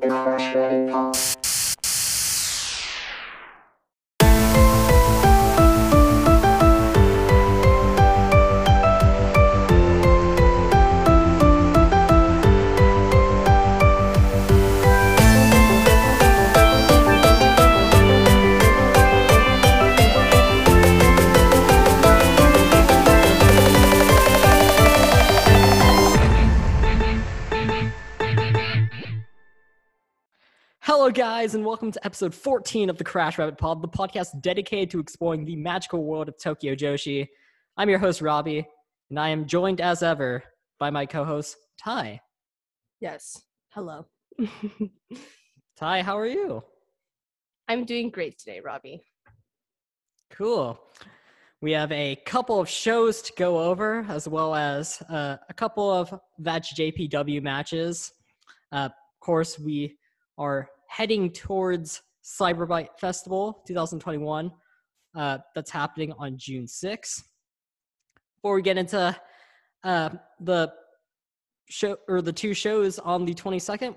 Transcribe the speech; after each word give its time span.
the 0.00 1.19
guys, 31.40 31.54
and 31.54 31.64
welcome 31.64 31.90
to 31.90 32.04
episode 32.04 32.34
14 32.34 32.90
of 32.90 32.98
the 32.98 33.04
Crash 33.04 33.38
Rabbit 33.38 33.56
Pod, 33.56 33.80
the 33.80 33.88
podcast 33.88 34.42
dedicated 34.42 34.90
to 34.90 35.00
exploring 35.00 35.46
the 35.46 35.56
magical 35.56 36.04
world 36.04 36.28
of 36.28 36.36
Tokyo 36.36 36.74
Joshi. 36.74 37.28
I'm 37.78 37.88
your 37.88 37.98
host, 37.98 38.20
Robbie, 38.20 38.68
and 39.08 39.18
I 39.18 39.30
am 39.30 39.46
joined 39.46 39.80
as 39.80 40.02
ever 40.02 40.44
by 40.78 40.90
my 40.90 41.06
co 41.06 41.24
host, 41.24 41.56
Ty. 41.82 42.20
Yes. 43.00 43.40
Hello. 43.70 44.04
Ty, 45.78 46.02
how 46.02 46.18
are 46.18 46.26
you? 46.26 46.62
I'm 47.68 47.86
doing 47.86 48.10
great 48.10 48.38
today, 48.38 48.60
Robbie. 48.60 49.00
Cool. 50.30 50.78
We 51.62 51.72
have 51.72 51.90
a 51.90 52.16
couple 52.26 52.60
of 52.60 52.68
shows 52.68 53.22
to 53.22 53.32
go 53.38 53.60
over, 53.60 54.04
as 54.10 54.28
well 54.28 54.54
as 54.54 55.00
uh, 55.08 55.38
a 55.48 55.54
couple 55.54 55.90
of 55.90 56.12
That's 56.38 56.74
JPW 56.74 57.42
matches. 57.42 58.12
Uh, 58.70 58.90
of 58.90 59.20
course, 59.20 59.58
we 59.58 59.96
are 60.36 60.68
heading 60.90 61.30
towards 61.30 62.02
CyberFight 62.24 62.88
Festival 63.00 63.62
2021. 63.66 64.50
Uh, 65.16 65.38
that's 65.54 65.70
happening 65.70 66.12
on 66.18 66.36
June 66.36 66.66
6th. 66.66 67.22
Before 68.36 68.56
we 68.56 68.62
get 68.62 68.76
into 68.76 69.16
uh, 69.84 70.10
the 70.40 70.72
show 71.68 71.96
or 72.08 72.20
the 72.20 72.32
two 72.32 72.54
shows 72.54 72.98
on 72.98 73.24
the 73.24 73.34
22nd, 73.34 73.96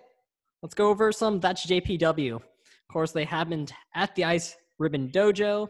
let's 0.61 0.75
go 0.75 0.89
over 0.89 1.11
some 1.11 1.39
That's 1.39 1.65
JPW. 1.65 2.35
Of 2.35 2.41
course, 2.91 3.11
they 3.11 3.25
happened 3.25 3.73
at 3.95 4.13
the 4.15 4.25
Ice 4.25 4.55
Ribbon 4.77 5.09
Dojo. 5.09 5.67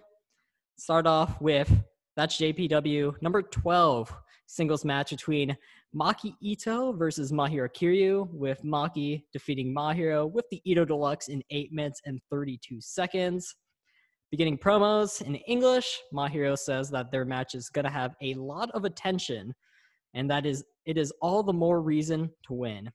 Start 0.78 1.08
off 1.08 1.40
with 1.42 1.72
That's 2.18 2.38
JPW 2.38 3.22
number 3.22 3.42
12 3.42 4.14
singles 4.48 4.84
match 4.84 5.12
between 5.12 5.56
Maki 5.96 6.36
Ito 6.42 6.94
versus 6.94 7.32
Mahiro 7.32 7.70
Kiryu, 7.70 8.28
with 8.32 8.64
Maki 8.64 9.24
defeating 9.32 9.74
Mahiro 9.74 10.32
with 10.32 10.46
the 10.50 10.62
Ito 10.66 10.86
Deluxe 10.86 11.28
in 11.28 11.44
8 11.52 11.72
minutes 11.72 12.02
and 12.06 12.20
32 12.32 12.82
seconds. 12.82 13.56
Beginning 14.32 14.58
promos 14.58 15.22
in 15.22 15.36
English, 15.36 16.00
Mahiro 16.12 16.58
says 16.58 16.90
that 16.90 17.12
their 17.12 17.26
match 17.26 17.54
is 17.54 17.70
going 17.70 17.86
to 17.86 17.92
have 17.92 18.16
a 18.24 18.34
lot 18.34 18.72
of 18.72 18.86
attention, 18.86 19.54
and 20.16 20.30
that 20.32 20.48
is 20.48 20.64
it 20.86 20.98
is 20.98 21.14
all 21.22 21.44
the 21.44 21.54
more 21.54 21.82
reason 21.82 22.32
to 22.48 22.54
win. 22.54 22.92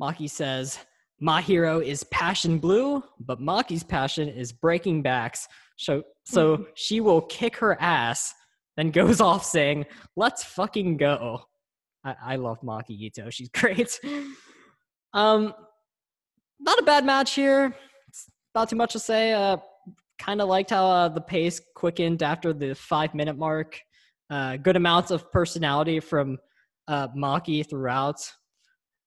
Maki 0.00 0.30
says, 0.30 0.78
Mahiro 1.22 1.84
is 1.84 2.04
passion 2.04 2.58
blue, 2.58 3.02
but 3.20 3.40
Maki's 3.40 3.84
passion 3.84 4.28
is 4.28 4.52
breaking 4.52 5.02
backs. 5.02 5.46
So, 5.76 6.02
so 6.24 6.66
she 6.74 7.00
will 7.00 7.22
kick 7.22 7.56
her 7.56 7.80
ass, 7.80 8.32
then 8.76 8.90
goes 8.90 9.20
off 9.20 9.44
saying, 9.44 9.84
Let's 10.16 10.44
fucking 10.44 10.96
go. 10.96 11.42
I, 12.04 12.14
I 12.22 12.36
love 12.36 12.60
Maki 12.60 12.90
Ito. 12.90 13.30
She's 13.30 13.48
great. 13.54 13.98
um, 15.12 15.54
not 16.60 16.78
a 16.78 16.82
bad 16.82 17.04
match 17.04 17.34
here. 17.34 17.74
It's 18.08 18.30
not 18.54 18.68
too 18.68 18.76
much 18.76 18.92
to 18.92 18.98
say. 18.98 19.32
Uh, 19.32 19.58
kind 20.18 20.40
of 20.40 20.48
liked 20.48 20.70
how 20.70 20.86
uh, 20.86 21.08
the 21.08 21.20
pace 21.20 21.60
quickened 21.74 22.22
after 22.22 22.52
the 22.52 22.74
five 22.74 23.14
minute 23.14 23.36
mark. 23.36 23.80
Uh, 24.30 24.56
good 24.56 24.76
amounts 24.76 25.10
of 25.10 25.30
personality 25.32 26.00
from 26.00 26.36
uh, 26.86 27.08
Maki 27.16 27.68
throughout, 27.68 28.20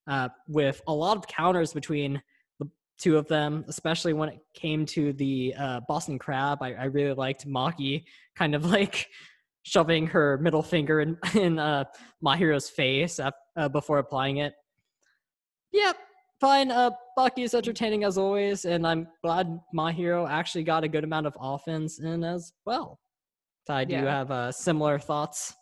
uh, 0.08 0.30
with 0.48 0.82
a 0.88 0.94
lot 0.94 1.18
of 1.18 1.28
counters 1.28 1.74
between 1.74 2.22
the 2.60 2.68
two 2.98 3.18
of 3.18 3.28
them, 3.28 3.64
especially 3.68 4.14
when 4.14 4.30
it 4.30 4.40
came 4.56 4.86
to 4.86 5.14
the 5.14 5.54
uh, 5.60 5.82
Boston 5.88 6.18
Crab. 6.18 6.60
I, 6.62 6.74
I 6.74 6.84
really 6.86 7.14
liked 7.14 7.48
Maki 7.48 8.06
kind 8.36 8.56
of 8.56 8.66
like 8.72 9.08
shoving 9.64 10.08
her 10.08 10.38
middle 10.40 10.64
finger 10.64 11.02
in, 11.02 11.18
in 11.36 11.60
uh, 11.60 11.86
Mahiro's 12.24 12.70
face 12.70 13.20
uh, 13.20 13.70
before 13.70 14.00
applying 14.00 14.38
it. 14.38 14.54
Yep, 15.72 15.98
fine. 16.40 16.72
Uh, 16.72 16.92
Bucky 17.16 17.44
is 17.44 17.54
entertaining 17.54 18.04
as 18.04 18.18
always, 18.18 18.66
and 18.66 18.86
I'm 18.86 19.08
glad 19.24 19.60
Mahiro 19.76 20.30
actually 20.30 20.64
got 20.64 20.84
a 20.84 20.88
good 20.88 21.04
amount 21.04 21.28
of 21.28 21.36
offense 21.40 22.00
in 22.00 22.24
as 22.24 22.54
well. 22.66 23.00
Ty, 23.68 23.86
do 23.86 23.96
you 23.96 24.06
have 24.06 24.32
uh, 24.32 24.52
similar 24.52 25.00
thoughts? 25.00 25.54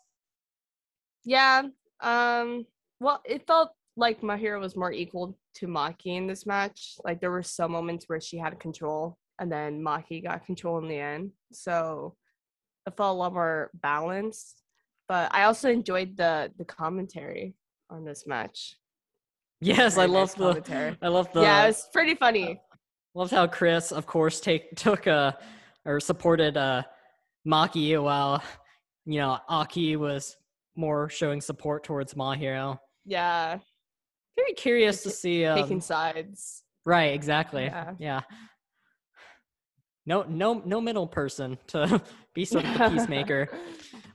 Yeah. 1.24 1.62
Um. 2.00 2.66
Well, 2.98 3.20
it 3.24 3.46
felt 3.46 3.70
like 3.96 4.20
Mahiro 4.22 4.58
was 4.60 4.76
more 4.76 4.92
equal 4.92 5.38
to 5.54 5.66
Maki 5.66 6.16
in 6.16 6.26
this 6.26 6.46
match. 6.46 6.96
Like 7.04 7.20
there 7.20 7.30
were 7.30 7.42
some 7.42 7.72
moments 7.72 8.06
where 8.08 8.20
she 8.20 8.38
had 8.38 8.58
control, 8.58 9.18
and 9.38 9.52
then 9.52 9.82
Maki 9.82 10.22
got 10.22 10.46
control 10.46 10.78
in 10.78 10.88
the 10.88 10.98
end. 10.98 11.30
So 11.52 12.16
it 12.86 12.96
felt 12.96 13.14
a 13.14 13.18
lot 13.18 13.32
more 13.32 13.70
balanced. 13.74 14.62
But 15.08 15.34
I 15.34 15.44
also 15.44 15.70
enjoyed 15.70 16.16
the 16.16 16.52
the 16.56 16.64
commentary 16.64 17.54
on 17.90 18.04
this 18.04 18.26
match. 18.26 18.76
Yes, 19.60 19.98
I 19.98 20.02
Very 20.06 20.08
love 20.12 20.28
nice 20.28 20.34
the. 20.34 20.48
commentary. 20.48 20.98
I 21.02 21.08
love 21.08 21.32
the. 21.32 21.42
yeah, 21.42 21.64
it 21.64 21.68
was 21.68 21.88
pretty 21.92 22.14
funny. 22.14 22.60
Loved 23.14 23.32
how 23.32 23.46
Chris, 23.46 23.90
of 23.92 24.06
course, 24.06 24.40
take 24.40 24.74
took 24.76 25.06
a 25.06 25.36
or 25.84 25.98
supported 26.00 26.56
uh 26.56 26.82
Maki 27.46 28.00
while 28.02 28.42
you 29.04 29.18
know 29.18 29.38
Aki 29.48 29.96
was 29.96 30.36
more 30.76 31.08
showing 31.10 31.40
support 31.40 31.82
towards 31.84 32.14
Mahiro. 32.14 32.78
Yeah, 33.04 33.58
Very 34.36 34.52
curious 34.52 35.02
to 35.02 35.10
see. 35.10 35.44
Um, 35.44 35.60
taking 35.60 35.80
sides. 35.80 36.62
Right, 36.86 37.12
exactly. 37.12 37.64
Yeah. 37.64 37.94
Yeah. 37.98 38.20
No, 40.06 40.22
no, 40.28 40.62
no 40.64 40.80
middle 40.80 41.06
person 41.06 41.58
to 41.68 42.00
be 42.34 42.44
sort 42.44 42.64
of 42.64 42.78
the 42.78 42.90
peacemaker. 42.90 43.48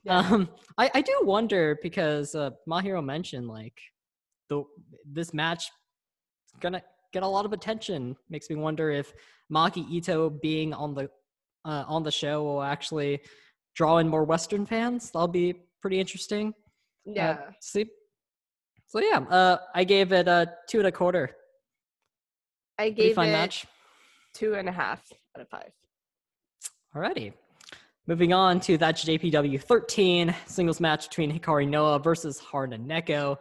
Yeah. 0.06 0.20
Um, 0.20 0.50
I, 0.78 0.92
I 0.94 1.02
do 1.02 1.20
wonder 1.24 1.80
because 1.82 2.36
uh, 2.36 2.52
Mahiro 2.70 3.04
mentioned 3.04 3.48
like 3.48 3.82
the 4.50 4.64
this 5.12 5.34
match 5.34 5.72
is 6.48 6.60
gonna 6.60 6.84
get 7.12 7.24
a 7.24 7.28
lot 7.28 7.44
of 7.44 7.54
attention. 7.54 8.16
Makes 8.30 8.52
me 8.52 8.56
wonder 8.56 8.92
if 8.92 9.12
Maki 9.52 9.90
Ito 9.90 10.30
being 10.30 10.76
on 10.76 10.94
the 10.94 11.10
uh, 11.66 11.86
on 11.88 12.04
the 12.04 12.12
show 12.12 12.44
will 12.44 12.62
actually 12.62 13.20
draw 13.76 13.98
in 13.98 14.08
more 14.08 14.24
Western 14.24 14.64
fans. 14.66 15.10
That'll 15.10 15.28
be 15.28 15.56
pretty 15.82 16.00
interesting. 16.00 16.54
Uh, 17.08 17.12
yeah. 17.16 17.38
see. 17.60 17.88
So 18.86 19.00
yeah, 19.00 19.20
uh, 19.30 19.58
I 19.74 19.84
gave 19.84 20.12
it 20.12 20.28
a 20.28 20.54
two 20.70 20.78
and 20.78 20.88
a 20.88 20.92
quarter. 20.92 21.32
I 22.78 22.92
gave 22.92 23.18
it 23.18 23.22
match. 23.22 23.66
two 24.34 24.54
and 24.54 24.70
a 24.70 24.72
half 24.72 25.02
out 25.36 25.42
of 25.42 25.50
five. 25.50 25.72
Alrighty. 26.96 27.34
Moving 28.08 28.34
on 28.34 28.60
to 28.60 28.78
that 28.78 28.98
JPW 28.98 29.60
13 29.60 30.36
singles 30.46 30.80
match 30.80 31.10
between 31.10 31.32
Hikari 31.32 31.68
Noah 31.68 31.98
versus 31.98 32.40
Haruna 32.40 32.78
Neko, 32.78 33.36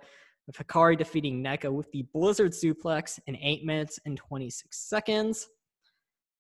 with 0.47 0.57
Hikari 0.57 0.97
defeating 0.97 1.45
Neko 1.45 1.71
with 1.71 1.93
the 1.93 2.07
Blizzard 2.15 2.53
suplex 2.53 3.21
in 3.27 3.37
8 3.37 3.67
minutes 3.67 3.99
and 4.07 4.17
26 4.17 4.89
seconds. 4.89 5.49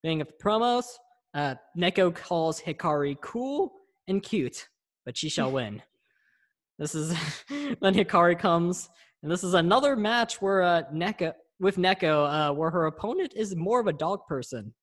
Being 0.03 0.23
of 0.23 0.29
the 0.29 0.43
promos, 0.43 0.87
uh, 1.34 1.57
Neko 1.77 2.15
calls 2.15 2.63
Hikari 2.63 3.21
cool 3.21 3.75
and 4.09 4.23
cute, 4.23 4.69
but 5.05 5.19
she 5.19 5.29
shall 5.29 5.53
win. 5.53 5.83
This 6.79 6.95
is 6.97 7.11
then 7.49 7.95
Hikari 7.95 8.37
comes, 8.37 8.89
and 9.23 9.31
this 9.31 9.45
is 9.45 9.55
another 9.55 9.95
match 9.95 10.43
where 10.43 10.63
uh, 10.63 10.83
Neko 10.93 11.34
with 11.60 11.77
Neko, 11.77 12.51
uh, 12.51 12.53
where 12.54 12.71
her 12.71 12.87
opponent 12.87 13.34
is 13.37 13.54
more 13.54 13.81
of 13.81 13.87
a 13.87 13.93
dog 13.93 14.27
person. 14.27 14.75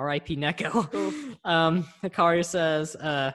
R.I.P. 0.00 0.36
Neko. 0.36 1.36
Um, 1.44 1.86
Hikari 2.02 2.44
says 2.44 2.94
uh, 2.96 3.32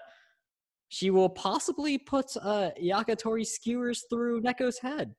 she 0.90 1.10
will 1.10 1.30
possibly 1.30 1.98
put 1.98 2.28
uh, 2.40 2.70
Yakitori 2.80 3.44
skewers 3.46 4.04
through 4.12 4.42
Neko's 4.44 4.78
head. 4.78 5.16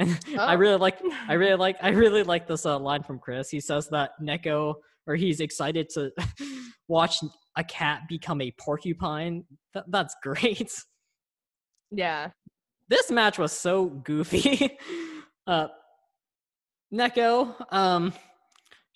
And 0.00 0.18
I 0.38 0.54
Oh. 0.54 0.58
really 0.58 0.76
like, 0.78 0.98
I 1.28 1.34
really 1.34 1.54
like, 1.66 1.76
I 1.80 1.90
really 1.90 2.24
like 2.24 2.48
this 2.48 2.66
uh, 2.66 2.78
line 2.80 3.04
from 3.04 3.20
Chris. 3.20 3.48
He 3.48 3.60
says 3.60 3.88
that 3.90 4.10
Neko, 4.20 4.74
or 5.06 5.14
he's 5.14 5.38
excited 5.40 5.88
to 5.94 6.10
watch 6.88 7.20
a 7.56 7.62
cat 7.62 8.02
become 8.08 8.40
a 8.40 8.52
porcupine. 8.58 9.44
Th- 9.74 9.84
that's 9.88 10.16
great. 10.22 10.72
Yeah. 11.92 12.30
this 12.88 13.10
match 13.10 13.38
was 13.38 13.52
so 13.52 13.86
goofy. 13.86 14.76
uh, 15.46 15.68
Neko, 16.92 17.54
um, 17.72 18.12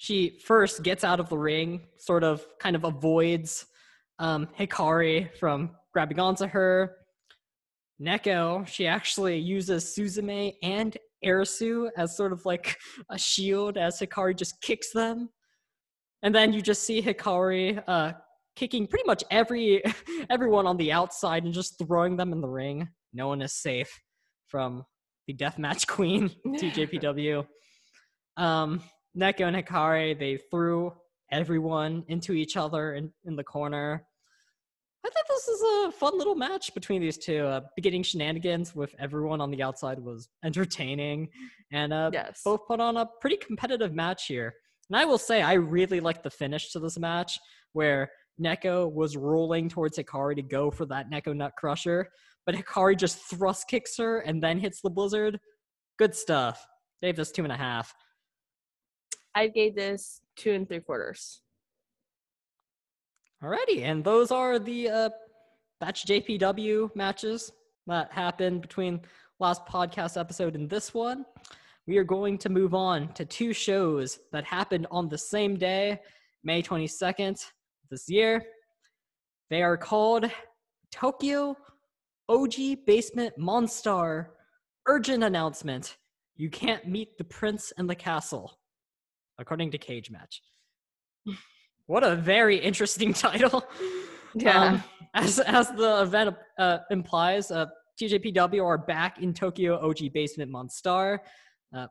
she 0.02 0.40
first 0.44 0.82
gets 0.82 1.04
out 1.04 1.20
of 1.20 1.28
the 1.28 1.38
ring, 1.38 1.80
sort 1.96 2.24
of 2.24 2.44
kind 2.58 2.74
of 2.74 2.82
avoids 2.82 3.66
um, 4.18 4.48
Hikari 4.58 5.32
from 5.38 5.76
grabbing 5.92 6.18
onto 6.18 6.44
her. 6.48 6.96
Neko, 8.02 8.66
she 8.66 8.88
actually 8.88 9.38
uses 9.38 9.94
Suzume 9.96 10.54
and 10.60 10.98
Arisu 11.24 11.88
as 11.96 12.16
sort 12.16 12.32
of 12.32 12.44
like 12.44 12.76
a 13.12 13.16
shield 13.16 13.78
as 13.78 14.00
Hikari 14.00 14.36
just 14.36 14.60
kicks 14.60 14.90
them. 14.90 15.28
And 16.24 16.34
then 16.34 16.52
you 16.52 16.62
just 16.62 16.82
see 16.82 17.00
Hikari 17.00 17.80
uh, 17.86 18.14
kicking 18.56 18.88
pretty 18.88 19.06
much 19.06 19.22
every 19.30 19.84
everyone 20.30 20.66
on 20.66 20.78
the 20.78 20.90
outside 20.90 21.44
and 21.44 21.54
just 21.54 21.78
throwing 21.78 22.16
them 22.16 22.32
in 22.32 22.40
the 22.40 22.48
ring. 22.48 22.88
No 23.14 23.28
one 23.28 23.40
is 23.40 23.52
safe 23.52 24.00
from 24.48 24.82
the 25.28 25.34
deathmatch 25.34 25.86
queen, 25.86 26.28
TJPW. 26.48 27.46
um, 28.36 28.82
Neko 29.16 29.46
and 29.46 29.56
Hikari, 29.56 30.18
they 30.18 30.36
threw 30.50 30.92
everyone 31.30 32.04
into 32.08 32.32
each 32.32 32.56
other 32.56 32.94
in, 32.94 33.12
in 33.24 33.36
the 33.36 33.44
corner. 33.44 34.04
I 35.04 35.10
thought 35.10 35.24
this 35.28 35.48
was 35.48 35.88
a 35.88 35.92
fun 35.98 36.16
little 36.16 36.34
match 36.36 36.72
between 36.74 37.00
these 37.00 37.18
two. 37.18 37.44
Uh, 37.44 37.60
beginning 37.74 38.04
shenanigans 38.04 38.74
with 38.74 38.94
everyone 39.00 39.40
on 39.40 39.50
the 39.50 39.62
outside 39.62 39.98
was 39.98 40.28
entertaining, 40.44 41.28
and 41.72 41.92
uh, 41.92 42.10
Yes. 42.12 42.42
both 42.44 42.66
put 42.68 42.78
on 42.80 42.96
a 42.96 43.06
pretty 43.20 43.36
competitive 43.36 43.92
match 43.92 44.26
here. 44.26 44.54
And 44.88 44.96
I 44.96 45.04
will 45.04 45.18
say, 45.18 45.42
I 45.42 45.54
really 45.54 46.00
like 46.00 46.22
the 46.22 46.30
finish 46.30 46.70
to 46.72 46.78
this 46.78 46.98
match 46.98 47.38
where 47.72 48.10
Neko 48.40 48.92
was 48.92 49.16
rolling 49.16 49.68
towards 49.68 49.98
Hikari 49.98 50.36
to 50.36 50.42
go 50.42 50.70
for 50.70 50.86
that 50.86 51.10
Neko 51.10 51.34
Nut 51.34 51.52
Crusher, 51.58 52.08
but 52.46 52.54
Hikari 52.54 52.96
just 52.96 53.18
thrust 53.28 53.68
kicks 53.68 53.96
her 53.98 54.20
and 54.20 54.42
then 54.42 54.58
hits 54.58 54.80
the 54.82 54.90
Blizzard. 54.90 55.38
Good 55.98 56.14
stuff. 56.14 56.64
Gave 57.02 57.16
this 57.16 57.32
two 57.32 57.42
and 57.42 57.52
a 57.52 57.56
half. 57.56 57.92
I 59.34 59.48
gave 59.48 59.74
this 59.74 60.20
two 60.36 60.52
and 60.52 60.68
three 60.68 60.80
quarters. 60.80 61.40
Alrighty, 63.42 63.82
and 63.82 64.04
those 64.04 64.30
are 64.30 64.58
the 64.58 64.88
uh, 64.88 65.10
That's 65.80 66.04
JPW 66.04 66.94
matches 66.94 67.50
that 67.86 68.12
happened 68.12 68.60
between 68.60 69.00
last 69.40 69.66
podcast 69.66 70.18
episode 70.18 70.54
and 70.54 70.70
this 70.70 70.94
one. 70.94 71.24
We 71.86 71.98
are 71.98 72.04
going 72.04 72.38
to 72.38 72.48
move 72.48 72.74
on 72.74 73.12
to 73.14 73.24
two 73.24 73.52
shows 73.52 74.20
that 74.30 74.44
happened 74.44 74.86
on 74.92 75.08
the 75.08 75.18
same 75.18 75.56
day, 75.56 76.00
May 76.44 76.62
22nd 76.62 77.44
this 77.90 78.08
year. 78.08 78.44
They 79.50 79.62
are 79.62 79.76
called 79.76 80.30
Tokyo 80.92 81.56
Oji 82.30 82.86
Basement 82.86 83.34
Monstar 83.36 84.28
Urgent 84.86 85.24
Announcement. 85.24 85.96
You 86.36 86.48
can't 86.48 86.86
meet 86.86 87.18
the 87.18 87.24
prince 87.24 87.72
in 87.76 87.88
the 87.88 87.94
castle, 87.94 88.58
according 89.42 89.70
to 89.72 89.78
Cage 89.78 90.10
Match. 90.10 90.40
What 91.86 92.04
a 92.04 92.16
very 92.16 92.56
interesting 92.56 93.12
title. 93.26 93.64
Um, 94.46 94.82
as 95.12 95.40
as 95.40 95.70
the 95.72 96.02
event 96.02 96.34
uh, 96.58 96.78
implies, 96.90 97.50
uh, 97.50 97.66
TJPW 98.00 98.64
are 98.64 98.78
back 98.78 99.20
in 99.20 99.34
Tokyo 99.34 99.78
Oji 99.86 100.10
Basement 100.10 100.50
Monstar. 100.50 101.18
Uh, 101.76 101.88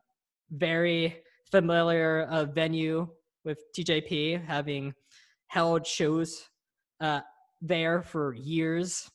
very 0.50 1.16
familiar 1.50 2.26
uh, 2.30 2.46
venue 2.46 3.08
with 3.44 3.58
TJP 3.76 4.44
having 4.44 4.92
held 5.46 5.86
shows 5.86 6.48
uh, 7.00 7.20
there 7.60 8.02
for 8.02 8.34
years. 8.34 9.08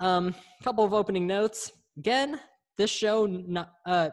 Um, 0.00 0.34
couple 0.64 0.84
of 0.84 0.92
opening 0.92 1.26
notes. 1.26 1.70
Again, 1.96 2.40
this 2.76 2.90
show, 2.90 3.26
not, 3.26 3.70
uh, 3.86 4.10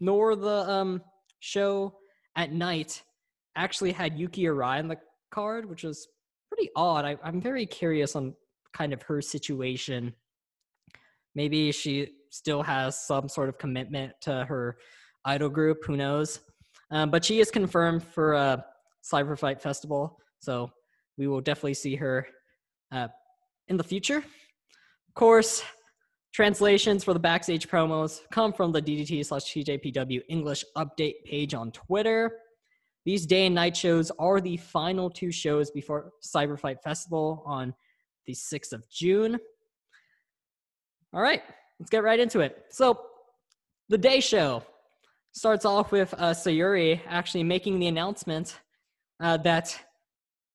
nor 0.00 0.34
the 0.34 0.68
um, 0.68 1.02
show 1.40 1.94
at 2.36 2.52
night, 2.52 3.02
actually 3.56 3.92
had 3.92 4.18
Yuki 4.18 4.42
Arai 4.42 4.78
in 4.78 4.88
the 4.88 4.98
card, 5.30 5.68
which 5.68 5.82
was 5.82 6.06
pretty 6.52 6.70
odd. 6.76 7.04
I, 7.04 7.16
I'm 7.24 7.40
very 7.40 7.66
curious 7.66 8.14
on 8.14 8.34
kind 8.72 8.92
of 8.92 9.02
her 9.02 9.20
situation. 9.22 10.12
Maybe 11.34 11.72
she 11.72 12.12
still 12.30 12.62
has 12.62 13.06
some 13.06 13.28
sort 13.28 13.48
of 13.48 13.58
commitment 13.58 14.12
to 14.22 14.44
her 14.44 14.76
idol 15.24 15.48
group. 15.48 15.84
Who 15.86 15.96
knows? 15.96 16.40
Um, 16.90 17.10
but 17.10 17.24
she 17.24 17.40
is 17.40 17.50
confirmed 17.50 18.04
for 18.04 18.34
a 18.34 18.64
Cyber 19.02 19.38
Fight 19.38 19.60
Festival, 19.60 20.18
so 20.40 20.70
we 21.18 21.26
will 21.26 21.40
definitely 21.40 21.74
see 21.74 21.96
her 21.96 22.26
uh, 22.92 23.08
in 23.68 23.76
the 23.76 23.84
future. 23.84 24.18
Of 24.18 25.14
course, 25.14 25.62
translations 26.36 27.02
for 27.02 27.14
the 27.14 27.18
backstage 27.18 27.66
promos 27.66 28.20
come 28.30 28.52
from 28.52 28.70
the 28.70 28.82
DDT 28.82 29.24
slash 29.24 29.44
TJPW 29.44 30.20
English 30.28 30.66
update 30.76 31.24
page 31.24 31.54
on 31.54 31.72
Twitter. 31.72 32.30
These 33.06 33.24
day 33.24 33.46
and 33.46 33.54
night 33.54 33.74
shows 33.74 34.12
are 34.18 34.38
the 34.38 34.58
final 34.58 35.08
two 35.08 35.32
shows 35.32 35.70
before 35.70 36.12
Cyber 36.22 36.60
Fight 36.60 36.82
Festival 36.82 37.42
on 37.46 37.72
the 38.26 38.34
6th 38.34 38.74
of 38.74 38.86
June. 38.90 39.40
All 41.14 41.22
right, 41.22 41.42
let's 41.80 41.88
get 41.88 42.02
right 42.04 42.20
into 42.20 42.40
it. 42.40 42.66
So, 42.68 43.00
the 43.88 43.96
day 43.96 44.20
show 44.20 44.62
starts 45.32 45.64
off 45.64 45.90
with 45.90 46.12
uh, 46.18 46.32
Sayuri 46.32 47.00
actually 47.08 47.44
making 47.44 47.78
the 47.78 47.86
announcement 47.86 48.60
uh, 49.20 49.38
that 49.38 49.74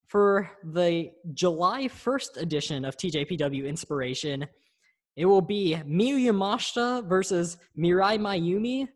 for 0.05 0.51
the 0.63 1.09
July 1.33 1.85
1st 1.85 2.39
edition 2.39 2.85
of 2.85 2.97
TJPW 2.97 3.67
Inspiration, 3.67 4.45
it 5.15 5.25
will 5.25 5.41
be 5.41 5.75
Miyu 5.85 6.17
Yamashita 6.27 7.07
versus 7.07 7.57
Mirai 7.77 8.19
Maiumi 8.19 8.87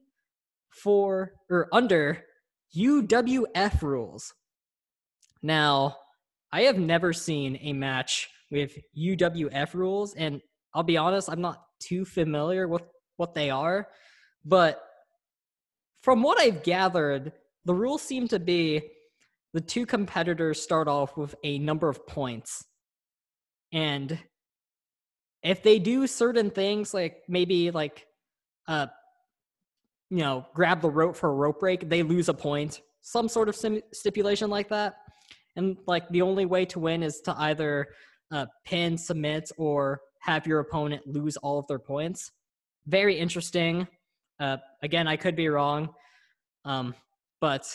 for 0.69 1.33
or 1.50 1.67
under 1.71 2.23
UWF 2.75 3.81
rules. 3.81 4.33
Now, 5.41 5.97
I 6.51 6.63
have 6.63 6.77
never 6.77 7.13
seen 7.13 7.57
a 7.62 7.73
match 7.73 8.29
with 8.51 8.77
UWF 8.97 9.73
rules, 9.73 10.13
and 10.15 10.41
I'll 10.73 10.83
be 10.83 10.97
honest, 10.97 11.29
I'm 11.29 11.41
not 11.41 11.63
too 11.79 12.06
familiar 12.06 12.68
with 12.68 12.83
what 13.18 13.33
they 13.33 13.50
are, 13.50 13.88
but 14.44 14.81
from 16.01 16.21
what 16.21 16.39
I've 16.39 16.63
gathered, 16.63 17.33
the 17.65 17.73
rules 17.73 18.01
seem 18.01 18.27
to 18.29 18.39
be 18.39 18.81
the 19.53 19.61
two 19.61 19.85
competitors 19.85 20.61
start 20.61 20.88
off 20.88 21.18
with 21.18 21.33
a 21.44 21.59
number 21.59 21.89
of 21.89 22.06
points. 22.06 22.63
And 23.71 24.19
if 25.45 25.63
they 25.63 25.80
do 25.80 26.07
certain 26.07 26.50
things, 26.50 26.94
like 26.94 27.24
maybe 27.30 27.71
like 27.71 28.07
uh 28.68 28.88
you 30.09 30.18
know, 30.18 30.45
grab 30.53 30.81
the 30.81 30.89
rope 30.89 31.15
for 31.15 31.30
a 31.30 31.33
rope 31.33 31.59
break, 31.59 31.89
they 31.89 32.03
lose 32.03 32.30
a 32.30 32.33
point. 32.33 32.81
Some 33.01 33.27
sort 33.27 33.50
of 33.50 33.56
sim- 33.56 33.81
stipulation 33.92 34.50
like 34.50 34.69
that. 34.69 34.97
And 35.56 35.77
like 35.88 36.07
the 36.09 36.21
only 36.21 36.45
way 36.45 36.65
to 36.65 36.80
win 36.80 37.01
is 37.01 37.21
to 37.21 37.36
either 37.38 37.88
uh, 38.31 38.45
pin, 38.65 38.97
submit, 38.97 39.51
or 39.57 40.01
have 40.21 40.45
your 40.45 40.59
opponent 40.59 41.07
lose 41.07 41.38
all 41.38 41.57
of 41.59 41.68
their 41.68 41.80
points. 41.80 42.31
Very 42.86 43.18
interesting. 43.18 43.88
Uh, 44.39 44.57
again, 44.83 45.07
I 45.07 45.18
could 45.18 45.36
be 45.36 45.47
wrong, 45.47 45.89
um, 46.65 46.94
but 47.42 47.66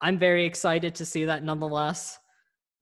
I'm 0.00 0.18
very 0.18 0.46
excited 0.46 0.94
to 0.96 1.04
see 1.04 1.26
that 1.26 1.44
nonetheless. 1.44 2.18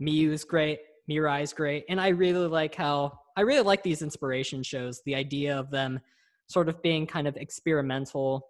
Miyu's 0.01 0.45
great, 0.45 0.79
Mirai's 1.11 1.53
great, 1.53 1.85
and 1.89 2.01
I 2.01 2.09
really 2.09 2.47
like 2.47 2.75
how 2.75 3.19
I 3.37 3.41
really 3.41 3.63
like 3.63 3.83
these 3.83 4.03
inspiration 4.03 4.63
shows. 4.63 5.03
The 5.05 5.15
idea 5.15 5.59
of 5.59 5.71
them 5.71 6.01
sort 6.47 6.69
of 6.69 6.83
being 6.83 7.07
kind 7.07 7.27
of 7.27 7.37
experimental 7.37 8.47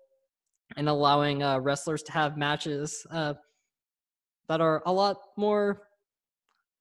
and 0.77 0.89
allowing 0.89 1.43
uh, 1.43 1.59
wrestlers 1.59 2.03
to 2.05 2.13
have 2.13 2.37
matches 2.37 3.07
uh, 3.11 3.35
that 4.49 4.61
are 4.61 4.83
a 4.87 4.93
lot 4.93 5.21
more 5.37 5.83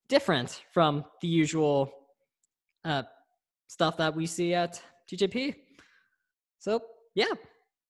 different 0.10 0.64
from 0.72 1.06
the 1.22 1.28
usual 1.28 1.92
uh, 2.84 3.04
stuff 3.68 3.98
that 3.98 4.16
we 4.16 4.26
see 4.26 4.54
at 4.54 4.82
TJP. 5.12 5.56
So 6.60 6.82
yeah, 7.16 7.34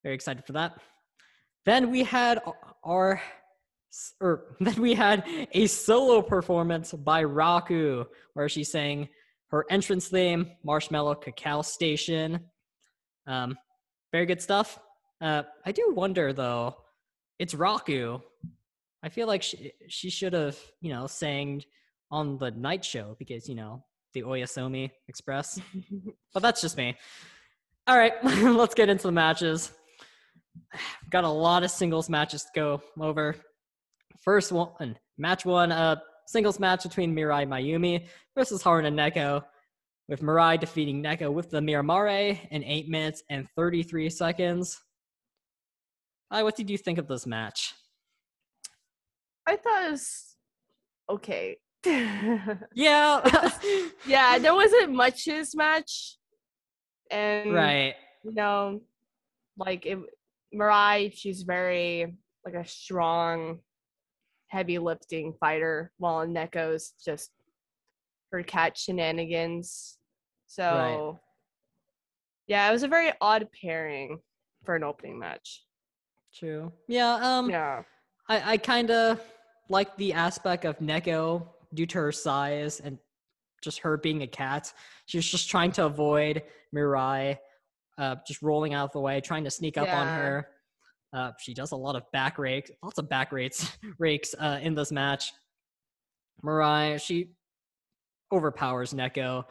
very 0.03 0.15
excited 0.15 0.45
for 0.45 0.53
that. 0.53 0.77
Then 1.65 1.91
we 1.91 2.03
had 2.03 2.41
our, 2.83 3.21
or 4.19 4.43
then 4.59 4.81
we 4.81 4.93
had 4.93 5.23
a 5.53 5.67
solo 5.67 6.21
performance 6.21 6.91
by 6.91 7.23
Raku, 7.23 8.05
where 8.33 8.49
she 8.49 8.63
sang 8.63 9.09
her 9.53 9.67
entrance 9.69 10.07
theme, 10.07 10.49
Marshmallow 10.63 11.13
Cacao 11.13 11.61
Station. 11.61 12.39
Um, 13.27 13.55
very 14.11 14.25
good 14.25 14.41
stuff. 14.41 14.79
Uh, 15.21 15.43
I 15.63 15.71
do 15.71 15.93
wonder 15.95 16.33
though, 16.33 16.75
it's 17.37 17.53
Raku. 17.53 18.19
I 19.03 19.09
feel 19.09 19.27
like 19.27 19.43
she 19.43 19.71
she 19.87 20.09
should 20.09 20.33
have 20.33 20.57
you 20.81 20.91
know 20.91 21.05
sang 21.05 21.61
on 22.09 22.39
the 22.39 22.49
night 22.49 22.83
show 22.83 23.15
because 23.19 23.47
you 23.47 23.53
know 23.53 23.83
the 24.15 24.23
Oyasumi 24.23 24.89
Express. 25.07 25.61
but 26.33 26.41
that's 26.41 26.61
just 26.61 26.75
me. 26.75 26.97
All 27.85 27.97
right, 27.97 28.13
let's 28.23 28.73
get 28.73 28.89
into 28.89 29.03
the 29.03 29.11
matches. 29.11 29.71
Got 31.11 31.25
a 31.25 31.29
lot 31.29 31.63
of 31.63 31.69
singles 31.69 32.09
matches 32.09 32.41
to 32.41 32.49
go 32.55 32.81
over. 32.99 33.35
First 34.23 34.51
one, 34.51 34.97
match 35.19 35.45
one, 35.45 35.71
uh, 35.71 35.97
singles 36.27 36.59
match 36.59 36.83
between 36.83 37.15
Mirai 37.15 37.47
Maiumi 37.47 38.05
versus 38.37 38.63
Haruna 38.63 38.91
Neko, 38.93 39.43
with 40.07 40.21
Mirai 40.21 40.59
defeating 40.59 41.01
Neko 41.03 41.31
with 41.31 41.49
the 41.49 41.59
Miramare 41.59 42.39
in 42.51 42.63
8 42.63 42.89
minutes 42.89 43.23
and 43.29 43.47
33 43.55 44.09
seconds. 44.09 44.81
Hi, 46.31 46.43
what 46.43 46.55
did 46.55 46.69
you 46.69 46.77
think 46.77 46.97
of 46.97 47.07
this 47.07 47.25
match? 47.27 47.73
I 49.45 49.55
thought 49.57 49.85
it 49.85 49.91
was 49.91 50.35
okay. 51.09 51.57
Yeah, 52.75 53.49
yeah, 54.07 54.39
there 54.39 54.53
wasn't 54.55 54.93
much 54.93 55.25
to 55.25 55.31
this 55.31 55.53
match. 55.55 56.17
and 57.11 57.53
Right. 57.53 57.95
you 58.23 58.33
know, 58.33 58.81
like 59.57 59.85
it, 59.85 59.99
Mirai, 60.55 61.11
she's 61.13 61.43
very 61.43 62.15
like 62.45 62.55
a 62.55 62.65
strong, 62.67 63.59
heavy 64.53 64.77
lifting 64.77 65.33
fighter, 65.39 65.91
while 65.97 66.25
Neko's 66.27 66.93
just 67.03 67.31
her 68.31 68.43
cat 68.43 68.77
shenanigans. 68.77 69.97
So, 70.45 71.19
yeah, 72.47 72.69
it 72.69 72.71
was 72.71 72.83
a 72.83 72.87
very 72.87 73.11
odd 73.19 73.47
pairing 73.59 74.19
for 74.63 74.75
an 74.75 74.83
opening 74.83 75.17
match. 75.17 75.65
True. 76.33 76.71
Yeah. 76.87 77.15
Um. 77.21 77.49
Yeah, 77.49 77.83
I 78.29 78.53
I 78.53 78.57
kind 78.57 78.91
of 78.91 79.19
like 79.69 79.95
the 79.97 80.13
aspect 80.13 80.65
of 80.65 80.77
Neko 80.79 81.47
due 81.73 81.87
to 81.87 81.97
her 81.97 82.11
size 82.11 82.79
and 82.79 82.97
just 83.63 83.79
her 83.79 83.97
being 83.97 84.21
a 84.21 84.27
cat. 84.27 84.71
She 85.07 85.17
was 85.17 85.29
just 85.29 85.49
trying 85.49 85.71
to 85.73 85.85
avoid 85.85 86.43
Mirai, 86.75 87.37
uh, 87.97 88.15
just 88.27 88.41
rolling 88.41 88.73
out 88.73 88.85
of 88.85 88.91
the 88.91 88.99
way, 88.99 89.21
trying 89.21 89.45
to 89.45 89.51
sneak 89.51 89.77
up 89.77 89.87
on 89.87 90.07
her. 90.07 90.47
Uh, 91.13 91.31
she 91.39 91.53
does 91.53 91.71
a 91.71 91.75
lot 91.75 91.95
of 91.95 92.03
back 92.11 92.39
rakes, 92.39 92.71
lots 92.81 92.97
of 92.97 93.07
back 93.07 93.31
rakes, 93.31 93.77
rakes 93.99 94.33
uh, 94.39 94.59
in 94.61 94.73
this 94.73 94.91
match. 94.91 95.31
Mirai, 96.43 96.99
she 96.99 97.29
overpowers 98.31 98.93
Neko, 98.93 99.43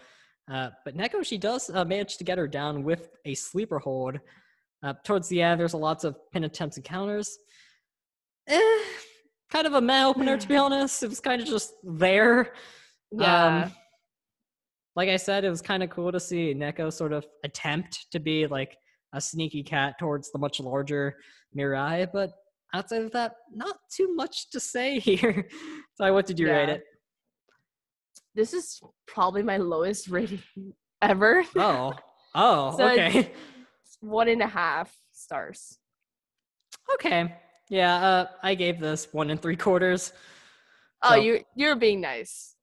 uh, 0.52 0.70
but 0.84 0.96
Neko 0.96 1.24
she 1.24 1.38
does 1.38 1.70
uh, 1.70 1.84
manage 1.84 2.16
to 2.18 2.24
get 2.24 2.36
her 2.38 2.48
down 2.48 2.82
with 2.82 3.10
a 3.24 3.34
sleeper 3.34 3.78
hold. 3.78 4.18
Uh, 4.82 4.94
towards 5.04 5.28
the 5.28 5.40
end, 5.40 5.60
there's 5.60 5.74
a 5.74 5.78
lots 5.78 6.02
of 6.02 6.16
pin 6.32 6.42
attempts 6.44 6.76
and 6.76 6.84
counters. 6.84 7.38
Eh, 8.48 8.60
kind 9.50 9.66
of 9.68 9.74
a 9.74 9.80
meh 9.80 10.04
opener 10.04 10.36
to 10.36 10.48
be 10.48 10.56
honest. 10.64 11.02
It 11.04 11.08
was 11.10 11.20
kind 11.20 11.40
of 11.40 11.46
just 11.46 11.74
there. 11.84 12.54
yeah, 13.12 13.64
Um, 13.66 13.72
like 14.96 15.08
I 15.08 15.16
said, 15.16 15.44
it 15.44 15.50
was 15.50 15.62
kind 15.62 15.84
of 15.84 15.90
cool 15.90 16.10
to 16.10 16.18
see 16.18 16.52
Neko 16.54 16.92
sort 16.92 17.12
of 17.12 17.24
attempt 17.44 18.10
to 18.10 18.18
be 18.18 18.46
like 18.48 18.76
a 19.12 19.20
sneaky 19.20 19.62
cat 19.62 19.98
towards 19.98 20.30
the 20.32 20.38
much 20.38 20.60
larger 20.60 21.16
Mirai, 21.56 22.08
but 22.12 22.30
outside 22.74 23.02
of 23.02 23.12
that, 23.12 23.32
not 23.54 23.76
too 23.94 24.14
much 24.14 24.50
to 24.50 24.60
say 24.60 24.98
here. 25.08 25.46
so, 25.96 26.12
what 26.12 26.26
did 26.26 26.38
you 26.38 26.50
rate 26.50 26.68
it? 26.68 26.84
this 28.34 28.54
is 28.54 28.80
probably 29.06 29.42
my 29.42 29.58
lowest 29.58 30.08
rating 30.08 30.42
ever. 31.02 31.44
Oh, 31.56 31.92
oh, 32.34 32.76
So 32.78 32.88
okay, 32.88 33.30
One 34.00 34.28
and 34.28 34.40
a 34.42 34.46
half 34.46 34.90
stars. 35.12 35.78
okay, 36.94 37.34
yeah. 37.68 37.94
Uh, 37.96 38.26
I 38.42 38.54
gave 38.54 38.80
this 38.80 39.08
one 39.12 39.28
and 39.30 39.40
three 39.40 39.56
quarters. 39.56 40.12
Oh, 41.02 41.10
So- 41.10 41.14
you 41.16 41.40
you're 41.54 41.76
being 41.76 42.00
nice. 42.00 42.54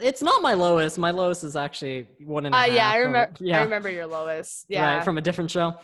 It's 0.00 0.22
not 0.22 0.42
my 0.42 0.54
lowest. 0.54 0.98
My 0.98 1.10
lowest 1.12 1.44
is 1.44 1.54
actually 1.56 2.08
one 2.24 2.46
and 2.46 2.54
a 2.54 2.58
Uh, 2.58 2.62
half. 2.62 2.72
yeah, 2.72 2.90
I 2.90 2.96
remember. 2.96 3.34
Yeah, 3.40 3.60
I 3.60 3.62
remember 3.62 3.88
your 3.90 4.06
lowest. 4.06 4.66
Yeah, 4.68 4.96
right 4.96 5.04
from 5.04 5.18
a 5.18 5.20
different 5.20 5.50
show. 5.50 5.74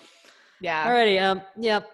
yeah. 0.61 0.87
Alrighty, 0.89 1.23
um, 1.23 1.43
yep. 1.59 1.89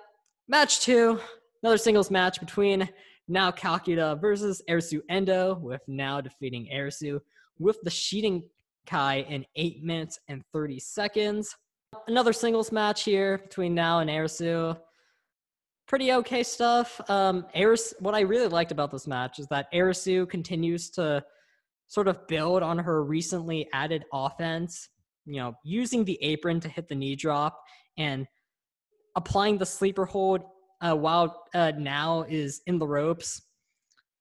Match 0.48 0.80
two, 0.80 1.20
another 1.62 1.76
singles 1.76 2.10
match 2.10 2.40
between 2.40 2.88
Nao 3.28 3.50
Kakuta 3.50 4.18
versus 4.20 4.62
Arisu 4.68 5.02
Endo, 5.10 5.56
with 5.56 5.82
Nao 5.86 6.20
defeating 6.22 6.68
Arisu 6.72 7.20
with 7.58 7.78
the 7.82 7.90
Sheeting 7.90 8.44
Kai 8.86 9.26
in 9.28 9.44
8 9.56 9.82
minutes 9.84 10.18
and 10.28 10.42
30 10.54 10.78
seconds. 10.80 11.54
Another 12.06 12.32
singles 12.32 12.72
match 12.72 13.04
here 13.04 13.38
between 13.38 13.74
Nao 13.74 13.98
and 13.98 14.08
Arisu. 14.08 14.78
Pretty 15.86 16.12
okay 16.12 16.42
stuff. 16.42 17.00
Um, 17.10 17.46
Eris, 17.54 17.92
what 18.00 18.14
I 18.14 18.20
really 18.20 18.48
liked 18.48 18.72
about 18.72 18.90
this 18.90 19.06
match 19.06 19.38
is 19.38 19.46
that 19.48 19.70
Arisu 19.72 20.28
continues 20.28 20.88
to 20.90 21.24
sort 21.88 22.06
of 22.06 22.26
build 22.28 22.62
on 22.62 22.78
her 22.78 23.02
recently 23.02 23.68
added 23.72 24.04
offense, 24.12 24.88
you 25.24 25.36
know, 25.36 25.54
using 25.64 26.04
the 26.04 26.22
apron 26.22 26.60
to 26.60 26.68
hit 26.68 26.88
the 26.88 26.94
knee 26.94 27.16
drop 27.16 27.60
and 27.96 28.26
applying 29.16 29.58
the 29.58 29.66
sleeper 29.66 30.04
hold 30.04 30.42
uh, 30.80 30.94
while 30.94 31.44
uh, 31.54 31.72
Nao 31.76 32.24
is 32.28 32.60
in 32.66 32.78
the 32.78 32.86
ropes. 32.86 33.42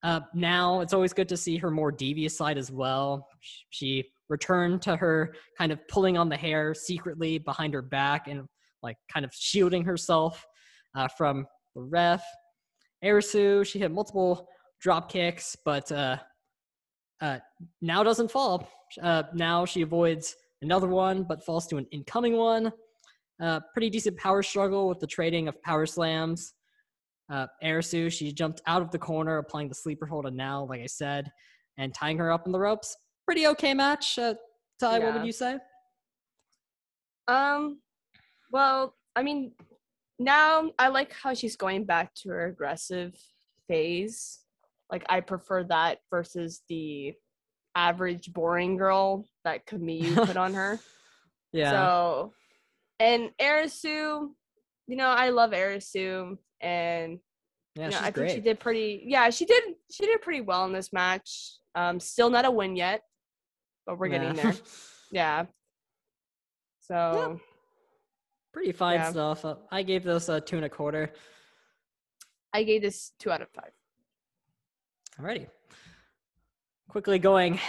Uh, 0.03 0.21
Nao 0.33 0.79
it's 0.79 0.93
always 0.93 1.13
good 1.13 1.29
to 1.29 1.38
see 1.38 1.57
her 1.57 1.69
more 1.69 1.91
devious 1.91 2.38
side 2.38 2.57
as 2.57 2.71
well. 2.71 3.27
She 3.69 4.09
returned 4.29 4.81
to 4.83 4.95
her 4.95 5.36
kind 5.57 5.71
of 5.71 5.86
pulling 5.88 6.17
on 6.17 6.29
the 6.29 6.38
hair 6.38 6.74
secretly 6.74 7.38
behind 7.38 7.74
her 7.74 7.81
back 7.81 8.27
and 8.27 8.45
like 8.83 8.97
kind 9.12 9.25
of 9.25 9.31
shielding 9.33 9.83
herself 9.83 10.45
uh, 10.95 11.07
from 11.07 11.45
the 11.75 11.81
ref. 11.81 12.24
Arisu, 13.03 13.65
she 13.65 13.79
hit 13.79 13.91
multiple 13.91 14.47
drop 14.81 15.12
kicks, 15.12 15.55
but 15.65 15.91
uh, 15.91 16.17
uh, 17.21 17.39
Nao 17.81 18.03
doesn't 18.03 18.31
fall. 18.31 18.67
Uh, 19.01 19.24
Nao 19.33 19.65
she 19.65 19.81
avoids 19.81 20.36
another 20.62 20.88
one, 20.88 21.24
but 21.24 21.43
falls 21.43 21.67
to 21.67 21.77
an 21.77 21.88
incoming 21.91 22.36
one. 22.36 22.71
Uh, 23.41 23.59
pretty 23.74 23.89
decent 23.89 24.17
power 24.17 24.41
struggle 24.41 24.88
with 24.88 25.00
the 25.00 25.07
trading 25.07 25.47
of 25.47 25.62
power 25.62 25.86
slams. 25.86 26.53
Uh, 27.31 27.45
Arisu, 27.63 28.12
she 28.12 28.31
jumped 28.31 28.62
out 28.67 28.81
of 28.81 28.89
the 28.91 28.97
corner, 28.97 29.38
applying 29.38 29.67
the 29.67 29.75
sleeper 29.75 30.05
hold 30.05 30.25
on 30.25 30.36
Nao, 30.36 30.65
like 30.65 30.81
I 30.81 30.88
said, 30.88 31.31
and 31.77 31.93
tying 31.93 32.17
her 32.17 32.31
up 32.31 32.45
in 32.45 32.51
the 32.51 32.59
ropes. 32.59 32.95
Pretty 33.25 33.47
okay 33.47 33.74
match. 33.74 34.17
Uh, 34.17 34.36
Ty, 34.79 35.00
what 35.00 35.15
would 35.15 35.25
you 35.25 35.31
say? 35.31 35.57
Um, 37.27 37.79
well, 38.51 38.95
I 39.15 39.24
mean, 39.24 39.51
Nao 40.19 40.71
I 40.79 40.88
like 40.88 41.12
how 41.13 41.33
she's 41.33 41.55
going 41.55 41.83
back 41.83 42.13
to 42.15 42.29
her 42.29 42.47
aggressive 42.47 43.13
phase. 43.67 44.39
Like 44.91 45.06
I 45.10 45.20
prefer 45.22 45.63
that 45.65 46.00
versus 46.10 46.62
the 46.70 47.13
average 47.75 48.32
boring 48.34 48.77
girl 48.77 49.25
that 49.44 49.65
Kamiyu 49.67 50.15
put 50.25 50.38
on 50.38 50.53
her. 50.53 50.79
Yeah. 51.53 51.72
So, 51.72 52.34
and 53.00 53.29
Arisu, 53.41 54.27
you 54.88 54.96
know, 54.96 55.08
I 55.08 55.29
love 55.29 55.51
Arisu, 55.51 56.38
and 56.60 57.20
yeah, 57.75 57.86
you 57.86 57.91
know, 57.91 58.00
I 58.01 58.12
great. 58.12 58.13
think 58.13 58.29
she 58.36 58.41
did 58.41 58.60
pretty. 58.60 59.03
Yeah, 59.08 59.29
she 59.29 59.46
did. 59.46 59.63
She 59.89 60.06
did 60.06 60.22
pretty 60.22 60.41
well 60.41 60.65
in 60.65 60.74
this 60.74 60.91
match. 60.91 61.53
Um, 61.74 62.01
still 62.01 62.29
not 62.29 62.44
a 62.46 62.51
win 62.51 62.75
yet, 62.75 63.01
but 63.86 63.98
we're 63.98 64.10
getting 64.10 64.36
Yeah. 64.36 64.51
there. 64.51 64.56
Yeah. 65.12 65.46
So 66.82 67.39
Pretty 68.53 68.74
fine 68.74 68.96
Yeah. 69.00 69.12
stuff. 69.12 69.46
I 69.72 69.84
gave 69.84 70.03
this 70.03 70.27
a 70.29 70.41
two 70.41 70.58
and 70.58 70.65
a 70.65 70.70
quarter. 70.70 71.13
I 72.53 72.63
gave 72.63 72.82
this 72.82 73.13
two 73.20 73.32
out 73.32 73.41
of 73.41 73.50
five. 73.51 73.72
Alrighty. 75.19 75.47
Quickly 76.89 77.17
going, 77.17 77.59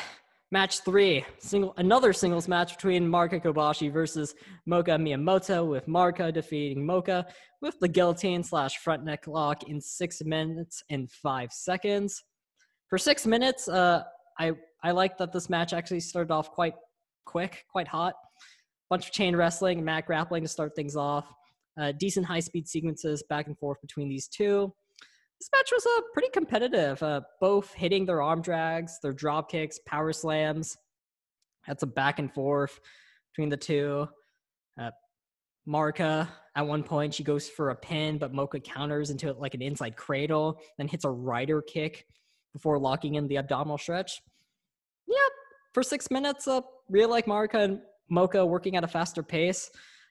match 0.50 0.80
three, 0.80 1.24
single 1.38 1.72
another 1.78 2.12
singles 2.12 2.46
match 2.46 2.74
between 2.74 3.08
Marika 3.08 3.42
Kobashi 3.42 3.90
versus 3.90 4.34
Moka 4.68 5.00
Miyamoto, 5.00 5.66
with 5.66 5.86
Marika 5.86 6.30
defeating 6.30 6.86
Moka 6.86 7.24
with 7.62 7.80
the 7.80 7.88
guillotine 7.88 8.42
slash 8.42 8.76
front 8.76 9.02
neck 9.02 9.26
lock 9.26 9.62
in 9.62 9.80
six 9.80 10.20
minutes 10.22 10.82
and 10.90 11.10
five 11.10 11.50
seconds. 11.50 12.22
For 12.90 12.98
six 12.98 13.26
minutes, 13.26 13.66
uh, 13.66 14.02
I 14.38 14.52
I 14.84 14.90
like 14.90 15.16
that 15.16 15.32
this 15.32 15.48
match 15.48 15.72
actually 15.72 16.00
started 16.00 16.30
off 16.30 16.50
quite 16.50 16.74
quick, 17.24 17.64
quite 17.72 17.88
hot. 17.88 18.12
Bunch 18.90 19.06
of 19.06 19.12
chain 19.12 19.34
wrestling 19.34 19.78
and 19.78 19.86
mat 19.86 20.04
grappling 20.04 20.42
to 20.42 20.48
start 20.48 20.76
things 20.76 20.96
off. 20.96 21.26
Uh, 21.80 21.92
decent 21.92 22.26
high 22.26 22.40
speed 22.40 22.68
sequences 22.68 23.22
back 23.30 23.46
and 23.46 23.58
forth 23.58 23.80
between 23.80 24.10
these 24.10 24.28
two 24.28 24.70
this 25.40 25.50
match 25.54 25.70
was 25.72 25.86
uh, 25.86 26.02
pretty 26.12 26.30
competitive. 26.30 27.02
Uh, 27.02 27.20
both 27.40 27.72
hitting 27.72 28.04
their 28.04 28.22
arm 28.22 28.42
drags, 28.42 28.98
their 29.00 29.12
drop 29.12 29.50
kicks, 29.50 29.78
power 29.86 30.12
slams. 30.12 30.76
That's 31.66 31.82
a 31.82 31.86
back 31.86 32.18
and 32.18 32.32
forth 32.32 32.80
between 33.32 33.48
the 33.48 33.56
two. 33.56 34.08
Uh, 34.80 34.90
Marika, 35.68 36.28
at 36.56 36.66
one 36.66 36.82
point, 36.82 37.14
she 37.14 37.22
goes 37.22 37.48
for 37.48 37.70
a 37.70 37.76
pin, 37.76 38.18
but 38.18 38.32
Moka 38.32 38.62
counters 38.62 39.10
into 39.10 39.32
like 39.34 39.54
an 39.54 39.62
inside 39.62 39.96
cradle, 39.96 40.60
then 40.76 40.88
hits 40.88 41.04
a 41.04 41.10
rider 41.10 41.62
kick 41.62 42.06
before 42.52 42.78
locking 42.78 43.14
in 43.14 43.28
the 43.28 43.36
abdominal 43.36 43.78
stretch. 43.78 44.20
Yep, 45.06 45.32
for 45.72 45.82
six 45.82 46.10
minutes, 46.10 46.48
uh, 46.48 46.62
really 46.88 47.10
like 47.10 47.26
Marika 47.26 47.62
and 47.62 47.80
Moka 48.10 48.46
working 48.46 48.76
at 48.76 48.82
a 48.82 48.88
faster 48.88 49.22
pace. 49.22 49.70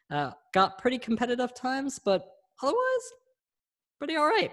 Uh, 0.10 0.31
got 0.53 0.77
pretty 0.77 0.98
competitive 0.98 1.53
times, 1.53 2.00
but 2.00 2.25
otherwise, 2.62 3.12
pretty 4.00 4.15
all 4.15 4.27
right. 4.27 4.51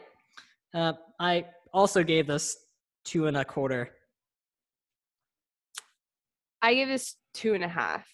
Uh, 0.74 0.92
I 1.20 1.46
also 1.72 2.02
gave 2.02 2.26
this 2.26 2.56
two 3.04 3.26
and 3.26 3.36
a 3.36 3.44
quarter. 3.44 3.90
I 6.62 6.74
give 6.74 6.88
this 6.88 7.14
two 7.34 7.54
and 7.54 7.62
a 7.62 7.68
half. 7.68 8.06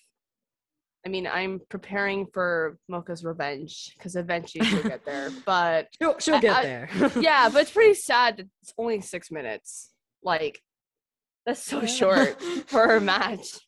I 1.07 1.09
mean, 1.09 1.27
I'm 1.27 1.61
preparing 1.71 2.27
for 2.35 2.77
Moka's 2.91 3.25
revenge 3.25 3.93
because 3.97 4.17
eventually 4.17 4.67
she'll 4.67 4.83
get 4.95 5.05
there. 5.07 5.31
But 5.47 5.89
She'll, 6.01 6.19
she'll 6.19 6.35
I- 6.35 6.41
get 6.41 6.57
I- 6.57 6.63
there. 6.63 6.91
yeah, 7.21 7.49
but 7.49 7.63
it's 7.63 7.71
pretty 7.71 7.95
sad 7.95 8.37
that 8.37 8.47
it's 8.63 8.75
only 8.77 9.01
six 9.01 9.31
minutes. 9.31 9.91
Like, 10.23 10.61
that's 11.47 11.63
so 11.65 11.87
short 11.87 12.41
for 12.67 12.87
her 12.87 13.01
match. 13.01 13.59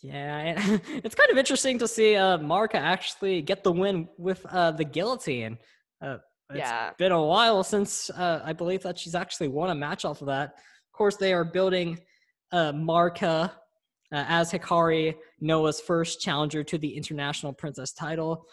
yeah, 0.00 0.54
it's 1.02 1.14
kind 1.16 1.30
of 1.30 1.38
interesting 1.38 1.78
to 1.80 1.88
see 1.88 2.14
uh, 2.14 2.38
Marika 2.38 2.76
actually 2.76 3.42
get 3.42 3.64
the 3.64 3.72
win 3.72 4.08
with 4.16 4.46
uh, 4.46 4.70
the 4.70 4.84
guillotine. 4.84 5.58
Uh, 6.00 6.18
it's 6.56 6.68
Yeah. 6.68 6.90
been 6.98 7.12
a 7.12 7.22
while 7.22 7.62
since 7.64 8.10
uh, 8.10 8.42
I 8.44 8.52
believe 8.52 8.82
that 8.82 8.98
she's 8.98 9.14
actually 9.14 9.48
won 9.48 9.70
a 9.70 9.74
match 9.74 10.04
off 10.04 10.20
of 10.20 10.26
that. 10.28 10.50
Of 10.50 10.92
course, 10.92 11.16
they 11.16 11.32
are 11.32 11.44
building 11.44 11.98
uh, 12.52 12.72
Marika 12.72 13.50
uh, 13.50 13.50
as 14.10 14.52
Hikari, 14.52 15.14
Noah's 15.40 15.80
first 15.80 16.20
challenger 16.20 16.62
to 16.64 16.76
the 16.78 16.96
International 16.96 17.52
Princess 17.52 17.92
title. 17.92 18.44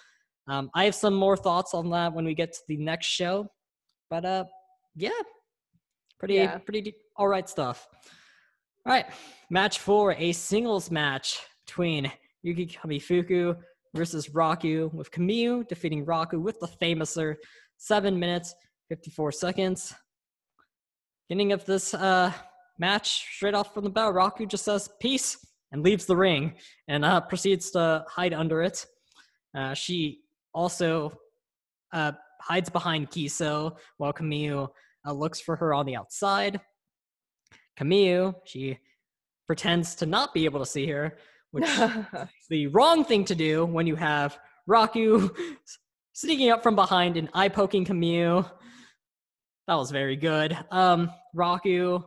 Um, 0.48 0.70
I 0.74 0.86
have 0.86 0.96
some 0.96 1.14
more 1.14 1.36
thoughts 1.38 1.74
on 1.74 1.90
that 1.92 2.14
when 2.14 2.26
we 2.26 2.34
get 2.34 2.54
to 2.54 2.60
the 2.68 2.78
next 2.78 3.08
show, 3.08 3.48
but 4.10 4.26
uh, 4.26 4.46
yeah, 4.96 5.10
pretty 6.18 6.36
Yeah. 6.36 6.58
pretty 6.60 6.82
de- 6.82 6.96
all 7.18 7.28
right 7.28 7.48
stuff. 7.48 7.88
All 8.86 8.94
right, 8.94 9.06
match 9.50 9.80
four, 9.80 10.14
a 10.14 10.32
singles 10.32 10.90
match 10.90 11.40
between 11.66 12.12
Yuki 12.42 12.66
Kamifuku 12.66 13.58
versus 13.94 14.30
Raku, 14.30 14.92
with 14.94 15.12
Kamiyu 15.12 15.68
defeating 15.68 16.06
Raku 16.06 16.42
with 16.42 16.60
the 16.62 16.68
famouser 16.68 17.36
seven 17.80 18.20
minutes 18.20 18.54
fifty 18.88 19.10
four 19.10 19.32
seconds. 19.32 19.96
Beginning 21.28 21.52
of 21.54 21.66
this 21.66 21.94
uh, 21.94 22.32
match, 22.78 23.26
straight 23.36 23.56
off 23.56 23.74
from 23.74 23.84
the 23.84 23.90
bell, 23.90 24.14
Raku 24.14 24.48
just 24.48 24.66
says 24.66 24.90
peace 25.00 25.38
and 25.72 25.84
leaves 25.84 26.06
the 26.06 26.16
ring 26.16 26.56
and 26.88 27.06
uh, 27.06 27.22
proceeds 27.22 27.72
to 27.72 28.04
hide 28.08 28.34
under 28.34 28.62
it. 28.62 28.86
Uh, 29.56 29.74
she 29.74 30.22
also 30.54 31.12
uh, 31.94 32.12
hides 32.42 32.70
behind 32.70 33.10
Kiso 33.10 33.78
while 33.98 34.14
Kamiyu 34.14 34.68
uh, 35.08 35.12
looks 35.12 35.40
for 35.40 35.56
her 35.56 35.74
on 35.74 35.86
the 35.86 35.96
outside. 35.96 36.60
Kamiyu, 37.80 38.34
she 38.46 38.80
pretends 39.48 39.96
to 39.96 40.06
not 40.06 40.34
be 40.34 40.46
able 40.46 40.60
to 40.60 40.66
see 40.66 40.88
her, 40.88 41.18
which 41.52 41.64
is 41.80 42.48
the 42.50 42.68
wrong 42.68 43.04
thing 43.04 43.24
to 43.26 43.36
do 43.36 43.66
when 43.66 43.88
you 43.88 43.96
have 43.96 44.38
Raku 44.68 45.30
sneaking 46.14 46.50
up 46.50 46.64
from 46.64 46.76
behind 46.76 47.18
and 47.18 47.30
eye 47.34 47.50
poking 47.50 47.86
Kamiyu. 47.86 48.50
That 49.68 49.76
was 49.76 49.92
very 49.92 50.16
good. 50.16 50.58
Um, 50.72 51.12
Raku, 51.36 52.04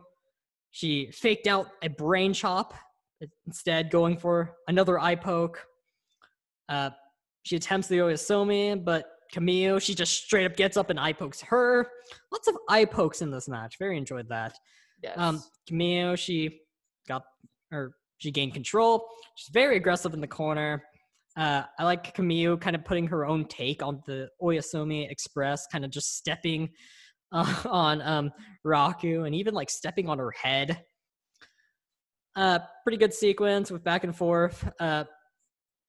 she 0.71 1.11
faked 1.11 1.47
out 1.47 1.67
a 1.81 1.89
brain 1.89 2.33
chop, 2.33 2.73
instead 3.45 3.89
going 3.89 4.17
for 4.17 4.55
another 4.67 4.99
eye 4.99 5.15
poke. 5.15 5.65
Uh, 6.67 6.89
she 7.43 7.55
attempts 7.55 7.87
the 7.87 7.97
Oyasumi, 7.99 8.83
but 8.83 9.05
Kamiyu, 9.33 9.81
she 9.81 9.95
just 9.95 10.25
straight 10.25 10.45
up 10.45 10.55
gets 10.55 10.77
up 10.77 10.89
and 10.89 10.99
eye 10.99 11.13
pokes 11.13 11.41
her. 11.41 11.87
Lots 12.31 12.47
of 12.47 12.57
eye 12.69 12.85
pokes 12.85 13.21
in 13.21 13.31
this 13.31 13.47
match. 13.47 13.77
Very 13.79 13.97
enjoyed 13.97 14.29
that. 14.29 14.57
yes. 15.01 15.17
Um, 15.17 15.41
Kamiyu, 15.69 16.17
she 16.17 16.59
got 17.07 17.23
or 17.71 17.95
she 18.17 18.31
gained 18.31 18.53
control. 18.53 19.05
She's 19.35 19.51
very 19.51 19.77
aggressive 19.77 20.13
in 20.13 20.21
the 20.21 20.27
corner. 20.27 20.83
Uh, 21.35 21.63
I 21.79 21.83
like 21.83 22.15
Kamiyu 22.15 22.59
kind 22.61 22.75
of 22.75 22.85
putting 22.85 23.07
her 23.07 23.25
own 23.25 23.45
take 23.45 23.81
on 23.81 24.01
the 24.05 24.29
Oyasumi 24.41 25.09
Express, 25.09 25.65
kind 25.67 25.83
of 25.83 25.91
just 25.91 26.15
stepping 26.15 26.69
uh, 27.31 27.55
on 27.69 28.01
um, 28.01 28.31
Raku 28.65 29.25
and 29.25 29.33
even 29.33 29.53
like 29.53 29.69
stepping 29.69 30.09
on 30.09 30.19
her 30.19 30.31
head. 30.31 30.83
Uh, 32.35 32.59
pretty 32.83 32.97
good 32.97 33.13
sequence 33.13 33.71
with 33.71 33.83
back 33.83 34.03
and 34.03 34.15
forth. 34.15 34.67
Uh, 34.79 35.03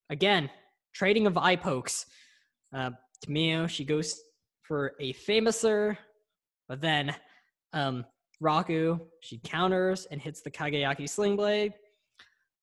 again, 0.09 0.49
trading 0.93 1.27
of 1.27 1.37
eye 1.37 1.55
pokes. 1.55 2.05
Uh, 2.75 2.91
Kamiyu, 3.25 3.69
she 3.69 3.85
goes 3.85 4.19
for 4.63 4.93
a 4.99 5.13
famouser, 5.13 5.97
but 6.67 6.81
then 6.81 7.15
um, 7.73 8.05
Raku, 8.41 8.99
she 9.21 9.39
counters 9.43 10.05
and 10.09 10.21
hits 10.21 10.41
the 10.41 10.51
Kageyaki 10.51 11.07
Sling 11.07 11.35
Blade. 11.35 11.73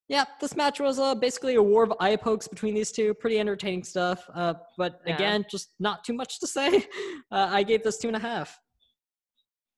Yeah, 0.08 0.24
this 0.40 0.56
match 0.56 0.78
was 0.80 0.98
uh, 0.98 1.14
basically 1.14 1.54
a 1.54 1.62
war 1.62 1.84
of 1.84 1.92
eye 2.00 2.16
pokes 2.16 2.46
between 2.48 2.74
these 2.74 2.92
two. 2.92 3.14
Pretty 3.14 3.38
entertaining 3.38 3.84
stuff. 3.84 4.28
Uh, 4.34 4.54
but 4.76 5.00
Yeah. 5.06 5.14
again, 5.14 5.44
just 5.50 5.70
not 5.78 6.04
too 6.04 6.12
much 6.12 6.40
to 6.40 6.46
say. 6.46 6.86
Uh, 7.30 7.48
I 7.50 7.62
gave 7.62 7.82
this 7.82 7.96
two 7.96 8.08
and 8.08 8.16
a 8.16 8.20
half. 8.20 8.58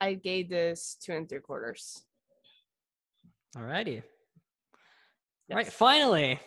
I 0.01 0.15
gave 0.15 0.51
this 0.51 0.97
two 1.01 1.13
and 1.13 1.29
three 1.29 1.39
quarters. 1.39 2.03
Alrighty. 3.57 4.03
Yes. 4.03 4.03
All 5.53 5.57
right, 5.59 5.73
finally, 5.73 6.41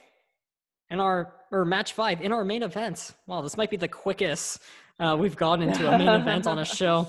in 0.90 1.00
our 1.00 1.34
or 1.50 1.64
match 1.64 1.94
five 1.94 2.22
in 2.22 2.34
our 2.34 2.44
main 2.44 2.62
event. 2.64 3.14
Wow, 3.26 3.42
this 3.42 3.56
might 3.56 3.70
be 3.70 3.78
the 3.78 3.88
quickest 3.88 4.60
uh, 5.00 5.16
we've 5.18 5.38
gone 5.38 5.62
into 5.62 5.88
a 5.90 5.98
main 5.98 6.10
event 6.10 6.46
on 6.46 6.60
a 6.60 6.66
show. 6.80 7.08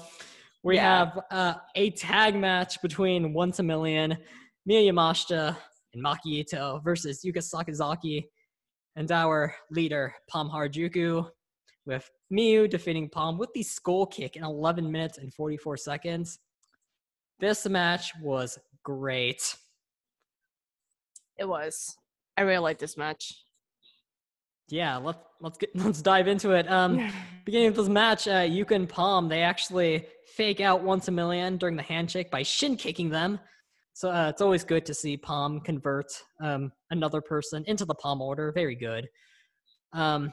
We 0.62 0.76
Yeah. 0.76 0.98
have 0.98 1.20
uh, 1.32 1.54
a 1.74 1.90
tag 1.90 2.36
match 2.36 2.80
between 2.80 3.32
Once 3.32 3.58
a 3.58 3.64
Million, 3.64 4.16
Miyu 4.70 4.92
Yamashita, 4.92 5.56
and 5.98 6.04
Maki 6.04 6.40
Ito 6.40 6.80
versus 6.84 7.22
Yuka 7.24 7.38
Sakazaki 7.38 8.26
and 8.96 9.10
our 9.12 9.54
leader 9.70 10.14
Pom 10.28 10.50
Harajuku, 10.50 11.28
with 11.86 12.08
Miyu 12.32 12.68
defeating 12.68 13.08
Pom 13.08 13.38
with 13.38 13.50
the 13.54 13.62
skull 13.62 14.06
kick 14.06 14.36
in 14.36 14.44
11 14.44 14.90
minutes 14.90 15.18
and 15.18 15.32
44 15.32 15.76
seconds. 15.76 16.38
This 17.40 17.66
match 17.68 18.12
was 18.20 18.58
great. 18.82 19.56
It 21.38 21.48
was. 21.48 21.96
I 22.36 22.42
really 22.42 22.58
like 22.58 22.78
this 22.78 22.96
match. 22.96 23.44
Yeah, 24.68 24.96
let's 24.96 25.18
let's 25.40 25.56
get 25.56 25.70
let's 25.74 26.02
dive 26.02 26.28
into 26.28 26.50
it. 26.50 26.70
Um, 26.70 27.10
beginning 27.44 27.68
of 27.68 27.76
this 27.76 27.88
match, 27.88 28.28
uh, 28.28 28.42
Yuka 28.42 28.72
and 28.72 28.88
Pom 28.88 29.28
they 29.28 29.42
actually 29.42 30.06
fake 30.36 30.60
out 30.60 30.82
once 30.82 31.08
a 31.08 31.12
million 31.12 31.56
during 31.56 31.76
the 31.76 31.82
handshake 31.82 32.30
by 32.30 32.42
shin 32.42 32.76
kicking 32.76 33.08
them. 33.08 33.40
So 33.98 34.12
uh, 34.12 34.28
it's 34.28 34.40
always 34.40 34.62
good 34.62 34.86
to 34.86 34.94
see 34.94 35.16
Pom 35.16 35.58
convert 35.58 36.06
um, 36.40 36.70
another 36.92 37.20
person 37.20 37.64
into 37.66 37.84
the 37.84 37.96
Pom 37.96 38.22
order. 38.22 38.52
Very 38.52 38.76
good. 38.76 39.08
Um, 39.92 40.32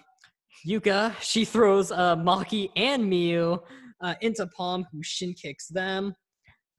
Yuka 0.67 1.15
she 1.19 1.45
throws 1.45 1.91
uh, 1.91 2.15
Maki 2.15 2.69
and 2.75 3.11
Miyu 3.11 3.59
uh, 4.01 4.13
into 4.21 4.45
Pom, 4.55 4.85
who 4.91 5.01
shin 5.01 5.33
kicks 5.33 5.67
them. 5.67 6.13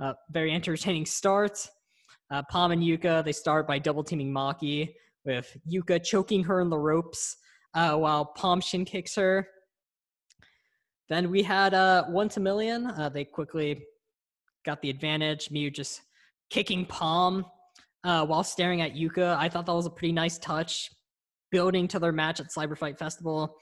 Uh, 0.00 0.12
very 0.30 0.52
entertaining 0.52 1.06
start. 1.06 1.58
Uh, 2.30 2.42
Pom 2.52 2.70
and 2.70 2.80
Yuka 2.80 3.24
they 3.24 3.32
start 3.32 3.66
by 3.66 3.80
double 3.80 4.04
teaming 4.04 4.32
Maki 4.32 4.94
with 5.24 5.56
Yuka 5.68 6.04
choking 6.04 6.44
her 6.44 6.60
in 6.60 6.70
the 6.70 6.78
ropes 6.78 7.36
uh, 7.74 7.96
while 7.96 8.26
Pom 8.26 8.60
shin 8.60 8.84
kicks 8.84 9.16
her. 9.16 9.48
Then 11.08 11.32
we 11.32 11.42
had 11.42 11.74
uh, 11.74 12.04
one 12.04 12.28
to 12.28 12.38
million. 12.38 12.86
Uh, 12.86 13.08
they 13.08 13.24
quickly 13.24 13.82
got 14.64 14.80
the 14.82 14.90
advantage. 14.90 15.48
Miyu 15.48 15.74
just 15.74 16.02
kicking 16.50 16.86
Pom 16.86 17.44
uh, 18.04 18.24
while 18.24 18.44
staring 18.44 18.80
at 18.80 18.94
Yuka. 18.94 19.36
I 19.36 19.48
thought 19.48 19.66
that 19.66 19.74
was 19.74 19.86
a 19.86 19.90
pretty 19.90 20.12
nice 20.12 20.38
touch, 20.38 20.90
building 21.50 21.88
to 21.88 21.98
their 21.98 22.12
match 22.12 22.40
at 22.40 22.48
Cyber 22.48 22.76
Fight 22.76 22.98
Festival. 22.98 23.56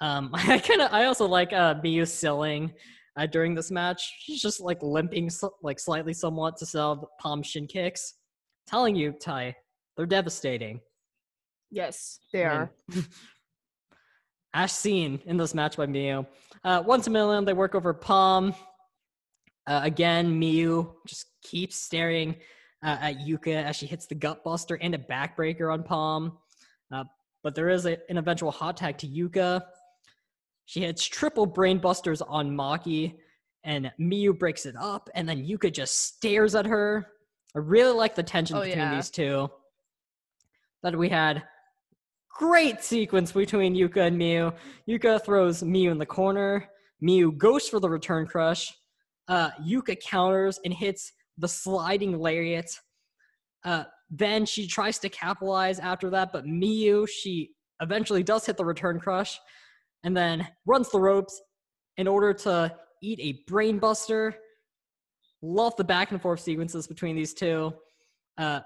Um, 0.00 0.30
I 0.34 0.58
kind 0.58 0.80
of, 0.80 0.92
I 0.92 1.04
also 1.04 1.26
like 1.26 1.52
uh, 1.52 1.74
Miyu 1.76 2.06
selling 2.06 2.72
uh, 3.16 3.26
during 3.26 3.54
this 3.54 3.70
match. 3.70 4.12
She's 4.20 4.42
just 4.42 4.60
like 4.60 4.82
limping, 4.82 5.30
like 5.62 5.78
slightly 5.78 6.12
somewhat 6.12 6.56
to 6.58 6.66
sell 6.66 6.96
the 6.96 7.06
Pom 7.20 7.42
shin 7.42 7.66
kicks. 7.66 8.14
Telling 8.66 8.94
you, 8.94 9.12
Ty, 9.12 9.56
they're 9.96 10.06
devastating. 10.06 10.80
Yes, 11.70 12.18
they 12.32 12.44
are. 12.44 12.72
Ash 14.54 14.72
seen 14.72 15.20
in 15.26 15.36
this 15.36 15.54
match 15.54 15.76
by 15.76 15.86
Miyu. 15.86 16.26
Uh, 16.64 16.82
once 16.84 17.06
a 17.06 17.10
million, 17.10 17.44
they 17.44 17.52
work 17.52 17.74
over 17.74 17.94
Pom. 17.94 18.54
Uh, 19.66 19.80
again, 19.82 20.40
Miyu 20.40 20.92
just 21.06 21.26
keeps 21.42 21.76
staring 21.76 22.36
uh, 22.84 22.96
at 23.00 23.18
Yuka 23.18 23.62
as 23.64 23.76
she 23.76 23.86
hits 23.86 24.06
the 24.06 24.14
gut 24.14 24.42
buster 24.42 24.76
and 24.76 24.94
a 24.94 24.98
backbreaker 24.98 25.72
on 25.72 25.82
Pom. 25.82 26.38
Uh, 26.92 27.04
but 27.42 27.54
there 27.54 27.68
is 27.68 27.86
a, 27.86 27.98
an 28.08 28.18
eventual 28.18 28.50
hot 28.50 28.76
tag 28.76 28.98
to 28.98 29.06
Yuka. 29.06 29.62
She 30.66 30.80
hits 30.80 31.04
triple 31.04 31.46
brain 31.46 31.78
busters 31.78 32.22
on 32.22 32.50
Maki, 32.50 33.14
and 33.64 33.90
Miyu 34.00 34.38
breaks 34.38 34.66
it 34.66 34.76
up, 34.78 35.10
and 35.14 35.28
then 35.28 35.44
Yuka 35.44 35.72
just 35.72 35.98
stares 35.98 36.54
at 36.54 36.66
her. 36.66 37.06
I 37.54 37.58
really 37.58 37.92
like 37.96 38.14
the 38.14 38.22
tension 38.22 38.56
Oh, 38.56 38.60
between 38.60 38.78
yeah. 38.78 38.94
these 38.94 39.10
two. 39.10 39.50
That 40.82 40.96
we 40.96 41.08
had 41.08 41.42
great 42.30 42.82
sequence 42.82 43.32
between 43.32 43.74
Yuka 43.74 44.06
and 44.06 44.18
Miyu. 44.18 44.54
Yuka 44.88 45.22
throws 45.22 45.62
Miyu 45.62 45.90
in 45.90 45.98
the 45.98 46.06
corner. 46.06 46.68
Miyu 47.02 47.36
goes 47.36 47.68
for 47.68 47.80
the 47.80 47.90
return 47.90 48.26
crush. 48.26 48.72
Uh, 49.30 49.50
Yuka 49.64 49.96
counters 50.00 50.58
and 50.64 50.74
hits 50.74 51.12
the 51.38 51.48
sliding 51.48 52.18
lariat. 52.18 52.70
Uh, 53.64 53.84
then 54.10 54.44
she 54.44 54.66
tries 54.66 54.98
to 54.98 55.08
capitalize 55.08 55.78
after 55.78 56.10
that, 56.10 56.32
but 56.32 56.44
Miyu, 56.44 57.08
she 57.08 57.52
eventually 57.80 58.22
does 58.22 58.44
hit 58.44 58.56
the 58.56 58.64
return 58.64 58.98
crush 58.98 59.38
and 60.02 60.16
then 60.16 60.46
runs 60.66 60.90
the 60.90 61.00
ropes 61.00 61.40
in 61.96 62.08
order 62.08 62.34
to 62.34 62.74
eat 63.02 63.20
a 63.22 63.44
brain 63.48 63.78
buster. 63.78 64.34
Love 65.42 65.76
the 65.76 65.84
back 65.84 66.10
and 66.10 66.20
forth 66.20 66.40
sequences 66.40 66.86
between 66.86 67.14
these 67.14 67.32
two. 67.32 67.72
Uh, 68.36 68.60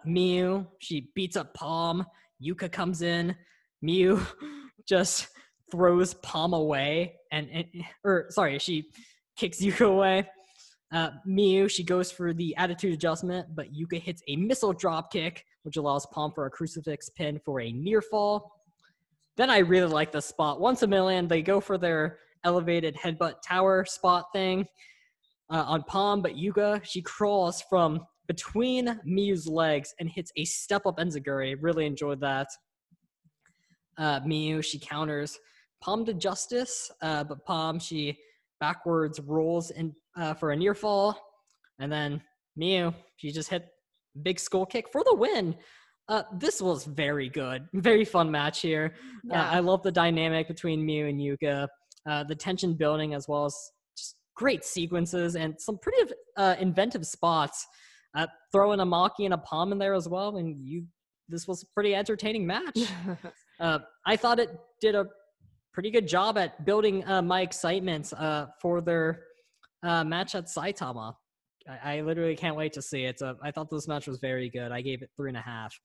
she 0.79 1.11
beats 1.15 1.37
up 1.37 1.53
Pom. 1.55 2.07
Yuka 2.43 2.71
comes 2.71 3.03
in. 3.03 3.37
Miyu 3.85 4.25
just 4.89 5.29
throws 5.71 6.15
Pom 6.15 6.53
away, 6.53 7.17
and, 7.33 7.49
and 7.51 7.67
or 8.05 8.27
sorry, 8.31 8.59
she 8.59 8.89
kicks 9.37 9.61
Yuka 9.61 9.87
away. 9.87 10.29
Uh, 10.93 11.11
Miyu, 11.27 11.69
she 11.69 11.83
goes 11.83 12.13
for 12.13 12.33
the 12.33 12.55
attitude 12.57 12.93
adjustment, 12.93 13.49
but 13.55 13.73
Yuka 13.73 14.01
hits 14.01 14.23
a 14.29 14.37
missile 14.37 14.73
drop 14.73 15.13
kick, 15.13 15.45
which 15.63 15.77
allows 15.77 16.07
Pom 16.07 16.33
for 16.33 16.47
a 16.47 16.51
crucifix 16.51 17.09
pin 17.11 17.41
for 17.45 17.61
a 17.61 17.73
near 17.73 18.01
fall. 18.01 18.61
Then 19.37 19.51
I 19.51 19.59
really 19.59 19.93
like 19.93 20.13
this 20.13 20.27
spot. 20.27 20.61
Once 20.61 20.83
a 20.83 20.87
million, 20.87 21.27
they 21.27 21.43
go 21.43 21.61
for 21.61 21.79
their 21.79 22.19
elevated 22.45 22.95
headbutt 22.95 23.37
tower 23.45 23.85
spot 23.85 24.27
thing 24.33 24.67
uh, 25.51 25.65
on 25.67 25.83
Pom, 25.85 26.23
but 26.23 26.37
Yuka, 26.37 26.85
she 26.85 27.03
crawls 27.03 27.63
from 27.69 28.01
between 28.27 29.01
Miyu's 29.07 29.47
legs 29.47 29.95
and 29.99 30.09
hits 30.09 30.33
a 30.37 30.45
step 30.45 30.87
up 30.87 30.99
enziguri. 30.99 31.57
Really 31.61 31.87
enjoyed 31.87 32.21
that. 32.21 32.49
Uh, 33.99 34.21
Miyu, 34.21 34.65
she 34.65 34.79
counters 34.79 35.39
Pom 35.81 36.05
to 36.07 36.15
Justice, 36.15 36.91
uh, 37.03 37.25
but 37.25 37.45
Pom, 37.45 37.79
she 37.79 38.19
backwards 38.65 39.21
rolls 39.21 39.71
in 39.73 39.95
uh, 40.17 40.33
for 40.33 40.53
a 40.53 40.57
near 40.57 40.75
fall. 40.75 41.09
And 41.81 41.93
then 41.93 42.23
Miyu, 42.59 42.95
she 43.17 43.31
just 43.31 43.51
hit 43.51 43.67
big 44.23 44.39
skull 44.41 44.65
kick 44.65 44.87
for 44.91 45.03
the 45.05 45.15
win. 45.15 45.55
Uh, 46.09 46.23
this 46.39 46.63
was 46.63 46.85
very 46.85 47.29
good. 47.29 47.67
Very 47.91 48.05
fun 48.05 48.31
match 48.31 48.61
here. 48.61 48.95
Uh, 49.31 49.49
I 49.57 49.61
love 49.61 49.83
the 49.83 49.91
dynamic 49.91 50.49
between 50.49 50.87
Miyu 50.87 51.09
and 51.09 51.19
Yuka, 51.19 51.67
uh, 52.11 52.25
the 52.25 52.35
tension 52.35 52.75
building, 52.75 53.15
as 53.15 53.27
well 53.27 53.47
as 53.47 53.57
just 53.97 54.17
great 54.37 54.65
sequences 54.65 55.35
and 55.35 55.55
some 55.59 55.79
pretty 55.79 56.13
uh, 56.37 56.57
inventive 56.61 57.07
spots. 57.07 57.67
Uh, 58.15 58.27
throwing 58.53 58.81
a 58.81 58.87
Maki 58.87 59.25
and 59.25 59.33
a 59.33 59.39
Pom 59.39 59.73
in 59.73 59.79
there 59.79 59.95
as 59.95 60.07
well, 60.09 60.37
and 60.37 60.57
you. 60.63 60.85
This 61.27 61.49
was 61.49 61.63
a 61.63 61.67
pretty 61.75 61.95
entertaining 61.95 62.47
match. 62.47 62.79
Uh, 63.61 63.79
I 64.05 64.17
thought 64.17 64.41
it 64.41 64.51
did 64.81 64.97
a 64.97 65.07
pretty 65.75 65.91
good 65.91 66.07
job 66.09 66.39
at 66.39 66.65
building 66.65 67.07
uh, 67.07 67.21
my 67.21 67.43
excitement 67.43 68.13
uh, 68.15 68.47
for 68.63 68.81
their 68.81 69.25
uh, 69.83 70.05
match 70.05 70.35
at 70.35 70.47
Saitama. 70.47 71.15
I, 71.69 71.97
I 71.97 72.01
literally 72.03 72.37
can't 72.37 72.57
wait 72.57 72.73
to 72.75 72.83
see 72.83 73.05
it. 73.05 73.21
Uh, 73.21 73.35
I 73.43 73.51
thought 73.51 73.69
this 73.71 73.89
match 73.89 74.07
was 74.07 74.19
very 74.21 74.49
good. 74.49 74.71
I 74.73 74.81
gave 74.81 75.03
it 75.03 75.11
three 75.17 75.31
and 75.31 75.37
a 75.37 75.43
half. 75.43 75.79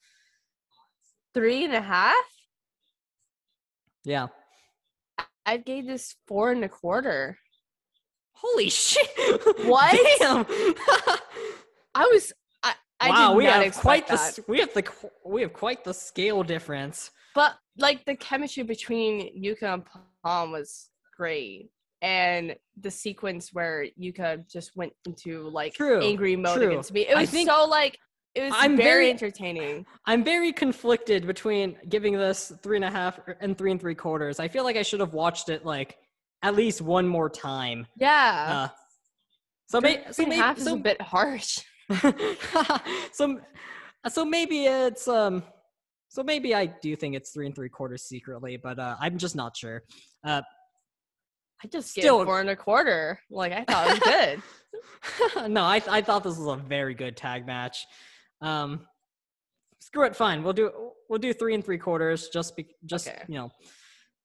Three 1.34 1.65
and 1.65 1.73
a 1.73 1.82
half? 1.82 2.15
Yeah. 4.06 4.28
I 5.45 5.58
gave 5.58 5.88
this 5.88 6.15
four 6.28 6.52
and 6.52 6.63
a 6.63 6.69
quarter. 6.69 7.38
Holy 8.34 8.69
shit! 8.69 9.10
What? 9.65 9.91
Damn! 10.19 10.45
I 11.93 12.06
was 12.13 12.32
I, 12.63 12.73
I 13.02 13.10
wow, 13.10 13.36
we 13.36 13.43
not 13.45 13.63
have 13.63 13.75
quite 13.75 14.08
the 14.08 14.15
that. 14.15 14.39
s- 14.39 14.39
we 14.47 14.60
have 14.60 14.73
the 14.73 14.88
we 15.25 15.41
have 15.41 15.52
quite 15.52 15.84
the 15.84 15.93
scale 15.93 16.43
difference. 16.43 17.12
But 17.36 17.56
like 17.80 18.06
the 18.06 18.15
chemistry 18.15 18.63
between 18.63 19.42
Yuka 19.42 19.74
and 19.74 19.84
Pom 20.24 20.52
was 20.52 20.89
great. 21.15 21.70
And 22.02 22.56
the 22.80 22.89
sequence 22.89 23.50
where 23.52 23.88
Yuka 24.02 24.50
just 24.50 24.76
went 24.76 24.94
into 25.06 25.50
like 25.50 25.74
True, 25.74 26.02
angry 26.02 26.36
mode 26.36 26.58
true. 26.58 26.68
against 26.70 26.94
me. 26.94 27.02
It 27.08 27.18
was 27.18 27.30
so 27.30 27.65
like 27.65 27.98
it 28.36 28.42
was 28.44 28.54
I'm 28.56 28.78
very, 28.78 28.88
very- 28.88 29.10
entertaining. 29.10 29.86
I'm 30.06 30.24
very 30.24 30.54
conflicted 30.54 31.28
between 31.28 31.76
giving 31.89 32.13
this 32.13 32.54
three 32.63 32.78
and 32.78 32.86
a 32.86 32.92
half 32.92 33.20
and 33.42 33.58
three 33.58 33.72
and 33.72 33.82
three 33.82 33.96
quarters. 33.96 34.39
I 34.39 34.48
feel 34.48 34.63
like 34.63 34.78
I 34.78 34.82
should 34.82 35.02
have 35.02 35.13
watched 35.13 35.50
it 35.50 35.65
like 35.65 35.98
at 36.42 36.56
least 36.56 36.82
one 36.82 37.06
more 37.06 37.30
time. 37.30 37.86
Yeah. 37.98 38.70
Uh, 38.70 38.76
so, 39.68 39.82
three, 39.82 39.98
may, 39.98 40.04
three 40.04 40.13
so 40.13 40.24
maybe 40.24 40.36
half 40.36 40.58
is 40.58 40.63
so, 40.63 40.76
a 40.76 40.78
bit 40.78 41.02
harsh. 41.02 41.60
so 43.12 43.39
so 44.08 44.24
maybe 44.24 44.65
it's 44.65 45.08
um 45.08 45.44
so 46.10 46.24
maybe 46.24 46.54
I 46.54 46.65
do 46.65 46.95
think 46.95 47.15
it's 47.15 47.32
three 47.32 47.45
and 47.45 47.56
three 47.56 47.69
quarters 47.69 48.04
secretly, 48.04 48.58
but 48.58 48.78
uh, 48.80 48.95
I'm 49.00 49.17
just 49.17 49.36
not 49.36 49.56
sure. 49.56 49.84
Uh, 50.26 50.41
I 51.63 51.67
just 51.67 51.91
Still- 51.91 52.26
four 52.26 52.39
and 52.41 52.50
a 52.50 52.56
quarter. 52.56 53.19
Like 53.30 53.52
I 53.54 53.63
thought 53.63 53.88
it 53.88 53.91
was 53.91 54.43
good. 55.36 55.52
no, 55.52 55.62
I 55.63 55.82
I 55.89 56.02
thought 56.02 56.24
this 56.24 56.38
was 56.38 56.48
a 56.48 56.62
very 56.62 56.93
good 56.93 57.15
tag 57.17 57.45
match. 57.45 57.86
Um, 58.41 58.88
screw 59.80 60.06
it, 60.06 60.15
fine. 60.15 60.43
We'll 60.43 60.54
do 60.54 60.72
we'll 61.10 61.19
do 61.19 61.34
three 61.34 61.54
and 61.54 61.63
three 61.63 61.78
quarters. 61.78 62.30
Just 62.30 62.56
be, 62.56 62.67
just 62.86 63.08
Okay. 63.08 63.22
you 63.28 63.36
know, 63.36 63.52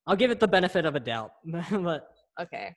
I'll 0.06 0.16
give 0.16 0.30
it 0.30 0.40
the 0.40 0.48
benefit 0.48 0.84
of 0.86 0.94
a 0.94 1.00
doubt. 1.00 1.32
but 1.70 2.08
Okay. 2.40 2.74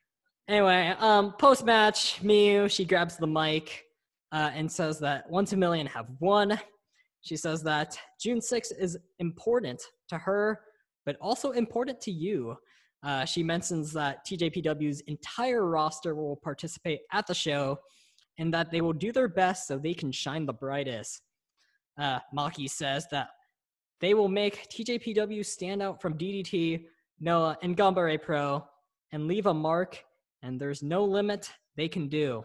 anyway, 0.48 0.94
um, 0.98 1.32
post 1.38 1.64
match, 1.64 2.20
Miyu 2.22 2.68
she 2.70 2.84
grabs 2.84 3.16
the 3.16 3.26
mic 3.26 3.84
uh, 4.32 4.50
and 4.54 4.70
says 4.70 4.98
that 5.00 5.30
once 5.30 5.52
a 5.52 5.56
million 5.56 5.86
have 5.86 6.06
won. 6.20 6.58
She 7.22 7.36
says 7.36 7.62
that 7.64 7.98
June 8.20 8.38
6th 8.38 8.72
is 8.78 8.98
important 9.18 9.82
to 10.08 10.18
her, 10.18 10.60
but 11.04 11.16
also 11.20 11.50
important 11.52 12.00
to 12.02 12.10
you. 12.10 12.56
Uh, 13.02 13.24
she 13.24 13.42
mentions 13.42 13.92
that 13.92 14.26
TJPW's 14.26 15.00
entire 15.02 15.66
roster 15.66 16.14
will 16.14 16.36
participate 16.36 17.00
at 17.12 17.26
the 17.26 17.34
show 17.34 17.78
and 18.38 18.52
that 18.54 18.70
they 18.70 18.80
will 18.80 18.92
do 18.92 19.12
their 19.12 19.28
best 19.28 19.66
so 19.66 19.78
they 19.78 19.94
can 19.94 20.12
shine 20.12 20.46
the 20.46 20.52
brightest. 20.52 21.22
Uh, 21.98 22.20
Maki 22.36 22.70
says 22.70 23.06
that 23.10 23.30
they 24.00 24.14
will 24.14 24.28
make 24.28 24.68
TJPW 24.70 25.44
stand 25.44 25.82
out 25.82 26.00
from 26.00 26.16
DDT, 26.16 26.84
Noah, 27.20 27.58
and 27.62 27.76
Gambare 27.76 28.20
Pro 28.20 28.64
and 29.12 29.26
leave 29.26 29.46
a 29.46 29.54
mark, 29.54 30.04
and 30.42 30.60
there's 30.60 30.82
no 30.82 31.04
limit 31.04 31.50
they 31.76 31.88
can 31.88 32.08
do. 32.08 32.44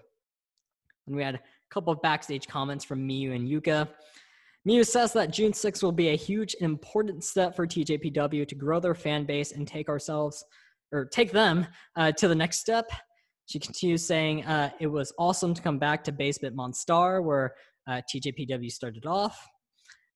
And 1.06 1.16
we 1.16 1.24
had 1.24 1.36
a 1.36 1.42
couple 1.70 1.94
of 1.94 2.02
backstage 2.02 2.48
comments 2.48 2.84
from 2.86 3.08
Miyu 3.08 3.36
and 3.36 3.48
Yuka. 3.48 3.88
Miyu 4.68 4.86
says 4.86 5.12
that 5.14 5.32
June 5.32 5.52
6th 5.52 5.84
will 5.84 5.92
be 5.92 6.10
a 6.10 6.16
huge 6.16 6.56
and 6.60 6.66
important 6.66 7.24
step 7.24 7.56
for 7.56 7.68
TJPW 7.68 8.48
to 8.48 8.56
grow 8.56 8.80
their 8.80 8.96
fan 8.96 9.26
base 9.26 9.52
and 9.52 9.68
take 9.68 9.90
ourselves 9.90 10.44
or 10.94 11.06
take 11.06 11.32
them 11.32 11.68
uh, 11.98 12.14
to 12.14 12.30
the 12.30 12.36
next 12.36 12.60
step. 12.60 12.90
She 13.46 13.60
continues 13.60 14.06
saying 14.06 14.46
uh, 14.46 14.70
it 14.80 14.88
was 14.88 15.12
awesome 15.20 15.54
to 15.54 15.62
come 15.62 15.80
back 15.80 16.04
to 16.06 16.14
Basement 16.14 16.56
Monstar 16.56 17.22
where 17.22 17.56
uh, 17.90 18.02
TJPW 18.10 18.72
started 18.72 19.06
off. 19.06 19.46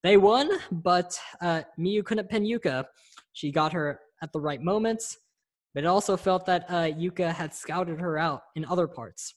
They 0.03 0.15
won, 0.15 0.49
but 0.71 1.19
uh, 1.41 1.63
Miyu 1.77 2.05
couldn't 2.05 2.29
pin 2.29 2.43
Yuka. 2.43 2.86
She 3.33 3.51
got 3.51 3.73
her 3.73 3.99
at 4.23 4.31
the 4.31 4.39
right 4.39 4.62
moments, 4.62 5.17
but 5.73 5.83
it 5.83 5.88
also 5.88 6.15
felt 6.15 6.45
that 6.45 6.65
uh, 6.69 6.83
Yuka 6.83 7.33
had 7.33 7.53
scouted 7.53 7.99
her 7.99 8.17
out 8.17 8.43
in 8.55 8.63
other 8.63 8.88
parts. 8.88 9.33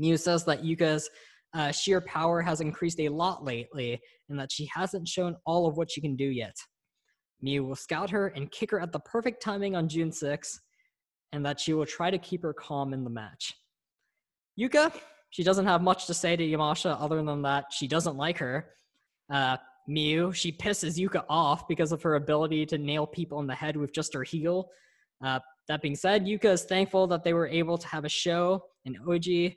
Miyu 0.00 0.18
says 0.18 0.44
that 0.46 0.62
Yuka's 0.62 1.10
uh, 1.54 1.70
sheer 1.70 2.00
power 2.00 2.42
has 2.42 2.60
increased 2.60 3.00
a 3.00 3.08
lot 3.08 3.44
lately 3.44 4.00
and 4.28 4.38
that 4.38 4.50
she 4.50 4.68
hasn't 4.74 5.06
shown 5.06 5.36
all 5.46 5.66
of 5.66 5.76
what 5.76 5.90
she 5.90 6.00
can 6.00 6.16
do 6.16 6.24
yet. 6.24 6.56
Miyu 7.44 7.66
will 7.66 7.76
scout 7.76 8.10
her 8.10 8.28
and 8.28 8.50
kick 8.50 8.70
her 8.70 8.80
at 8.80 8.92
the 8.92 9.00
perfect 9.00 9.42
timing 9.42 9.76
on 9.76 9.88
June 9.88 10.10
6th, 10.10 10.58
and 11.32 11.44
that 11.44 11.60
she 11.60 11.74
will 11.74 11.86
try 11.86 12.10
to 12.10 12.18
keep 12.18 12.42
her 12.42 12.54
calm 12.54 12.94
in 12.94 13.04
the 13.04 13.10
match. 13.10 13.52
Yuka, 14.58 14.92
she 15.30 15.42
doesn't 15.42 15.66
have 15.66 15.82
much 15.82 16.06
to 16.06 16.14
say 16.14 16.36
to 16.36 16.44
Yamasha 16.44 16.96
other 17.00 17.22
than 17.22 17.42
that 17.42 17.66
she 17.70 17.86
doesn't 17.86 18.16
like 18.16 18.38
her. 18.38 18.70
Uh, 19.30 19.56
Miyu, 19.88 20.34
she 20.34 20.52
pisses 20.52 20.98
Yuka 20.98 21.24
off 21.28 21.68
because 21.68 21.92
of 21.92 22.02
her 22.02 22.14
ability 22.14 22.64
to 22.66 22.78
nail 22.78 23.06
people 23.06 23.40
in 23.40 23.46
the 23.46 23.54
head 23.54 23.76
with 23.76 23.92
just 23.92 24.14
her 24.14 24.22
heel. 24.22 24.70
Uh, 25.22 25.40
that 25.68 25.82
being 25.82 25.96
said, 25.96 26.24
Yuka 26.24 26.46
is 26.46 26.64
thankful 26.64 27.06
that 27.08 27.24
they 27.24 27.34
were 27.34 27.48
able 27.48 27.76
to 27.76 27.86
have 27.88 28.04
a 28.04 28.08
show 28.08 28.64
in 28.84 28.96
Oji 29.06 29.56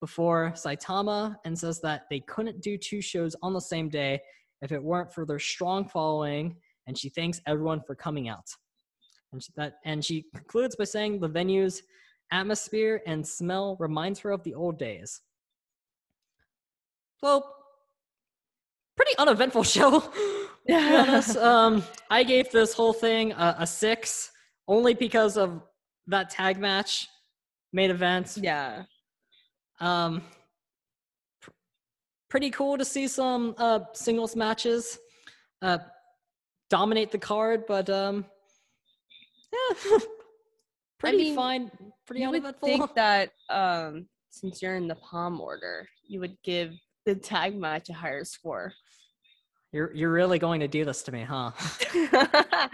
before 0.00 0.52
Saitama 0.56 1.36
and 1.44 1.58
says 1.58 1.80
that 1.82 2.02
they 2.10 2.20
couldn't 2.20 2.60
do 2.62 2.76
two 2.76 3.00
shows 3.00 3.36
on 3.42 3.52
the 3.52 3.60
same 3.60 3.88
day 3.88 4.20
if 4.62 4.72
it 4.72 4.82
weren't 4.82 5.12
for 5.12 5.24
their 5.24 5.38
strong 5.38 5.86
following, 5.86 6.56
and 6.86 6.98
she 6.98 7.08
thanks 7.08 7.40
everyone 7.46 7.80
for 7.86 7.94
coming 7.94 8.28
out. 8.28 8.46
And 9.32 9.42
she, 9.42 9.52
that, 9.56 9.74
and 9.84 10.04
she 10.04 10.24
concludes 10.34 10.76
by 10.76 10.84
saying 10.84 11.20
the 11.20 11.28
venue's 11.28 11.82
atmosphere 12.32 13.00
and 13.06 13.26
smell 13.26 13.76
reminds 13.78 14.20
her 14.20 14.30
of 14.30 14.42
the 14.44 14.54
old 14.54 14.78
days. 14.78 15.20
So, 17.18 17.44
pretty 18.96 19.16
uneventful 19.18 19.62
show. 19.64 20.02
honest. 20.70 21.36
um, 21.36 21.82
I 22.10 22.22
gave 22.22 22.50
this 22.50 22.74
whole 22.74 22.92
thing 22.92 23.32
a, 23.32 23.56
a 23.60 23.66
six, 23.66 24.30
only 24.68 24.94
because 24.94 25.36
of 25.36 25.62
that 26.06 26.30
tag 26.30 26.58
match, 26.58 27.08
main 27.72 27.90
event. 27.90 28.38
Yeah. 28.40 28.84
Um, 29.80 30.22
pr- 31.40 31.50
pretty 32.28 32.50
cool 32.50 32.76
to 32.78 32.84
see 32.84 33.08
some 33.08 33.54
uh, 33.58 33.80
singles 33.94 34.36
matches 34.36 34.98
uh, 35.62 35.78
dominate 36.68 37.10
the 37.10 37.18
card, 37.18 37.64
but 37.66 37.88
um, 37.90 38.24
yeah, 39.52 39.98
pretty 40.98 41.18
mean, 41.18 41.36
fine, 41.36 41.70
pretty 42.06 42.22
You 42.22 42.30
would 42.30 42.60
think 42.60 42.94
that 42.94 43.30
um 43.48 44.06
since 44.30 44.62
you're 44.62 44.76
in 44.76 44.86
the 44.86 44.94
Pom 44.96 45.40
order, 45.40 45.88
you 46.06 46.20
would 46.20 46.36
give 46.44 46.72
the 47.04 47.14
tag 47.14 47.56
match 47.56 47.88
a 47.90 47.94
higher 47.94 48.24
score. 48.24 48.72
You're 49.72 49.92
you're 49.94 50.12
really 50.12 50.38
going 50.38 50.60
to 50.60 50.68
do 50.68 50.84
this 50.84 51.02
to 51.04 51.12
me, 51.12 51.22
huh? 51.22 51.50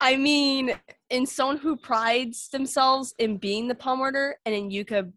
I 0.00 0.16
mean, 0.16 0.72
in 1.10 1.26
someone 1.26 1.58
who 1.58 1.76
prides 1.76 2.48
themselves 2.48 3.14
in 3.18 3.36
being 3.36 3.68
the 3.68 3.74
Pom 3.74 4.00
order 4.00 4.36
and 4.44 4.54
in 4.54 4.70
Yuka 4.70 5.12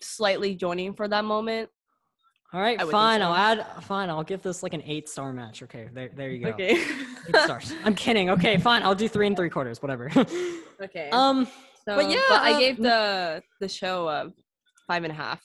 slightly 0.00 0.54
joining 0.54 0.94
for 0.94 1.08
that 1.08 1.24
moment. 1.24 1.70
All 2.52 2.60
right, 2.60 2.78
I 2.80 2.84
would 2.84 2.90
think 2.90 3.00
fine. 3.00 3.20
so. 3.20 3.26
I'll 3.26 3.34
add. 3.34 3.66
Fine, 3.82 4.08
I'll 4.08 4.22
give 4.22 4.42
this 4.42 4.62
like 4.62 4.72
an 4.72 4.82
eight 4.86 5.08
star 5.08 5.32
match. 5.32 5.62
Okay, 5.64 5.88
there, 5.92 6.10
there 6.14 6.30
you 6.30 6.44
go. 6.44 6.50
Okay. 6.50 6.70
Eight 6.80 7.36
stars. 7.44 7.74
I'm 7.84 7.94
kidding. 7.94 8.30
Okay, 8.30 8.56
fine. 8.56 8.82
I'll 8.82 8.94
do 8.94 9.08
three 9.08 9.26
and 9.26 9.36
three 9.36 9.50
quarters. 9.50 9.82
Whatever. 9.82 10.10
okay. 10.82 11.10
um, 11.10 11.46
so, 11.84 11.96
but 11.96 12.08
yeah, 12.10 12.20
I 12.30 12.52
uh, 12.54 12.58
gave 12.58 12.76
the 12.76 13.42
the 13.60 13.68
show 13.68 14.08
a 14.08 14.32
five 14.86 15.02
and 15.04 15.12
a 15.12 15.16
half. 15.16 15.42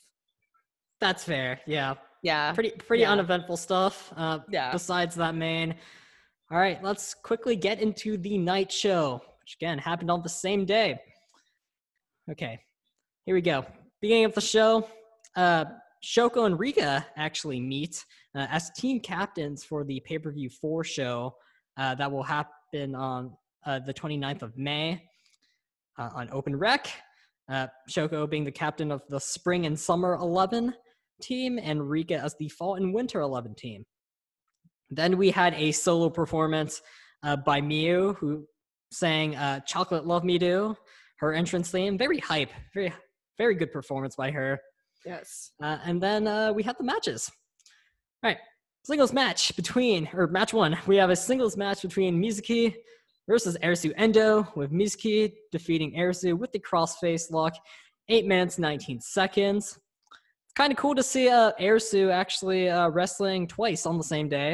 that's 1.00 1.24
fair. 1.24 1.60
Yeah, 1.66 1.96
Yeah. 2.22 2.54
pretty 2.54 2.72
pretty 2.72 3.02
yeah. 3.02 3.12
uneventful 3.12 3.58
stuff. 3.58 4.14
Uh, 4.16 4.40
Yeah. 4.50 4.72
besides 4.72 5.16
that 5.16 5.34
main. 5.36 5.76
All 6.52 6.60
right, 6.60 6.82
let's 6.84 7.14
quickly 7.16 7.56
get 7.56 7.80
into 7.82 8.18
the 8.18 8.38
night 8.38 8.72
show, 8.72 9.22
which 9.40 9.56
again 9.60 9.80
happened 9.80 10.12
on 10.12 10.22
the 10.22 10.30
same 10.30 10.66
day. 10.66 11.00
Okay, 12.30 12.60
here 13.26 13.34
we 13.36 13.42
go. 13.42 13.66
Beginning 14.02 14.26
of 14.26 14.34
the 14.34 14.42
show, 14.42 14.88
uh, 15.36 15.66
Shoko 16.04 16.48
and 16.48 16.58
Rika 16.58 17.06
actually 17.16 17.60
meet 17.60 18.04
uh, 18.34 18.48
as 18.50 18.72
team 18.72 19.00
captains 19.00 19.64
for 19.64 19.84
the 19.84 20.00
pay 20.00 20.18
per 20.18 20.32
view 20.32 20.50
4 20.50 20.84
show 20.84 21.36
uh, 21.78 21.94
that 21.94 22.12
will 22.12 22.24
happen 22.24 22.96
on 22.96 23.38
uh, 23.64 23.78
the 23.86 23.94
29th 23.94 24.42
of 24.42 24.58
May 24.58 25.04
uh, 26.00 26.10
on 26.16 26.30
Open 26.32 26.56
Rec. 26.56 26.88
Uh, 27.48 27.68
Shoko 27.92 28.28
being 28.28 28.44
the 28.44 28.52
captain 28.52 28.92
of 28.92 29.04
the 29.08 29.20
spring 29.20 29.68
and 29.68 29.80
summer 29.80 30.16
11 30.16 30.74
team, 31.22 31.60
and 31.62 31.88
Rika 31.88 32.18
as 32.18 32.36
the 32.40 32.50
fall 32.50 32.76
and 32.76 32.96
winter 32.96 33.22
11 33.22 33.54
team. 33.54 33.86
Then 34.90 35.16
we 35.16 35.30
had 35.30 35.54
a 35.54 35.72
solo 35.72 36.10
performance 36.10 36.82
uh, 37.22 37.36
by 37.36 37.62
Miu, 37.62 38.16
who 38.18 38.48
sang 38.92 39.38
"Chocolate 39.68 40.08
Love 40.08 40.24
Me 40.24 40.40
Do," 40.40 40.76
her 41.18 41.34
entrance 41.34 41.70
theme. 41.70 42.00
Very 42.00 42.18
hype, 42.18 42.50
very 42.74 42.92
very 43.44 43.56
good 43.62 43.72
performance 43.80 44.16
by 44.16 44.30
her. 44.38 44.50
Yes. 45.04 45.52
Uh, 45.64 45.80
and 45.88 45.98
then 46.06 46.28
uh, 46.28 46.54
we 46.54 46.62
had 46.62 46.76
the 46.78 46.84
matches. 46.84 47.22
All 48.22 48.30
right, 48.30 48.38
singles 48.86 49.14
match 49.14 49.56
between 49.56 50.08
or 50.14 50.28
match 50.28 50.54
one. 50.54 50.78
We 50.86 50.96
have 50.98 51.10
a 51.10 51.16
singles 51.16 51.58
match 51.58 51.82
between 51.82 52.22
Mizuki 52.22 52.76
versus 53.28 53.58
Arisu 53.64 53.92
Endo, 53.98 54.48
with 54.56 54.72
Mizuki 54.72 55.34
defeating 55.52 55.92
Arisu 56.02 56.38
with 56.38 56.52
the 56.52 56.60
crossface 56.60 57.32
lock, 57.32 57.54
eight 58.10 58.28
minutes 58.28 58.60
nineteen 58.60 59.00
seconds. 59.02 59.80
It's 60.46 60.54
kind 60.62 60.72
of 60.72 60.78
cool 60.78 60.96
to 61.02 61.04
see 61.14 61.30
uh, 61.30 61.52
Arisu 61.60 62.12
actually 62.12 62.70
uh, 62.70 62.90
wrestling 62.90 63.48
twice 63.48 63.88
on 63.88 63.98
the 63.98 64.04
same 64.04 64.30
day. 64.30 64.50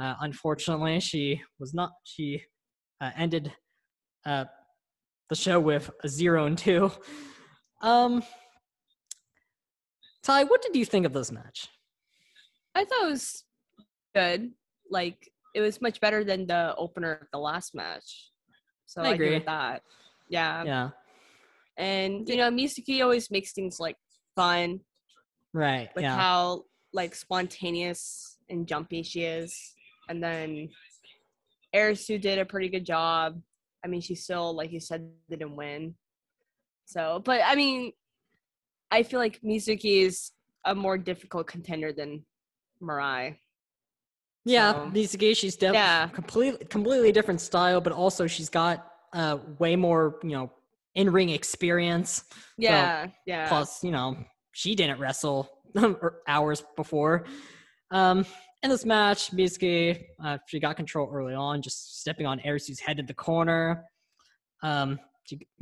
Uh, 0.00 0.14
unfortunately, 0.20 0.98
she 1.00 1.42
was 1.60 1.74
not. 1.74 1.90
She 2.04 2.42
uh, 3.02 3.10
ended 3.18 3.52
uh, 4.24 4.46
the 5.28 5.36
show 5.36 5.60
with 5.60 5.90
a 6.04 6.08
zero 6.08 6.46
and 6.46 6.56
two. 6.56 6.90
Um, 7.82 8.22
Ty, 10.22 10.44
what 10.44 10.62
did 10.62 10.76
you 10.76 10.84
think 10.84 11.04
of 11.04 11.12
this 11.12 11.32
match? 11.32 11.68
I 12.74 12.84
thought 12.84 13.06
it 13.06 13.10
was 13.10 13.44
good. 14.14 14.52
Like 14.90 15.30
it 15.54 15.60
was 15.60 15.82
much 15.82 16.00
better 16.00 16.24
than 16.24 16.46
the 16.46 16.74
opener 16.76 17.12
of 17.20 17.28
the 17.32 17.38
last 17.38 17.74
match. 17.74 18.30
So 18.86 19.02
I 19.02 19.08
I, 19.08 19.12
agree 19.14 19.26
agree. 19.26 19.38
with 19.38 19.46
that. 19.46 19.82
Yeah. 20.28 20.64
Yeah, 20.64 20.90
And 21.76 22.28
you 22.28 22.36
know, 22.36 22.50
Mizuki 22.50 23.02
always 23.02 23.30
makes 23.30 23.52
things 23.52 23.80
like 23.80 23.96
fun 24.36 24.80
right. 25.52 25.90
with 25.94 26.04
yeah, 26.04 26.16
how 26.16 26.64
like 26.92 27.14
spontaneous 27.14 28.38
and 28.48 28.66
jumpy 28.66 29.02
she 29.02 29.24
is. 29.24 29.74
And 30.08 30.22
then 30.22 30.68
Arisu 31.74 32.20
did 32.20 32.38
a 32.38 32.44
pretty 32.44 32.68
good 32.68 32.86
job. 32.86 33.40
I 33.84 33.88
mean, 33.88 34.00
she 34.00 34.14
still, 34.14 34.54
like 34.54 34.72
you 34.72 34.80
said, 34.80 35.10
didn't 35.28 35.56
win. 35.56 35.94
So, 36.92 37.22
but 37.24 37.40
I 37.44 37.54
mean, 37.54 37.92
I 38.90 39.02
feel 39.02 39.18
like 39.18 39.40
Mizuki 39.42 40.02
is 40.02 40.32
a 40.64 40.74
more 40.74 40.98
difficult 40.98 41.46
contender 41.46 41.92
than 41.92 42.24
Mirai. 42.82 43.36
yeah. 44.44 44.72
so- 44.72 44.90
Mizuki, 44.90 45.36
she's 45.36 45.56
definitely 45.56 45.78
Yeah. 45.78 46.08
completely 46.08 46.64
completely 46.66 47.12
different 47.12 47.40
style, 47.40 47.80
but 47.80 47.92
also 47.92 48.26
she's 48.26 48.48
got 48.50 48.86
uh 49.14 49.38
way 49.58 49.76
more 49.76 50.18
you 50.22 50.30
know 50.30 50.50
in 50.94 51.10
ring 51.10 51.30
experience. 51.30 52.24
Yeah, 52.58 53.06
yeah. 53.26 53.48
Plus, 53.48 53.82
you 53.82 53.90
know, 53.90 54.16
she 54.52 54.74
didn't 54.74 54.98
wrestle 55.00 55.48
hours 56.28 56.62
before. 56.76 57.24
Um, 57.90 58.26
in 58.62 58.68
this 58.70 58.84
match, 58.84 59.30
Mizuki, 59.32 60.04
uh, 60.24 60.38
she 60.46 60.60
got 60.60 60.76
control 60.76 61.10
early 61.12 61.34
on, 61.34 61.62
just 61.62 62.00
stepping 62.00 62.26
on 62.26 62.40
Arisu's 62.44 62.78
head 62.78 62.98
in 62.98 63.06
the 63.06 63.14
corner. 63.14 63.84
Um, 64.62 64.98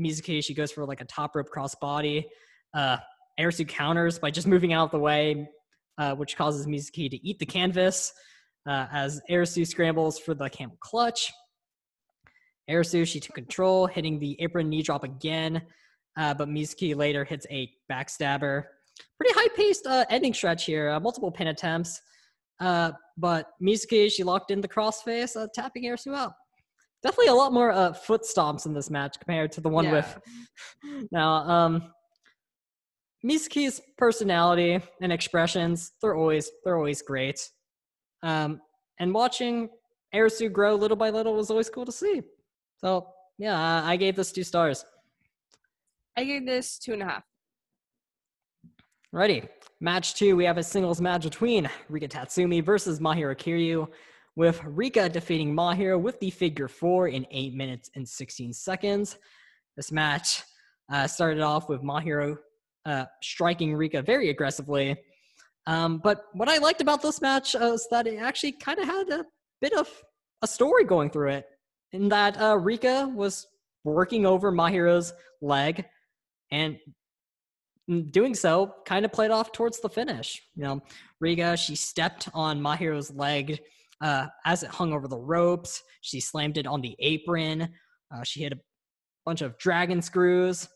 Mizuki, 0.01 0.43
she 0.45 0.55
goes 0.55 0.73
for 0.73 0.85
like 0.85 1.01
a 1.01 1.05
top 1.05 1.35
rope 1.35 1.49
crossbody. 1.55 2.25
Uh, 2.75 2.99
Arisu 3.39 3.67
counters 3.67 4.19
by 4.19 4.31
just 4.31 4.47
moving 4.47 4.73
out 4.73 4.85
of 4.87 4.91
the 4.91 4.99
way, 4.99 5.49
uh, 5.99 6.15
which 6.15 6.37
causes 6.37 6.67
Mizuki 6.67 7.11
to 7.11 7.29
eat 7.29 7.39
the 7.39 7.47
canvas 7.47 8.13
uh, 8.67 8.87
as 8.93 9.21
Arisu 9.31 9.67
scrambles 9.67 10.19
for 10.19 10.35
the 10.35 10.49
camel 10.51 10.77
clutch. 10.81 11.33
Arisu, 12.69 13.07
she 13.07 13.19
took 13.19 13.35
control, 13.35 13.87
hitting 13.87 14.19
the 14.19 14.37
apron 14.41 14.69
knee 14.69 14.83
drop 14.83 15.03
again, 15.05 15.63
uh, 16.17 16.35
but 16.35 16.49
Mizuki 16.49 16.95
later 16.95 17.25
hits 17.25 17.47
a 17.51 17.71
backstabber. 17.91 18.65
Pretty 19.19 19.35
high 19.35 19.49
paced 19.57 19.87
uh, 19.87 20.05
ending 20.11 20.35
stretch 20.35 20.67
here, 20.67 20.91
uh, 20.91 21.01
multiple 21.01 21.31
pin 21.31 21.49
attempts. 21.49 22.01
Uh, 22.61 22.93
but 23.17 23.53
Mizuki, 23.63 24.13
she 24.13 24.23
locked 24.23 24.51
in 24.51 24.61
the 24.61 24.69
crossface, 24.69 25.37
tapping 25.55 25.85
Arisu 25.85 26.15
out. 26.15 26.33
Definitely 27.03 27.29
a 27.29 27.35
lot 27.35 27.53
more 27.53 27.73
uh, 27.73 27.93
foot 27.93 28.23
stomps 28.23 28.67
in 28.67 28.75
this 28.75 28.91
match 28.91 29.19
compared 29.19 29.53
to 29.53 29.61
the 29.61 29.69
one 29.69 29.91
with. 29.91 30.19
Nao, 31.13 31.49
um, 31.49 31.93
Mizuki's 33.25 33.81
personality 33.97 34.81
and 35.01 35.13
expressions, 35.13 35.93
they're 36.01 36.15
always 36.15 36.51
they're 36.65 36.77
always 36.77 37.03
great. 37.03 37.41
Um, 38.23 38.61
and 38.99 39.15
watching 39.15 39.71
Arisu 40.15 40.53
grow 40.53 40.75
little 40.75 40.97
by 40.97 41.11
little 41.11 41.35
was 41.35 41.51
always 41.51 41.71
cool 41.71 41.87
to 41.87 41.93
see. 41.93 42.23
So 42.79 43.09
yeah, 43.39 43.83
I 43.83 43.93
I 43.93 43.97
gave 43.97 44.17
this 44.17 44.33
two 44.33 44.45
stars. 44.45 44.85
I 46.17 46.25
gave 46.25 46.47
this 46.47 46.79
two 46.79 46.93
and 46.93 47.03
a 47.03 47.07
half. 47.07 47.25
Ready. 49.13 49.43
Match 49.81 50.15
two, 50.15 50.37
we 50.37 50.45
have 50.45 50.59
a 50.59 50.63
singles 50.63 51.01
match 51.01 51.23
between 51.23 51.69
Rika 51.89 52.09
Tatsumi 52.09 52.63
versus 52.63 53.01
Mahiro 53.01 53.35
Kiryu, 53.35 53.89
with 54.37 54.63
Rika 54.65 55.09
defeating 55.09 55.55
Mahiro 55.55 56.01
with 56.01 56.21
the 56.21 56.31
figure 56.31 56.69
four 56.69 57.09
in 57.09 57.27
8 57.31 57.55
minutes 57.55 57.91
and 57.95 58.09
16 58.09 58.53
seconds. 58.53 59.19
This 59.77 59.93
match 59.93 60.43
uh, 60.93 61.07
started 61.07 61.41
off 61.41 61.69
with 61.69 61.83
Mahiro 61.83 62.37
uh, 62.87 63.05
striking 63.23 63.75
Rika 63.75 64.03
very 64.03 64.31
aggressively. 64.31 64.97
Um, 65.67 65.99
but 65.99 66.25
what 66.33 66.49
I 66.49 66.59
liked 66.59 66.81
about 66.81 67.03
this 67.03 67.21
match 67.21 67.55
uh, 67.55 67.75
is 67.75 67.87
that 67.91 68.07
it 68.07 68.19
actually 68.19 68.53
kind 68.53 68.79
of 68.79 68.87
had 68.87 69.09
a 69.11 69.25
bit 69.61 69.73
of 69.75 69.89
a 70.43 70.47
story 70.47 70.85
going 70.85 71.11
through 71.11 71.31
it, 71.31 71.47
in 71.93 72.09
that 72.09 72.41
uh, 72.41 72.57
Rika 72.57 73.11
was 73.15 73.47
working 73.85 74.27
over 74.27 74.51
Mahiro's 74.51 75.13
leg 75.43 75.85
and 76.51 76.79
doing 78.11 78.35
so 78.35 78.75
kind 78.87 79.05
of 79.05 79.13
played 79.13 79.31
off 79.31 79.53
towards 79.53 79.81
the 79.81 79.89
finish. 79.89 80.43
You 80.55 80.63
know, 80.65 80.83
Rika, 81.21 81.57
she 81.57 81.77
stepped 81.77 82.29
on 82.33 82.61
Mahiro's 82.61 83.11
leg 83.13 83.61
uh, 84.01 84.27
as 84.45 84.63
it 84.63 84.71
hung 84.71 84.93
over 84.93 85.09
the 85.09 85.19
ropes. 85.19 85.83
She 86.01 86.21
slammed 86.21 86.59
it 86.59 86.67
on 86.67 86.81
the 86.81 86.97
apron. 86.99 87.69
Uh, 88.15 88.23
she 88.23 88.41
hit 88.41 88.53
a 88.53 88.59
bunch 89.25 89.43
of 89.43 89.57
dragon 89.59 90.03
screws. 90.03 90.69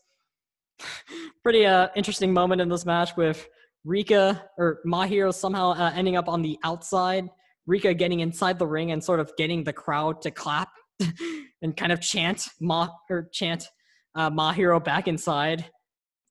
Pretty 1.43 1.65
uh, 1.65 1.89
interesting 1.95 2.33
moment 2.33 2.61
in 2.61 2.69
this 2.69 2.85
match 2.85 3.15
with 3.17 3.47
Rika 3.83 4.49
or 4.57 4.79
Mahiro 4.85 5.33
somehow 5.33 5.71
uh, 5.71 5.91
ending 5.95 6.17
up 6.17 6.27
on 6.27 6.41
the 6.41 6.57
outside. 6.63 7.29
Rika 7.67 7.93
getting 7.93 8.19
inside 8.19 8.59
the 8.59 8.67
ring 8.67 8.91
and 8.91 9.03
sort 9.03 9.19
of 9.19 9.31
getting 9.37 9.63
the 9.63 9.73
crowd 9.73 10.21
to 10.21 10.31
clap 10.31 10.69
and 11.61 11.75
kind 11.75 11.91
of 11.91 11.99
chant 11.99 12.47
Ma 12.61 12.89
or 13.09 13.29
chant 13.31 13.67
uh, 14.15 14.29
Mahiro 14.29 14.83
back 14.83 15.07
inside. 15.07 15.65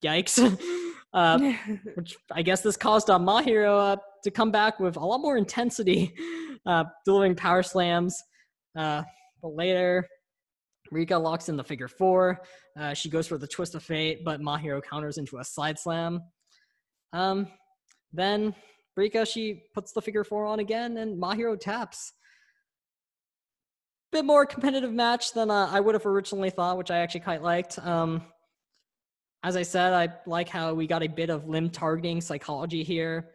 Yikes. 0.05 0.39
uh, 1.15 1.39
which 1.95 2.17
I 2.31 2.43
guess 2.43 2.61
this 2.61 2.77
caused 2.77 3.09
uh, 3.09 3.19
Mahiro 3.19 3.93
uh, 3.93 3.97
to 4.25 4.31
come 4.31 4.51
back 4.51 4.81
with 4.81 4.97
a 4.97 5.05
lot 5.05 5.19
more 5.19 5.37
intensity, 5.37 6.13
uh, 6.67 6.85
delivering 7.05 7.37
power 7.37 7.63
slams. 7.63 8.23
Uh, 8.77 9.05
but 9.41 9.55
later, 9.55 10.07
Rika 10.91 11.17
locks 11.17 11.49
in 11.49 11.57
the 11.57 11.65
figure 11.65 11.89
four. 11.89 12.43
Uh, 12.79 12.93
she 12.93 13.09
goes 13.09 13.27
for 13.27 13.39
the 13.39 13.47
twist 13.47 13.75
of 13.75 13.83
fate, 13.83 14.25
but 14.25 14.41
Mahiro 14.41 14.83
counters 14.83 15.17
into 15.17 15.39
a 15.39 15.45
side 15.45 15.79
slam. 15.79 16.21
Um, 17.13 17.47
then 18.13 18.55
Rika 18.97 19.25
she 19.25 19.63
puts 19.73 19.93
the 19.93 20.03
figure 20.03 20.25
four 20.25 20.47
on 20.47 20.59
again, 20.59 20.97
and 20.99 21.21
Mahiro 21.21 21.59
taps. 21.59 22.13
Bit 24.13 24.25
more 24.25 24.47
competitive 24.47 24.93
match 24.93 25.33
than 25.33 25.51
uh, 25.51 25.69
I 25.71 25.81
would 25.81 25.95
have 25.95 26.07
originally 26.07 26.51
thought, 26.51 26.79
which 26.79 26.91
I 26.91 26.99
actually 26.99 27.21
quite 27.21 27.43
liked. 27.43 27.79
Um, 27.81 28.23
as 29.45 29.57
I 29.57 29.63
said, 29.63 29.93
I 29.93 30.09
like 30.27 30.49
how 30.49 30.73
we 30.73 30.87
got 30.87 31.03
a 31.03 31.07
bit 31.07 31.29
of 31.29 31.47
limb 31.47 31.69
targeting 31.69 32.23
psychology 32.23 32.83
here 32.83 33.29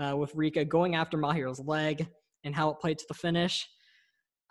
uh, 0.00 0.16
with 0.16 0.32
Rika 0.36 0.64
going 0.64 0.94
after 0.94 1.18
Mahiro's 1.18 1.58
leg 1.58 2.06
and 2.44 2.54
how 2.54 2.70
it 2.70 2.78
played 2.78 2.96
to 2.98 3.04
the 3.08 3.14
finish. 3.14 3.68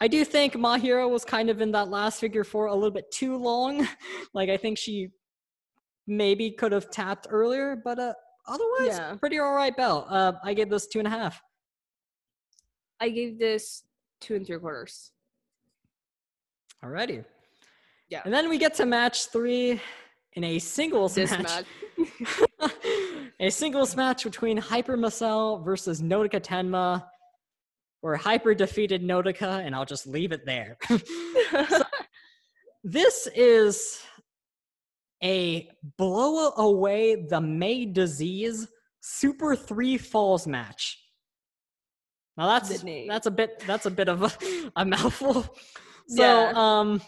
I 0.02 0.10
do 0.10 0.26
think 0.26 0.54
Mahiro 0.54 1.10
was 1.10 1.24
kind 1.24 1.50
of 1.50 1.62
in 1.62 1.72
that 1.72 1.88
last 1.90 2.20
figure 2.20 2.44
four 2.44 2.68
a 2.68 2.76
little 2.76 2.92
bit 2.92 3.10
too 3.10 3.38
long. 3.38 3.88
like 4.34 4.50
I 4.50 4.58
think 4.58 4.78
she 4.78 5.08
maybe 6.08 6.52
could 6.52 6.74
have 6.74 6.92
tapped 6.92 7.26
earlier, 7.30 7.82
but 7.84 7.98
uh, 7.98 8.14
otherwise, 8.46 8.98
Yeah. 8.98 9.16
pretty 9.16 9.40
all 9.40 9.54
right 9.54 9.76
belt. 9.76 10.08
Uh, 10.10 10.34
I 10.44 10.54
gave 10.54 10.70
this 10.70 10.88
two 10.88 11.00
and 11.00 11.08
a 11.08 11.12
half. 11.12 11.42
I 13.00 13.10
gave 13.10 13.40
this 13.40 13.84
two 14.20 14.36
and 14.36 14.46
three 14.46 14.60
quarters. 14.60 15.12
Alrighty. 16.84 17.24
Yeah. 18.10 18.22
And 18.26 18.34
then 18.34 18.50
we 18.50 18.58
get 18.58 18.74
to 18.76 18.86
match 18.86 19.28
three 19.28 19.80
in 20.38 20.44
a 20.44 20.60
singles 20.60 21.16
This 21.16 21.32
match. 21.32 21.66
match. 21.98 22.72
a 23.40 23.50
singles 23.50 23.96
match 23.96 24.24
between 24.24 24.56
Hyper 24.56 24.96
Misao 24.96 25.66
versus 25.66 26.00
Nodoka 26.00 26.40
Tenma, 26.40 27.04
where 28.02 28.16
Hyper 28.16 28.54
defeated 28.54 29.02
Nodoka, 29.02 29.66
and 29.66 29.74
I'll 29.76 29.84
just 29.86 30.06
leave 30.06 30.32
it 30.32 30.46
there. 30.46 30.78
this 32.84 33.28
is 33.36 34.00
a 35.24 35.68
blow 35.98 36.52
away 36.52 37.26
the 37.28 37.42
May 37.42 37.86
disease 37.86 38.68
Super 39.02 39.56
Three 39.56 39.98
Falls 39.98 40.46
match. 40.46 41.00
Now 42.38 42.46
that's 42.60 42.84
name. 42.84 43.08
that's 43.08 43.26
a 43.26 43.32
bit 43.32 43.64
that's 43.66 43.88
a 43.88 43.92
bit 43.92 44.08
of 44.08 44.22
a, 44.22 44.32
a 44.76 44.86
mouthful. 44.86 45.42
So 46.10 46.22
Yeah. 46.24 46.52
um, 46.56 47.02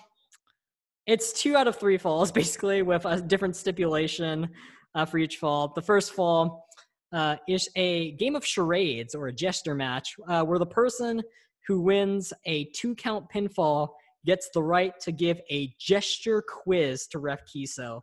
it's 1.10 1.34
two 1.34 1.58
out 1.58 1.68
of 1.68 1.76
three 1.76 1.98
falls 1.98 2.32
basically 2.42 2.84
with 2.84 3.06
a 3.06 3.20
different 3.20 3.56
stipulation 3.56 4.48
uh, 4.94 5.06
for 5.06 5.18
each 5.18 5.38
fall. 5.38 5.74
The 5.76 5.82
first 5.82 6.14
fall 6.14 6.68
uh, 7.12 7.38
is 7.48 7.68
a 7.76 8.12
game 8.12 8.36
of 8.36 8.46
charades 8.46 9.16
or 9.16 9.28
a 9.28 9.34
gesture 9.34 9.74
match 9.74 10.16
uh, 10.28 10.44
where 10.44 10.60
the 10.60 10.68
person 10.68 11.24
who 11.68 11.82
wins 11.82 12.32
a 12.46 12.66
two 12.76 12.94
count 12.96 13.26
pinfall 13.34 13.90
gets 14.26 14.50
the 14.54 14.62
right 14.62 14.94
to 15.00 15.12
give 15.12 15.42
a 15.50 15.74
gesture 15.80 16.44
quiz 16.48 17.08
to 17.08 17.20
Ref 17.20 17.42
Kiso. 17.46 18.02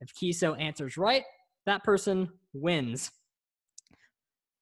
If 0.00 0.14
Kiso 0.14 0.58
answers 0.60 0.96
right, 0.96 1.24
that 1.64 1.82
person 1.82 2.28
wins. 2.52 3.10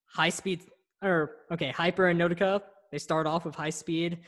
High 0.07 0.31
speed, 0.31 0.63
or 1.03 1.33
okay, 1.53 1.71
Hyper 1.71 2.09
and 2.09 2.19
Nodoka, 2.19 2.63
they 2.93 2.99
start 2.99 3.27
off 3.27 3.45
with 3.45 3.55
high 3.55 3.71
speed 3.71 4.21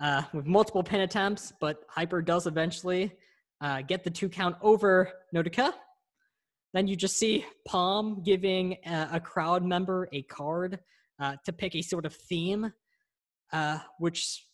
uh, 0.00 0.22
with 0.32 0.46
multiple 0.46 0.82
pin 0.82 1.02
attempts, 1.02 1.52
but 1.60 1.84
Hyper 1.88 2.22
does 2.22 2.46
eventually 2.46 3.12
uh, 3.60 3.82
get 3.82 4.04
the 4.04 4.10
two 4.10 4.28
count 4.28 4.56
over 4.62 5.12
Nodoka. 5.34 5.72
Then 6.72 6.86
you 6.86 6.96
just 6.96 7.16
see 7.16 7.44
Pom 7.66 8.22
giving 8.24 8.76
a, 8.86 9.08
a 9.14 9.20
crowd 9.20 9.64
member 9.64 10.08
a 10.12 10.22
card 10.22 10.78
uh, 11.18 11.36
to 11.44 11.52
pick 11.52 11.74
a 11.74 11.82
sort 11.82 12.06
of 12.06 12.14
theme, 12.14 12.72
uh, 13.52 13.78
which 13.98 14.46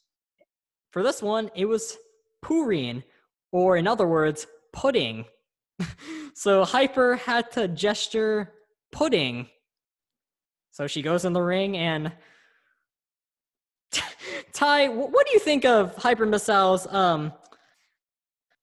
for 0.91 1.03
this 1.03 1.23
one, 1.23 1.51
it 1.55 1.67
was 1.67 1.97
Purine, 2.45 3.03
or 3.53 3.77
in 3.77 3.87
other 3.87 4.07
words, 4.07 4.47
pudding. 4.73 5.27
so 6.35 6.65
Hyper 6.65 7.17
had 7.17 7.53
to 7.53 7.69
gesture 7.69 8.53
pudding. 8.93 9.49
So 10.73 10.87
she 10.87 11.03
goes 11.03 11.25
in 11.25 11.33
the 11.33 11.43
ring 11.43 11.77
and 11.77 12.13
Ty, 14.57 14.89
what 14.89 15.27
do 15.27 15.35
you 15.35 15.39
think 15.39 15.67
of 15.67 15.95
Hyper 15.97 16.27
Misao's 16.27 16.87
um, 16.87 17.31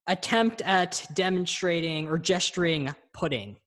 attempt 0.08 0.64
at 0.64 1.06
demonstrating 1.14 2.08
or 2.08 2.18
gesturing 2.18 2.96
pudding? 3.14 3.58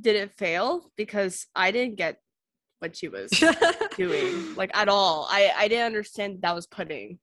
Did 0.00 0.14
it 0.14 0.30
fail? 0.38 0.92
Because 0.96 1.48
I 1.56 1.72
didn't 1.72 1.96
get 1.96 2.20
what 2.78 2.94
she 2.94 3.08
was 3.08 3.28
doing, 3.96 4.54
like 4.54 4.70
at 4.72 4.88
all. 4.88 5.26
I 5.28 5.50
I 5.56 5.66
didn't 5.66 5.86
understand 5.86 6.42
that 6.42 6.54
was 6.54 6.68
pudding. 6.68 7.18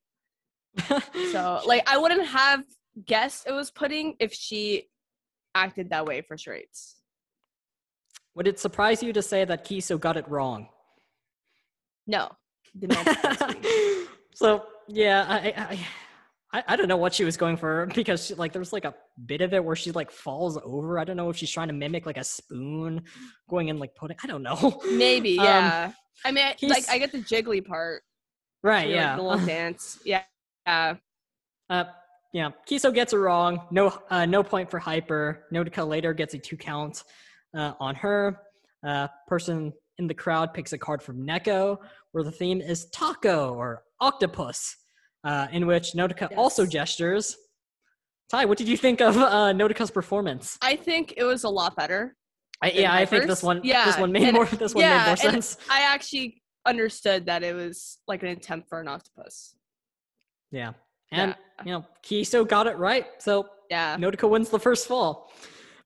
So 1.32 1.62
like 1.66 1.90
I 1.90 1.98
wouldn't 1.98 2.26
have 2.26 2.66
guessed 3.06 3.48
it 3.48 3.54
was 3.54 3.72
pudding 3.72 4.18
if 4.20 4.34
she 4.34 4.90
acted 5.56 5.92
that 5.92 6.06
way 6.06 6.20
for 6.20 6.38
charades. 6.38 6.96
Would 8.36 8.50
it 8.50 8.60
surprise 8.60 9.02
you 9.02 9.14
to 9.14 9.22
say 9.22 9.46
that 9.46 9.64
Kiso 9.64 9.98
got 9.98 10.18
it 10.18 10.28
wrong? 10.28 10.68
No, 12.08 12.30
not 12.82 13.08
so 14.34 14.64
yeah, 14.88 15.26
I, 15.30 15.86
I 16.54 16.64
I 16.68 16.76
don't 16.76 16.88
know 16.88 16.98
what 16.98 17.14
she 17.16 17.24
was 17.24 17.36
going 17.36 17.58
for 17.58 17.88
because 17.96 18.28
she, 18.28 18.36
like 18.36 18.54
there's 18.54 18.72
like 18.74 18.86
a 18.86 18.94
bit 19.26 19.42
of 19.42 19.54
it 19.54 19.64
where 19.64 19.76
she 19.76 19.92
like 19.92 20.12
falls 20.12 20.58
over. 20.64 21.00
I 21.00 21.04
don't 21.04 21.18
know 21.18 21.30
if 21.30 21.38
she's 21.38 21.50
trying 21.50 21.68
to 21.70 21.74
mimic 21.74 22.06
like 22.06 22.18
a 22.18 22.24
spoon 22.24 23.04
going 23.50 23.70
in 23.70 23.80
like 23.80 23.96
pudding. 23.96 24.18
I 24.24 24.28
don't 24.28 24.44
know. 24.44 24.80
Maybe, 24.92 25.40
Um, 25.40 25.46
yeah. 25.46 25.92
I 26.26 26.32
mean, 26.32 26.46
I- 26.46 26.56
like 26.68 26.88
I 26.90 26.98
get 27.00 27.12
the 27.12 27.20
jiggly 27.20 27.66
part. 27.66 28.04
Right. 28.62 28.88
know, 28.90 28.96
like, 28.96 29.02
Yeah. 29.04 29.16
the 29.16 29.22
little 29.24 29.46
dance. 29.48 30.00
Yeah, 30.06 30.22
yeah. 30.68 30.96
Uh, 31.70 31.84
yeah, 32.34 32.52
Kiso 32.70 32.94
gets 32.94 33.14
it 33.14 33.18
wrong. 33.18 33.62
No, 33.72 33.98
uh, 34.10 34.26
no 34.26 34.44
point 34.44 34.70
for 34.70 34.80
Hyper. 34.80 35.46
Nodoka 35.54 35.88
later 35.88 36.14
gets 36.14 36.34
a 36.34 36.40
two 36.40 36.58
count 36.58 37.04
uh, 37.56 37.74
on 37.80 37.96
her. 37.96 38.40
Uh, 38.86 39.08
person 39.28 39.72
in 39.98 40.08
the 40.08 40.14
crowd 40.14 40.54
picks 40.54 40.74
a 40.74 40.78
card 40.78 41.02
from 41.02 41.26
Neko, 41.26 41.78
where 42.12 42.24
the 42.24 42.32
theme 42.32 42.62
is 42.62 42.86
taco 42.92 43.54
or 43.54 43.84
octopus, 44.00 44.76
uh, 45.24 45.48
in 45.52 45.68
which 45.68 45.94
Nodoka 45.94 46.36
also 46.38 46.66
gestures. 46.66 47.36
Ty, 48.30 48.46
what 48.46 48.58
did 48.58 48.68
you 48.68 48.78
think 48.78 49.02
of 49.02 49.18
uh, 49.18 49.54
Nodoka's 49.54 49.92
performance? 49.92 50.58
I 50.62 50.76
think 50.76 51.14
it 51.18 51.24
was 51.24 51.44
a 51.44 51.50
lot 51.50 51.76
better. 51.76 52.16
I, 52.62 52.72
yeah, 52.72 52.94
I 52.94 53.06
think 53.06 53.28
this 53.28 53.44
one, 53.44 53.62
this 53.62 53.98
one 53.98 54.12
made 54.12 54.24
and- 54.24 54.34
more. 54.36 54.46
This 54.46 54.74
one 54.74 54.84
yeah, 54.84 55.00
made 55.00 55.08
more 55.08 55.18
sense. 55.18 55.58
I 55.70 55.82
actually 55.82 56.42
understood 56.66 57.26
that 57.26 57.44
it 57.44 57.54
was 57.54 58.00
like 58.08 58.24
an 58.24 58.30
attempt 58.30 58.70
for 58.70 58.80
an 58.80 58.88
octopus. 58.88 59.56
Yeah, 60.52 60.72
and 61.12 61.36
Yeah. 61.60 61.64
you 61.66 61.72
know, 61.74 61.86
Kiso 62.04 62.48
got 62.48 62.68
it 62.68 62.78
right. 62.78 63.06
So 63.20 63.48
Yeah. 63.70 63.98
Nodoka 63.98 64.30
wins 64.30 64.50
the 64.50 64.60
first 64.60 64.88
fall. 64.88 65.30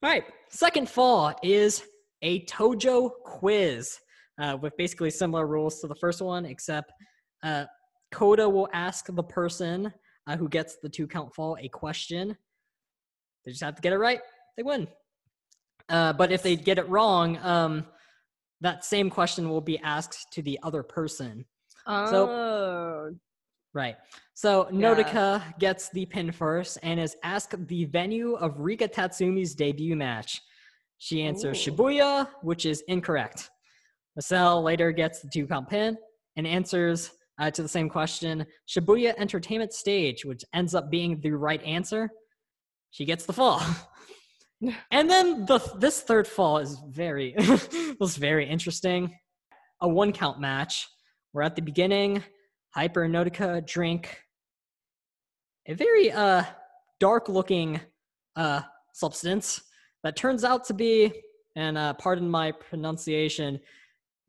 All 0.03 0.09
right, 0.09 0.23
second 0.49 0.87
fall 0.87 1.33
is 1.41 1.83
a 2.21 2.45
Tojo 2.45 3.11
quiz 3.23 3.99
uh, 4.41 4.57
with 4.61 4.75
basically 4.77 5.09
similar 5.09 5.47
rules 5.47 5.79
to 5.79 5.87
the 5.87 5.95
first 5.95 6.21
one, 6.21 6.45
except 6.45 6.91
uh, 7.43 7.65
Coda 8.11 8.47
will 8.47 8.69
ask 8.73 9.07
the 9.07 9.23
person 9.23 9.93
uh, 10.27 10.37
who 10.37 10.49
gets 10.49 10.77
the 10.81 10.89
two 10.89 11.07
count 11.07 11.33
fall 11.33 11.57
a 11.59 11.67
question. 11.69 12.37
They 13.45 13.51
just 13.51 13.63
have 13.63 13.75
to 13.75 13.81
get 13.81 13.93
it 13.93 13.97
right, 13.97 14.19
they 14.55 14.63
win. 14.63 14.87
Uh, 15.89 16.13
but 16.13 16.31
if 16.31 16.43
they 16.43 16.55
get 16.55 16.77
it 16.77 16.89
wrong, 16.89 17.37
um, 17.37 17.85
that 18.61 18.83
same 18.83 19.09
question 19.09 19.49
will 19.49 19.61
be 19.61 19.79
asked 19.79 20.27
to 20.33 20.41
the 20.41 20.59
other 20.63 20.83
person. 20.83 21.45
Oh. 21.85 23.11
Right. 23.73 23.95
So 24.33 24.67
Yeah. 24.71 24.95
Nodoka 24.95 25.59
gets 25.59 25.89
the 25.89 26.05
pin 26.05 26.31
first 26.31 26.79
and 26.81 26.99
is 26.99 27.15
asked 27.23 27.67
the 27.67 27.85
venue 27.85 28.33
of 28.33 28.59
Rika 28.59 28.87
Tatsumi's 28.87 29.53
debut 29.53 29.95
match. 29.95 30.41
She 30.97 31.21
answers 31.23 31.67
Ooh. 31.67 31.71
Shibuya, 31.71 32.27
which 32.41 32.65
is 32.65 32.83
incorrect. 32.87 33.49
Marcel 34.15 34.63
later 34.63 34.91
gets 34.91 35.21
the 35.21 35.29
two 35.31 35.45
count 35.45 35.69
pin 35.69 35.97
and 36.35 36.47
answers 36.47 37.11
uh, 37.39 37.51
to 37.51 37.61
the 37.61 37.67
same 37.67 37.89
question 37.89 38.45
Shibuya 38.67 39.13
Entertainment 39.17 39.73
Stage, 39.73 40.25
which 40.25 40.43
ends 40.53 40.73
up 40.73 40.89
being 40.89 41.19
the 41.21 41.31
right 41.31 41.61
answer. 41.63 42.09
She 42.91 43.05
gets 43.05 43.25
the 43.25 43.33
fall. 43.33 43.61
and 44.91 45.09
then 45.09 45.45
the 45.45 45.59
this 45.77 46.01
third 46.01 46.27
fall 46.27 46.57
is 46.57 46.79
very 46.89 47.35
was 47.99 48.17
very 48.17 48.49
interesting. 48.49 49.15
A 49.81 49.87
one 49.87 50.11
count 50.11 50.39
match 50.39 50.87
We're 51.33 51.43
at 51.43 51.55
the 51.55 51.61
beginning 51.61 52.23
Hyper 52.71 53.07
Nodoka 53.07 53.65
drink 53.65 54.19
a 55.67 55.75
very 55.75 56.11
uh 56.11 56.43
dark 56.99 57.29
looking 57.29 57.79
uh 58.35 58.61
substance 58.93 59.61
that 60.07 60.15
turns 60.15 60.45
out 60.45 60.63
to 60.63 60.73
be 60.73 61.11
and 61.57 61.77
uh 61.77 61.93
pardon 61.95 62.29
my 62.29 62.49
pronunciation 62.49 63.59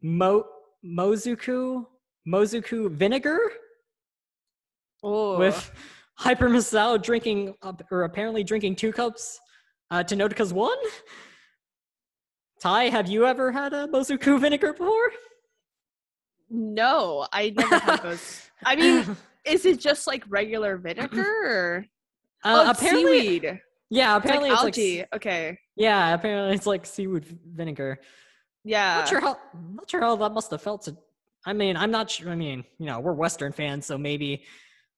mo 0.02 0.44
mozuku 0.84 1.86
mozuku 2.26 2.90
vinegar 2.90 3.38
Oh. 5.04 5.38
with 5.38 5.70
Hyper 6.16 6.48
Misao 6.48 7.00
drinking 7.00 7.54
up 7.62 7.80
or 7.92 8.02
apparently 8.02 8.42
drinking 8.42 8.74
two 8.74 8.90
cups 8.92 9.38
uh 9.92 10.02
to 10.02 10.16
Nodoka's 10.16 10.52
one 10.52 10.76
Ty, 12.60 12.88
have 12.88 13.06
you 13.08 13.24
ever 13.24 13.52
had 13.52 13.72
a 13.72 13.86
mozuku 13.86 14.40
vinegar 14.40 14.72
before? 14.72 15.12
no, 16.50 17.24
I 17.32 17.50
never 17.50 17.78
had 17.78 18.02
those. 18.02 18.50
I 18.64 18.74
mean, 18.74 19.16
is 19.44 19.64
it 19.64 19.78
just 19.78 20.08
like 20.08 20.24
regular 20.28 20.76
vinegar 20.76 21.30
or 21.44 21.86
uh, 22.44 22.64
oh, 22.66 22.70
apparently, 22.72 23.20
seaweed? 23.20 23.60
Yeah, 23.90 24.16
It's 24.16 24.24
apparently 24.24 24.50
like 24.50 24.56
it's 24.56 24.64
like, 24.64 24.78
algae. 24.78 25.00
s- 25.02 25.06
okay. 25.14 25.58
yeah, 25.76 26.14
apparently 26.14 26.54
it's 26.54 26.66
like 26.66 26.84
seaweed 26.86 27.24
vinegar. 27.46 27.98
Yeah. 28.64 28.98
not 28.98 29.08
sure 29.08 29.20
how 29.20 29.38
not 29.72 29.88
sure 29.90 30.00
how 30.00 30.16
that 30.16 30.32
must 30.32 30.50
have 30.50 30.60
felt 30.62 30.82
to 30.82 30.96
I 31.46 31.52
mean, 31.52 31.76
I'm 31.76 31.90
not 31.90 32.10
sure 32.10 32.30
I 32.30 32.34
mean, 32.34 32.64
you 32.78 32.86
know, 32.86 33.00
we're 33.00 33.12
Western 33.12 33.52
fans, 33.52 33.86
so 33.86 33.96
maybe 33.96 34.44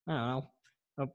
I 0.08 0.12
don't 0.12 0.26
know. 0.28 0.50
Uh, 0.98 1.06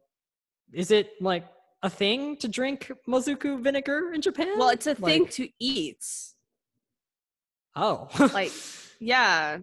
is 0.74 0.92
it 0.92 1.12
like 1.20 1.46
a 1.84 1.90
thing 1.90 2.38
to 2.38 2.48
drink 2.48 2.92
mozuku 3.08 3.60
vinegar 3.62 4.14
in 4.14 4.22
Japan? 4.22 4.58
Well, 4.58 4.70
it's 4.70 4.88
a 4.88 4.96
thing 4.96 5.28
to 5.28 5.50
eat. 5.60 6.04
oh. 7.76 8.08
Like, 8.34 8.52
yeah. 9.00 9.58
Yeah, 9.58 9.60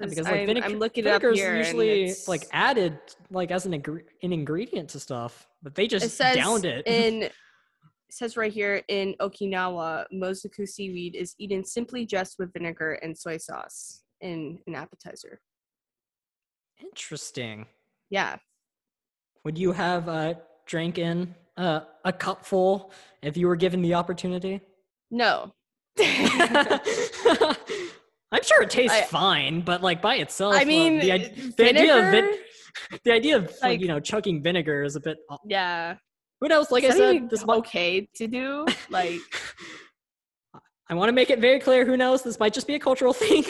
'Cause 0.00 0.10
because 0.10 0.24
like 0.26 0.40
I'm, 0.40 0.46
vinegar, 0.46 0.66
I'm 0.66 0.78
looking 0.78 1.04
vinegar 1.04 1.30
is 1.30 1.38
usually 1.38 2.14
like 2.26 2.44
added 2.52 2.98
like 3.30 3.50
as 3.52 3.64
an, 3.64 3.72
ingre- 3.80 4.02
an 4.22 4.32
ingredient 4.32 4.90
to 4.90 5.00
stuff, 5.00 5.46
but 5.64 5.74
they 5.74 5.88
just 5.88 6.06
it 6.06 6.10
says 6.10 6.36
downed 6.36 6.64
it. 6.66 6.84
in 6.88 7.24
it 7.24 7.32
says 8.10 8.36
right 8.36 8.52
here 8.52 8.82
in 8.88 9.14
Okinawa, 9.20 10.04
mozuku 10.14 10.68
seaweed 10.68 11.16
is 11.16 11.34
eaten 11.38 11.64
simply 11.64 12.06
just 12.06 12.38
with 12.38 12.52
vinegar 12.52 12.92
and 13.02 13.18
soy 13.18 13.38
sauce 13.38 14.02
in 14.20 14.60
an 14.68 14.76
appetizer. 14.76 15.40
Interesting. 16.80 17.66
Yeah. 18.10 18.36
Would 19.44 19.58
you 19.58 19.72
have 19.72 20.08
uh, 20.08 20.34
drank 20.66 20.98
in 20.98 21.34
uh, 21.56 21.80
a 22.04 22.12
cup 22.12 22.44
full 22.44 22.92
if 23.22 23.36
you 23.36 23.48
were 23.48 23.56
given 23.56 23.82
the 23.82 23.94
opportunity? 23.94 24.60
No. 25.10 25.52
I'm 25.98 26.80
sure 28.42 28.62
it 28.62 28.70
tastes 28.70 28.96
I- 28.96 29.02
fine, 29.02 29.60
but 29.60 29.82
like 29.82 30.00
by 30.02 30.16
itself, 30.16 30.54
I 30.56 30.64
mean, 30.64 30.98
the, 31.00 31.12
uh, 31.12 31.16
id- 31.16 31.56
the 31.56 31.68
idea 31.68 31.98
of 31.98 32.10
vinegar? 32.10 32.36
The 33.04 33.12
idea 33.12 33.36
of 33.36 33.52
like, 33.62 33.80
you 33.80 33.88
know 33.88 34.00
chugging 34.00 34.42
vinegar 34.42 34.82
is 34.82 34.96
a 34.96 35.00
bit. 35.00 35.18
Yeah. 35.46 35.96
Who 36.40 36.48
knows? 36.48 36.70
Like 36.70 36.84
I 36.84 36.88
Is 36.88 36.96
that 36.96 37.14
said, 37.14 37.30
this 37.30 37.46
might 37.46 37.56
okay 37.58 38.08
to 38.16 38.26
do. 38.26 38.66
Like, 38.90 39.20
I 40.90 40.94
want 40.94 41.08
to 41.08 41.12
make 41.12 41.30
it 41.30 41.40
very 41.40 41.60
clear. 41.60 41.86
Who 41.86 41.96
knows? 41.96 42.22
This 42.22 42.38
might 42.38 42.52
just 42.52 42.66
be 42.66 42.74
a 42.74 42.78
cultural 42.78 43.12
thing. 43.12 43.44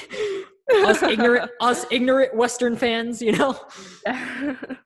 us 0.77 1.03
ignorant, 1.03 1.51
us 1.61 1.87
ignorant 1.91 2.37
Western 2.37 2.77
fans, 2.77 3.20
you 3.20 3.33
know. 3.33 3.59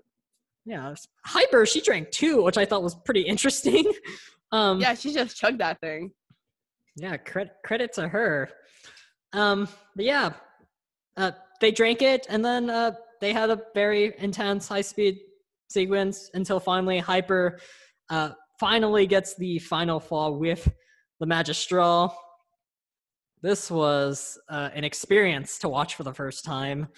Yeah, 0.69 0.95
Hyper. 1.25 1.65
She 1.65 1.81
drank 1.81 2.11
two, 2.11 2.43
which 2.43 2.59
I 2.59 2.67
thought 2.67 2.83
was 2.83 2.95
pretty 2.95 3.23
interesting. 3.23 3.91
Um, 4.53 4.81
yeah, 4.81 4.93
she 4.93 5.15
just 5.15 5.35
chugged 5.35 5.61
that 5.61 5.81
thing. 5.81 6.11
Yeah, 6.97 7.17
credit 7.17 7.53
credit 7.65 7.93
to 7.95 8.07
her. 8.07 8.51
Um, 9.33 9.67
but 9.97 10.05
yeah, 10.05 10.33
uh, 11.17 11.33
they 11.61 11.71
drank 11.71 12.03
it, 12.03 12.27
and 12.29 12.45
then 12.45 12.69
uh, 12.69 12.93
they 13.21 13.33
had 13.33 13.51
a 13.51 13.61
very 13.75 14.15
intense, 14.19 14.69
high 14.69 14.81
speed 14.81 15.19
sequence 15.71 16.31
until 16.35 16.61
finally 16.61 16.99
Hyper 16.99 17.59
uh, 18.11 18.31
finally 18.59 19.07
gets 19.07 19.37
the 19.37 19.59
final 19.59 20.01
fall 20.01 20.39
with 20.39 20.71
the 21.21 21.27
Magistral. 21.27 22.15
This 23.43 23.71
was 23.71 24.39
uh, 24.49 24.71
an 24.75 24.85
experience 24.85 25.59
to 25.59 25.69
watch 25.69 25.95
for 25.95 26.03
the 26.03 26.13
first 26.13 26.45
time, 26.45 26.89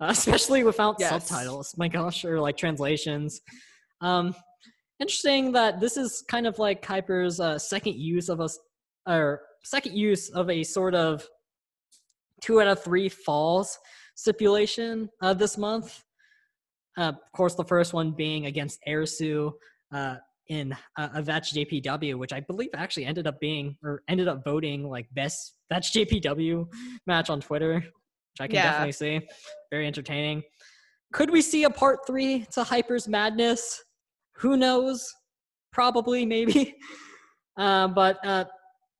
uh, 0.00 0.06
especially 0.10 0.62
without 0.64 0.96
Yes. 0.98 1.26
subtitles. 1.26 1.74
My 1.76 1.88
gosh, 1.88 2.24
or 2.24 2.40
like 2.40 2.56
translations. 2.56 3.40
Um, 4.00 4.34
interesting 5.00 5.52
that 5.52 5.80
this 5.80 5.96
is 5.96 6.22
kind 6.28 6.46
of 6.46 6.58
like 6.58 6.84
Hyper's 6.84 7.40
uh, 7.40 7.58
second 7.58 7.96
use 7.96 8.28
of 8.28 8.40
a 8.40 8.48
or 9.08 9.42
second 9.64 9.96
use 9.96 10.28
of 10.30 10.50
a 10.50 10.62
sort 10.62 10.94
of 10.94 11.26
two 12.40 12.60
out 12.60 12.68
of 12.68 12.82
three 12.82 13.08
falls 13.08 13.78
stipulation 14.14 15.08
uh, 15.22 15.34
this 15.34 15.56
month. 15.58 16.02
Uh, 16.98 17.08
of 17.08 17.32
course, 17.34 17.54
the 17.54 17.64
first 17.64 17.92
one 17.94 18.12
being 18.12 18.46
against 18.46 18.78
Arisu 18.86 19.52
uh, 19.94 20.16
in 20.48 20.74
uh, 20.98 21.08
a 21.14 21.22
That's 21.22 21.52
JPW, 21.52 22.16
which 22.16 22.32
I 22.32 22.40
believe 22.40 22.70
actually 22.74 23.06
ended 23.06 23.26
up 23.26 23.40
being 23.40 23.76
or 23.82 24.02
ended 24.08 24.28
up 24.28 24.44
voting 24.44 24.88
like 24.88 25.06
best 25.14 25.54
That's 25.70 25.90
JPW 25.90 26.66
match 27.06 27.30
on 27.30 27.40
Twitter, 27.40 27.76
which 27.76 28.40
I 28.40 28.46
can 28.46 28.56
Yeah. 28.56 28.64
definitely 28.64 28.92
see. 28.92 29.20
Very 29.70 29.86
entertaining. 29.86 30.42
Could 31.12 31.30
we 31.30 31.42
see 31.42 31.64
a 31.64 31.70
part 31.70 32.00
three 32.06 32.46
to 32.52 32.64
Hyper's 32.64 33.06
Madness? 33.08 33.82
Who 34.36 34.56
knows? 34.56 35.10
Probably, 35.72 36.26
maybe. 36.26 36.76
Uh, 37.58 37.86
but 37.86 38.16
uh, 38.24 38.46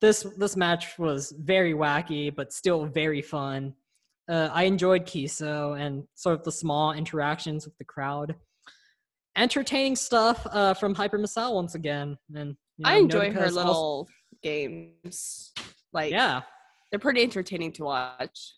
this 0.02 0.26
this 0.36 0.56
match 0.58 0.98
was 0.98 1.32
very 1.40 1.72
wacky, 1.72 2.30
but 2.34 2.52
still 2.52 2.84
very 2.84 3.22
fun. 3.22 3.72
Uh, 4.28 4.48
I 4.52 4.64
enjoyed 4.64 5.04
Kiso 5.04 5.78
and 5.78 6.04
sort 6.14 6.38
of 6.38 6.44
the 6.44 6.52
small 6.52 6.92
interactions 6.92 7.64
with 7.64 7.76
the 7.78 7.84
crowd. 7.84 8.34
Entertaining 9.36 9.96
stuff 9.96 10.46
uh, 10.50 10.74
from 10.74 10.94
Hyper 10.94 11.18
Misao 11.18 11.54
once 11.54 11.74
again, 11.74 12.18
and 12.34 12.56
you 12.76 12.84
I 12.86 12.96
enjoy 12.96 13.32
her 13.32 13.44
is 13.44 13.56
also- 13.56 13.68
little 13.68 14.08
games. 14.42 15.52
Like, 15.92 16.12
yeah, 16.12 16.42
they're 16.90 16.98
pretty 16.98 17.22
entertaining 17.22 17.72
to 17.72 17.84
watch. 17.84 18.54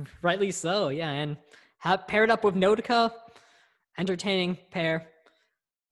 rightly 0.22 0.50
so. 0.50 0.88
Yeah, 0.88 1.10
and 1.10 1.36
have 1.78 2.06
paired 2.06 2.30
up 2.30 2.44
with 2.44 2.54
Nodoka, 2.54 3.12
entertaining 3.98 4.58
pair. 4.70 5.08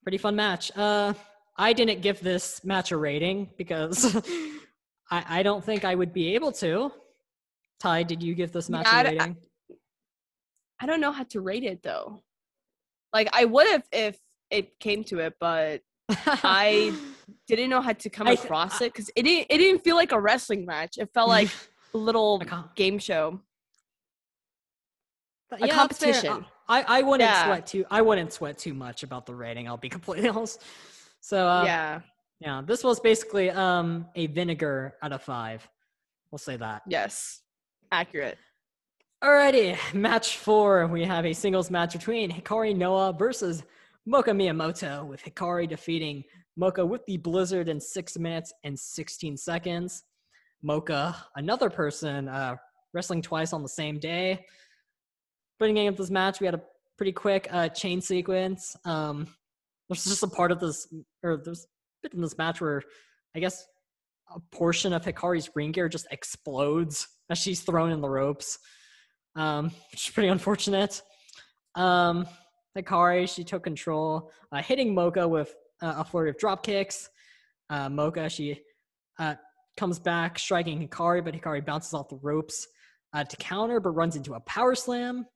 Pretty 0.02 0.18
fun 0.18 0.36
match. 0.36 0.70
Uh, 0.76 1.14
I 1.56 1.72
didn't 1.72 2.00
give 2.00 2.20
this 2.20 2.64
match 2.64 2.90
a 2.92 2.96
rating 2.96 3.50
because 3.58 4.16
I, 5.10 5.40
I 5.40 5.42
don't 5.42 5.62
think 5.64 5.84
I 5.84 5.94
would 5.94 6.12
be 6.12 6.34
able 6.34 6.52
to. 6.52 6.92
Ty, 7.80 8.02
did 8.04 8.22
you 8.22 8.34
give 8.34 8.52
this 8.52 8.68
match 8.68 8.86
Yeah, 8.86 8.96
I 8.96 9.00
a 9.00 9.02
d- 9.10 9.18
I- 9.18 9.22
rating? 9.22 9.36
I 10.82 10.86
don't 10.86 11.00
know 11.00 11.12
how 11.12 11.24
to 11.24 11.40
rate 11.40 11.64
it 11.64 11.82
though. 11.82 12.22
Like, 13.12 13.28
I 13.32 13.44
would 13.44 13.66
have 13.66 13.82
if 13.92 14.18
it 14.50 14.78
came 14.78 15.04
to 15.04 15.18
it, 15.18 15.34
but 15.40 15.82
I 16.08 16.92
didn't 17.46 17.70
know 17.70 17.80
how 17.80 17.92
to 17.92 18.08
come 18.10 18.28
I 18.28 18.32
across 18.32 18.80
it 18.80 18.92
because 18.92 19.10
it 19.16 19.22
didn't. 19.24 19.46
It 19.50 19.58
didn't 19.58 19.82
feel 19.84 19.96
like 19.96 20.12
a 20.12 20.20
wrestling 20.20 20.64
match. 20.64 20.96
It 20.98 21.10
felt 21.12 21.28
like 21.28 21.48
a 21.94 21.98
little 21.98 22.40
game 22.76 22.98
show. 22.98 23.40
But 25.50 25.62
a 25.62 25.66
yeah, 25.66 25.74
competition. 25.74 26.46
I, 26.68 26.82
I 26.86 27.02
wouldn't 27.02 27.28
Yeah. 27.28 27.44
sweat 27.46 27.66
too. 27.66 27.84
I 27.90 28.00
wouldn't 28.02 28.32
sweat 28.32 28.56
too 28.56 28.72
much 28.74 29.02
about 29.02 29.26
the 29.26 29.34
rating. 29.34 29.66
I'll 29.68 29.76
be 29.76 29.88
completely 29.98 30.28
honest. 30.28 30.62
So 31.20 31.46
uh, 31.46 31.64
yeah, 31.64 32.00
yeah. 32.40 32.62
this 32.64 32.84
was 32.84 33.00
basically 33.00 33.50
um 33.50 34.06
a 34.14 34.28
vinegar 34.28 34.94
out 35.02 35.12
of 35.12 35.22
five. 35.22 35.68
We'll 36.30 36.38
say 36.38 36.56
that. 36.56 36.82
Yes. 36.86 37.39
Accurate. 37.92 38.38
Alrighty, 39.22 39.76
match 39.94 40.38
four. 40.38 40.86
We 40.86 41.04
have 41.04 41.26
a 41.26 41.32
singles 41.32 41.70
match 41.70 41.92
between 41.92 42.30
Hikari 42.30 42.74
Noah 42.74 43.12
versus 43.12 43.64
Moka 44.08 44.28
Miyamoto, 44.28 45.04
with 45.06 45.22
Hikari 45.22 45.68
defeating 45.68 46.24
Moka 46.58 46.86
with 46.86 47.04
the 47.06 47.16
Blizzard 47.16 47.68
in 47.68 47.80
six 47.80 48.16
minutes 48.16 48.52
and 48.64 48.78
16 48.78 49.36
seconds. 49.36 50.04
Moka, 50.64 51.16
another 51.36 51.68
person, 51.68 52.28
uh, 52.28 52.56
wrestling 52.94 53.22
twice 53.22 53.52
on 53.52 53.62
the 53.62 53.68
same 53.68 53.98
day. 53.98 54.46
Bringing 55.58 55.88
of 55.88 55.96
this 55.96 56.10
match, 56.10 56.40
we 56.40 56.46
had 56.46 56.54
a 56.54 56.62
pretty 56.96 57.12
quick 57.12 57.48
uh, 57.50 57.68
chain 57.68 58.00
sequence. 58.00 58.76
Um, 58.84 59.26
there's 59.88 60.04
just 60.04 60.22
a 60.22 60.28
part 60.28 60.52
of 60.52 60.60
this, 60.60 60.86
or 61.22 61.42
there's 61.44 61.64
a 61.64 61.68
bit 62.04 62.14
in 62.14 62.20
this 62.20 62.38
match 62.38 62.60
where 62.60 62.82
I 63.34 63.40
guess 63.40 63.66
a 64.34 64.38
portion 64.56 64.92
of 64.92 65.04
Hikari's 65.04 65.50
ring 65.54 65.72
gear 65.72 65.88
just 65.88 66.06
explodes 66.10 67.08
as 67.30 67.38
she's 67.38 67.60
thrown 67.60 67.92
in 67.92 68.00
the 68.00 68.08
ropes, 68.08 68.58
um, 69.36 69.66
which 69.92 70.08
is 70.08 70.12
pretty 70.12 70.28
unfortunate. 70.28 71.00
Um, 71.74 72.26
Hikari, 72.76 73.32
she 73.32 73.44
took 73.44 73.64
control, 73.64 74.30
uh, 74.52 74.60
hitting 74.62 74.94
Moka 74.94 75.28
with 75.28 75.54
uh, 75.80 75.94
a 75.98 76.04
flurry 76.04 76.30
of 76.30 76.38
drop 76.38 76.64
kicks. 76.64 77.08
Uh, 77.70 77.88
Moka, 77.88 78.30
she 78.30 78.60
uh, 79.18 79.36
comes 79.76 79.98
back, 79.98 80.38
striking 80.38 80.86
Hikari, 80.86 81.24
but 81.24 81.34
Hikari 81.34 81.64
bounces 81.64 81.94
off 81.94 82.08
the 82.08 82.18
ropes 82.20 82.66
uh, 83.12 83.24
to 83.24 83.36
counter, 83.36 83.80
but 83.80 83.90
runs 83.90 84.16
into 84.16 84.34
a 84.34 84.40
power 84.40 84.74
slam. 84.74 85.26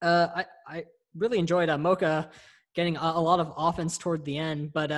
Uh, 0.00 0.28
I, 0.36 0.44
I 0.66 0.84
really 1.16 1.38
enjoyed 1.38 1.68
Moka 1.68 2.30
getting 2.74 2.96
a, 2.96 3.12
a 3.16 3.20
lot 3.20 3.40
of 3.40 3.52
offense 3.56 3.98
toward 3.98 4.24
the 4.24 4.38
end, 4.38 4.72
but 4.72 4.90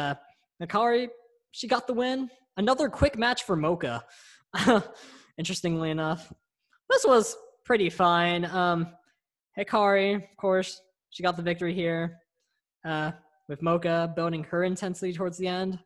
Hikari, 0.63 1.09
she 1.51 1.67
got 1.67 1.87
the 1.87 1.95
win. 1.95 2.31
Another 2.57 2.89
quick 2.89 3.19
match 3.19 3.43
for 3.43 3.57
Moka. 3.57 4.03
Interestingly 5.39 5.91
enough, 5.91 6.33
this 6.91 7.05
was 7.05 7.37
pretty 7.65 7.91
fine. 7.91 8.45
Um, 8.45 8.89
Hikari, 9.59 10.17
of 10.17 10.37
course, 10.37 10.81
she 11.11 11.23
got 11.23 11.37
the 11.37 11.43
victory 11.43 11.75
here. 11.75 12.19
Uh, 12.85 13.13
with 13.49 13.61
Moka 13.61 14.15
building 14.15 14.45
her 14.45 14.65
intensity 14.65 15.13
towards 15.13 15.39
the 15.39 15.49
end. 15.49 15.79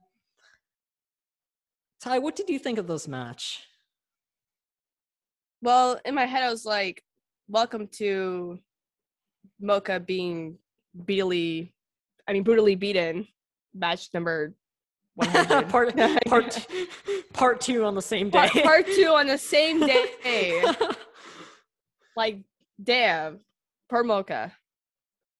Ty, 2.00 2.20
what 2.20 2.36
did 2.36 2.48
you 2.48 2.58
think 2.58 2.78
of 2.78 2.86
this 2.86 3.08
match? 3.08 3.64
Well, 5.60 6.00
in 6.04 6.14
my 6.14 6.24
head, 6.24 6.44
I 6.44 6.50
was 6.50 6.64
like, 6.64 7.02
"Welcome 7.48 7.88
to 7.98 8.60
Moka 9.60 10.04
being 10.04 10.58
brutally, 10.94 11.74
I 12.28 12.32
mean, 12.32 12.44
brutally 12.44 12.76
beaten." 12.76 13.26
Match 13.74 14.08
number. 14.14 14.54
part 15.68 15.96
part 16.26 16.50
two, 16.50 16.86
part 17.32 17.60
two 17.60 17.84
on 17.84 17.94
the 17.94 18.02
same 18.02 18.30
day. 18.30 18.48
part, 18.48 18.64
part 18.64 18.86
two 18.86 19.08
on 19.08 19.26
the 19.26 19.38
same 19.38 19.80
day. 19.80 20.64
like, 22.16 22.40
damn, 22.82 23.40
per 23.88 24.04
Moka. 24.04 24.52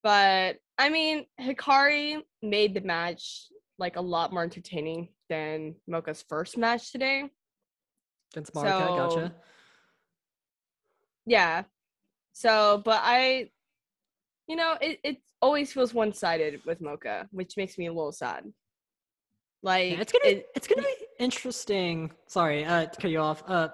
But 0.03 0.57
I 0.77 0.89
mean, 0.89 1.25
Hikari 1.39 2.21
made 2.41 2.73
the 2.73 2.81
match 2.81 3.47
like 3.77 3.95
a 3.95 4.01
lot 4.01 4.33
more 4.33 4.43
entertaining 4.43 5.09
than 5.29 5.75
Moka's 5.89 6.23
first 6.27 6.57
match 6.57 6.91
today. 6.91 7.29
Against 8.33 8.53
Marika, 8.53 8.87
So- 8.87 8.95
gotcha. 8.97 9.35
Yeah. 11.25 11.63
So, 12.33 12.81
but 12.83 13.01
I, 13.03 13.49
you 14.47 14.55
know, 14.55 14.75
it, 14.81 14.99
it 15.03 15.17
always 15.41 15.71
feels 15.71 15.93
one 15.93 16.13
sided 16.13 16.61
with 16.65 16.81
Moka, 16.81 17.27
which 17.31 17.55
makes 17.57 17.77
me 17.77 17.87
a 17.87 17.93
little 17.93 18.11
sad. 18.11 18.45
Like, 19.61 19.91
Yeah, 19.91 19.99
it's 20.01 20.11
gonna 20.11 20.23
be, 20.25 20.29
it- 20.31 20.47
it's 20.55 20.67
gonna 20.67 20.81
be 20.81 20.95
interesting. 21.19 22.11
Sorry, 22.27 22.63
uh, 22.65 22.85
to 22.85 23.01
cut 23.01 23.11
you 23.11 23.19
off. 23.19 23.43
Uh, 23.47 23.69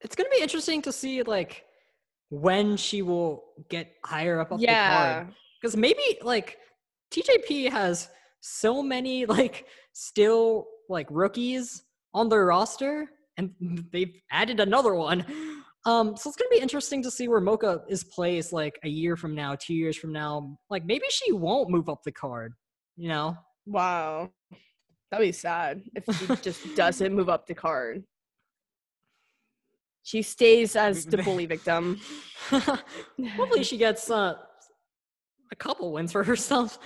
it's 0.00 0.16
gonna 0.16 0.30
be 0.30 0.40
interesting 0.40 0.82
to 0.82 0.92
see 0.92 1.22
like 1.22 1.64
when 2.30 2.76
she 2.76 3.02
will 3.02 3.44
get 3.68 3.92
higher 4.04 4.40
up, 4.40 4.52
up 4.52 4.58
the 4.58 4.64
yeah. 4.64 5.14
card. 5.24 5.34
Because 5.60 5.76
maybe 5.76 6.18
like 6.22 6.58
TJP 7.12 7.70
has 7.70 8.08
so 8.40 8.82
many 8.82 9.26
like 9.38 9.66
still 9.92 10.66
like 10.88 11.06
rookies 11.10 11.82
on 12.14 12.28
their 12.28 12.46
roster, 12.46 13.08
and 13.36 13.52
they've 13.92 14.14
added 14.32 14.60
another 14.60 14.94
one. 14.94 15.24
Um, 15.86 16.16
so 16.16 16.28
it's 16.28 16.36
gonna 16.36 16.50
be 16.50 16.58
interesting 16.60 17.02
to 17.04 17.10
see 17.10 17.28
where 17.28 17.40
Moka 17.40 17.82
is 17.88 18.02
placed 18.04 18.52
like 18.52 18.78
a 18.84 18.88
year 18.88 19.16
from 19.16 19.34
now, 19.34 19.54
two 19.54 19.74
years 19.74 19.96
from 19.96 20.12
now. 20.12 20.58
Like 20.70 20.84
maybe 20.84 21.04
she 21.08 21.32
won't 21.32 21.70
move 21.70 21.88
up 21.88 22.02
the 22.02 22.12
card. 22.12 22.52
You 22.96 23.08
know, 23.08 23.36
Wow. 23.64 24.30
That'd 25.10 25.26
be 25.26 25.32
sad 25.32 25.82
if 25.94 26.04
she 26.16 26.26
just 26.42 26.74
doesn't 26.76 27.14
move 27.14 27.28
up 27.28 27.46
the 27.46 27.54
card. 27.54 28.04
She 30.02 30.22
stays 30.22 30.76
as 30.76 31.04
the 31.04 31.18
bully 31.18 31.46
victim. 31.46 32.00
Hopefully 32.50 33.62
she 33.62 33.76
gets 33.76 34.10
uh, 34.10 34.34
a 35.52 35.56
couple 35.56 35.92
wins 35.92 36.12
for 36.12 36.24
herself. 36.24 36.78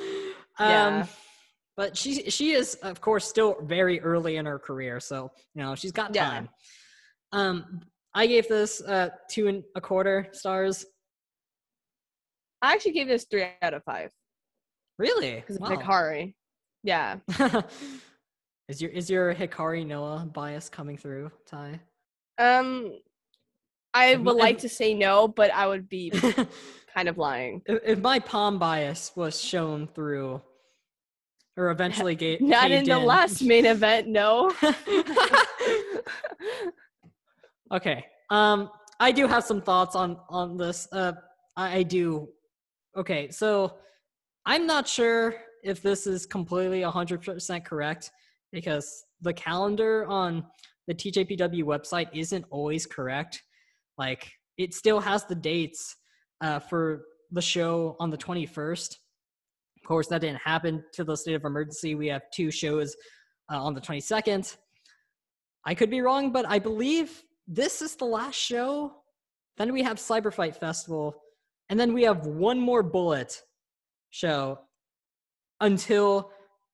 Um, 0.58 0.68
Yeah. 0.68 1.06
but 1.76 1.96
she 1.96 2.30
she 2.30 2.52
is 2.52 2.74
of 2.76 3.00
course 3.00 3.26
still 3.28 3.56
very 3.62 4.00
early 4.00 4.36
in 4.36 4.46
her 4.46 4.58
career, 4.58 5.00
so 5.00 5.30
you 5.54 5.62
know 5.62 5.74
she's 5.74 5.92
got 5.92 6.12
time. 6.14 6.48
Yeah. 7.32 7.38
Um, 7.40 7.80
I 8.14 8.26
gave 8.26 8.48
this 8.48 8.80
uh 8.82 9.10
two 9.30 9.48
and 9.48 9.62
a 9.74 9.80
quarter 9.80 10.28
stars. 10.32 10.84
I 12.60 12.74
actually 12.74 12.92
gave 12.92 13.08
this 13.08 13.24
three 13.30 13.46
out 13.62 13.74
of 13.74 13.82
five 13.84 14.10
Really? 14.98 15.36
because 15.36 15.56
of 15.56 15.62
Wow. 15.62 15.70
Hikari. 15.70 16.34
Yeah. 16.84 17.18
is 18.72 18.80
your 18.80 18.90
is 18.90 19.10
your 19.10 19.34
Hikari 19.34 19.86
Noah 19.86 20.26
bias 20.32 20.70
coming 20.70 20.96
through, 20.96 21.30
Ty? 21.44 21.78
Um, 22.38 22.94
I 23.92 24.16
would 24.16 24.36
like 24.36 24.56
to 24.58 24.68
say 24.68 24.94
no, 24.94 25.28
but 25.28 25.52
I 25.52 25.66
would 25.66 25.90
be 25.90 26.10
kind 26.94 27.06
of 27.06 27.18
lying. 27.18 27.60
if 27.66 27.98
my 27.98 28.18
Pom 28.18 28.58
bias 28.58 29.12
was 29.14 29.38
shown 29.38 29.88
through, 29.88 30.40
or 31.58 31.70
eventually 31.70 32.14
gave 32.14 32.40
Not 32.40 32.70
in 32.70 32.86
the 32.86 32.98
last 32.98 33.42
main 33.42 33.66
event, 33.66 34.08
no. 34.08 34.50
okay. 37.72 38.06
Um, 38.30 38.70
I 38.98 39.12
do 39.12 39.26
have 39.26 39.44
some 39.44 39.60
thoughts 39.60 39.94
on 39.94 40.16
on 40.30 40.56
this. 40.56 40.88
Uh, 40.90 41.12
I, 41.58 41.76
I 41.76 41.82
do. 41.82 42.30
Okay, 42.96 43.30
so 43.30 43.74
I'm 44.46 44.66
not 44.66 44.88
sure 44.88 45.34
if 45.62 45.82
this 45.82 46.06
is 46.06 46.24
completely 46.24 46.80
100% 46.80 47.64
correct 47.64 48.10
because 48.52 49.04
the 49.20 49.32
calendar 49.32 50.06
on 50.06 50.44
the 50.86 50.94
TJPW 50.94 51.62
website 51.64 52.08
isn't 52.12 52.44
always 52.50 52.86
correct. 52.86 53.42
Like 53.98 54.30
it 54.58 54.74
still 54.74 55.00
has 55.00 55.24
the 55.24 55.34
dates 55.34 55.96
uh, 56.40 56.58
for 56.58 57.02
the 57.30 57.42
show 57.42 57.96
on 57.98 58.10
the 58.10 58.18
21st. 58.18 58.96
Of 59.82 59.88
course, 59.88 60.06
that 60.08 60.20
didn't 60.20 60.40
happen 60.40 60.84
to 60.92 61.04
the 61.04 61.16
state 61.16 61.34
of 61.34 61.44
emergency. 61.44 61.94
We 61.94 62.08
have 62.08 62.22
two 62.32 62.50
shows 62.50 62.94
uh, 63.50 63.62
on 63.62 63.74
the 63.74 63.80
22nd. 63.80 64.56
I 65.64 65.74
could 65.74 65.90
be 65.90 66.00
wrong, 66.00 66.32
but 66.32 66.44
I 66.48 66.58
believe 66.58 67.22
this 67.48 67.82
is 67.82 67.96
the 67.96 68.04
last 68.04 68.36
show. 68.36 68.92
Then 69.56 69.72
we 69.72 69.82
have 69.82 69.96
Cyberfight 69.98 70.56
Festival, 70.56 71.14
and 71.68 71.78
then 71.78 71.92
we 71.92 72.02
have 72.02 72.26
one 72.26 72.58
more 72.58 72.82
Bullet 72.82 73.40
show 74.10 74.58
until 75.60 76.30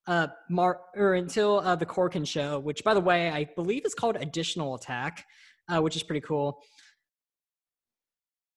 uh 0.09 0.27
Mar 0.51 0.81
or 0.97 1.15
until 1.15 1.61
uh, 1.61 1.77
the 1.77 1.87
Korakuen 1.87 2.27
show, 2.27 2.59
which 2.59 2.83
by 2.83 2.95
the 2.95 3.01
way 3.01 3.31
I 3.31 3.45
believe 3.55 3.87
is 3.87 3.95
called 3.95 4.17
Additional 4.17 4.75
Attack, 4.75 5.25
uh, 5.69 5.81
which 5.81 5.95
is 5.95 6.03
pretty 6.03 6.23
cool. 6.23 6.61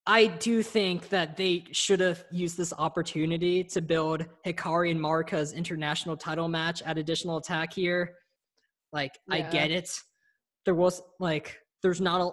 I 0.07 0.25
do 0.25 0.63
think 0.63 1.09
that 1.09 1.37
they 1.37 1.65
should 1.71 1.99
have 1.99 2.25
used 2.31 2.57
this 2.57 2.73
opportunity 2.75 3.63
to 3.65 3.81
build 3.81 4.25
Hikari 4.45 4.89
and 4.89 4.99
Marika's 4.99 5.53
international 5.53 6.17
title 6.17 6.47
match 6.47 6.81
at 6.81 6.97
Additional 6.97 7.37
Attack 7.37 7.73
here. 7.73 8.15
Like, 8.91 9.11
I 9.29 9.41
get 9.41 9.69
it. 9.69 9.89
There 10.65 10.73
was 10.73 11.01
like, 11.19 11.57
there's 11.83 12.01
not 12.01 12.19
a 12.21 12.31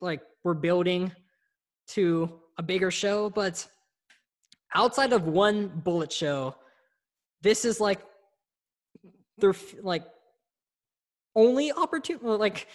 like 0.00 0.20
we're 0.42 0.54
building 0.54 1.12
to 1.88 2.40
a 2.58 2.62
bigger 2.62 2.90
show, 2.90 3.30
but 3.30 3.66
outside 4.74 5.12
of 5.12 5.26
one 5.26 5.68
bullet 5.68 6.12
show, 6.12 6.54
this 7.42 7.64
is 7.64 7.80
like 7.80 8.00
their 9.38 9.50
f- 9.50 9.74
like 9.82 10.04
only 11.34 11.72
opportunity, 11.72 12.24
like 12.26 12.68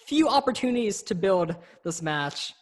few 0.00 0.28
opportunities 0.28 1.02
to 1.04 1.14
build 1.14 1.54
this 1.84 2.02
match. 2.02 2.52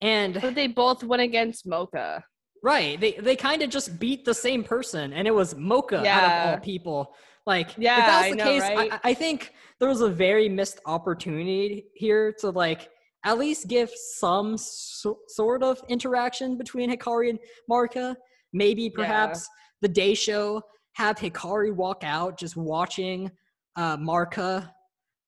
And 0.00 0.38
but 0.40 0.54
they 0.54 0.68
both 0.68 1.02
went 1.02 1.22
against 1.22 1.66
Moka. 1.66 2.22
right, 2.62 3.00
they 3.00 3.12
they 3.12 3.36
kind 3.36 3.62
of 3.62 3.70
just 3.70 3.98
beat 3.98 4.24
the 4.24 4.34
same 4.34 4.62
person, 4.62 5.12
and 5.12 5.26
it 5.26 5.34
was 5.34 5.54
Moka 5.54 6.04
out 6.06 6.24
of 6.24 6.48
all 6.48 6.58
people. 6.58 7.14
Like, 7.46 7.70
Yeah, 7.78 8.00
if 8.00 8.06
that's 8.06 8.30
the 8.30 8.36
know, 8.36 8.44
case, 8.44 8.62
right? 8.62 8.92
I, 8.92 9.10
I 9.10 9.14
think 9.14 9.54
there 9.80 9.88
was 9.88 10.02
a 10.02 10.08
very 10.08 10.50
missed 10.50 10.80
opportunity 10.84 11.86
here 11.94 12.32
to 12.40 12.50
like 12.50 12.90
at 13.24 13.38
least 13.38 13.68
give 13.68 13.90
some 13.90 14.56
so, 14.58 15.18
sort 15.28 15.62
of 15.62 15.80
interaction 15.88 16.58
between 16.58 16.90
Hikari 16.94 17.30
and 17.30 17.38
Marika. 17.70 18.14
Maybe 18.52 18.90
perhaps 18.90 19.48
the 19.80 19.88
day 19.88 20.14
show 20.14 20.62
have 20.98 21.16
Hikari 21.16 21.72
walk 21.72 22.02
out 22.02 22.36
just 22.36 22.56
watching 22.56 23.30
uh, 23.76 23.96
Marika, 23.96 24.68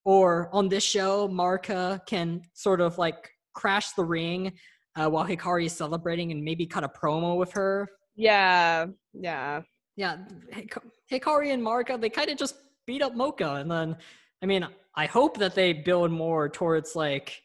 or 0.05 0.51
on 0.53 0.69
this 0.69 0.83
show, 0.83 1.29
Marika 1.29 2.05
can 2.07 2.43
sort 2.55 2.81
of 2.81 2.99
like 2.99 3.31
crash 3.55 3.93
the 3.93 4.05
ring 4.05 4.53
uh, 4.97 5.09
while 5.09 5.25
Hikari 5.25 5.67
is 5.67 5.73
celebrating 5.73 6.33
and 6.33 6.43
maybe 6.43 6.67
cut 6.67 6.83
a 6.83 6.89
promo 6.89 7.37
with 7.37 7.53
her. 7.53 7.89
Yeah, 8.17 8.87
yeah. 9.13 9.63
Yeah, 9.97 10.17
Hik- 10.51 10.77
Hikari 11.09 11.53
and 11.55 11.63
Marika, 11.63 12.01
they 12.01 12.11
kind 12.11 12.31
of 12.31 12.37
just 12.37 12.57
beat 12.85 13.01
up 13.01 13.15
Moka. 13.15 13.61
And 13.61 13.71
then, 13.71 13.97
I 14.43 14.47
mean, 14.47 14.67
I 14.97 15.07
hope 15.07 15.39
that 15.39 15.55
they 15.55 15.73
build 15.73 16.11
more 16.11 16.49
towards 16.49 16.97
like 16.97 17.43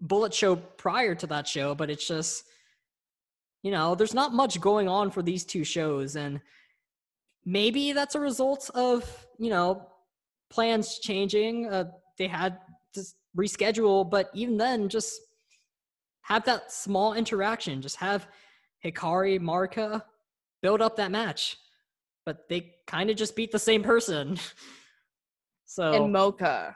Bullet 0.00 0.32
Show 0.32 0.54
prior 0.54 1.16
to 1.16 1.26
that 1.26 1.48
show, 1.48 1.74
but 1.74 1.90
it's 1.90 2.06
just, 2.06 2.44
you 3.64 3.72
know, 3.72 3.96
there's 3.96 4.14
not 4.14 4.32
much 4.32 4.60
going 4.60 4.86
on 4.86 5.10
for 5.10 5.20
these 5.20 5.44
two 5.44 5.64
shows. 5.64 6.14
And 6.14 6.40
maybe 7.50 7.92
that's 7.92 8.14
a 8.14 8.20
result 8.20 8.70
of, 8.74 9.26
you 9.38 9.50
know, 9.50 9.86
plans 10.50 11.00
changing. 11.00 11.66
Uh, 11.66 11.84
they 12.16 12.28
had 12.28 12.58
to 12.94 13.02
reschedule, 13.36 14.08
but 14.08 14.30
even 14.34 14.56
then, 14.56 14.88
just 14.88 15.20
have 16.22 16.44
that 16.44 16.70
small 16.70 17.14
interaction. 17.14 17.82
Just 17.82 17.96
have 17.96 18.28
Hikari, 18.84 19.40
Marika 19.40 20.02
build 20.62 20.80
up 20.80 20.96
that 20.96 21.10
match. 21.10 21.56
But 22.24 22.48
they 22.48 22.74
kind 22.86 23.10
of 23.10 23.16
just 23.16 23.34
beat 23.34 23.50
the 23.50 23.58
same 23.58 23.82
person. 23.82 24.38
so, 25.66 25.92
And 25.92 26.14
Moka. 26.14 26.74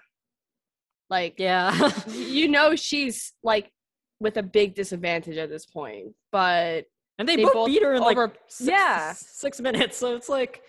Like, 1.08 1.34
yeah. 1.38 1.90
you 2.08 2.48
know, 2.48 2.74
she's 2.74 3.34
like 3.44 3.70
with 4.18 4.36
a 4.38 4.42
big 4.42 4.74
disadvantage 4.74 5.36
at 5.36 5.50
this 5.50 5.66
point, 5.66 6.14
but 6.32 6.86
And 7.18 7.28
they, 7.28 7.36
They 7.36 7.44
both, 7.44 7.52
both 7.52 7.66
beat 7.68 7.82
her 7.82 7.94
in 7.94 8.02
like 8.02 8.16
over- 8.16 8.32
six, 8.48 8.68
yeah. 8.68 9.12
six 9.16 9.60
minutes. 9.60 9.96
So 9.96 10.16
it's 10.16 10.28
like 10.28 10.62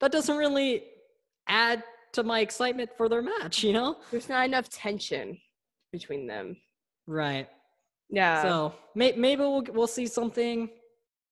that 0.00 0.12
doesn't 0.12 0.36
really 0.36 0.84
add 1.48 1.82
to 2.12 2.22
my 2.22 2.40
excitement 2.40 2.90
for 2.96 3.08
their 3.08 3.22
match, 3.22 3.64
you 3.64 3.72
know? 3.72 3.96
there's 4.10 4.28
not 4.28 4.44
enough 4.44 4.68
tension 4.68 5.38
between 5.92 6.26
them. 6.26 6.56
Right. 7.06 7.48
Yeah. 8.10 8.42
so 8.42 8.74
may- 8.94 9.12
maybe 9.16 9.40
we'll 9.40 9.64
we'll 9.72 9.86
see 9.86 10.06
something 10.06 10.68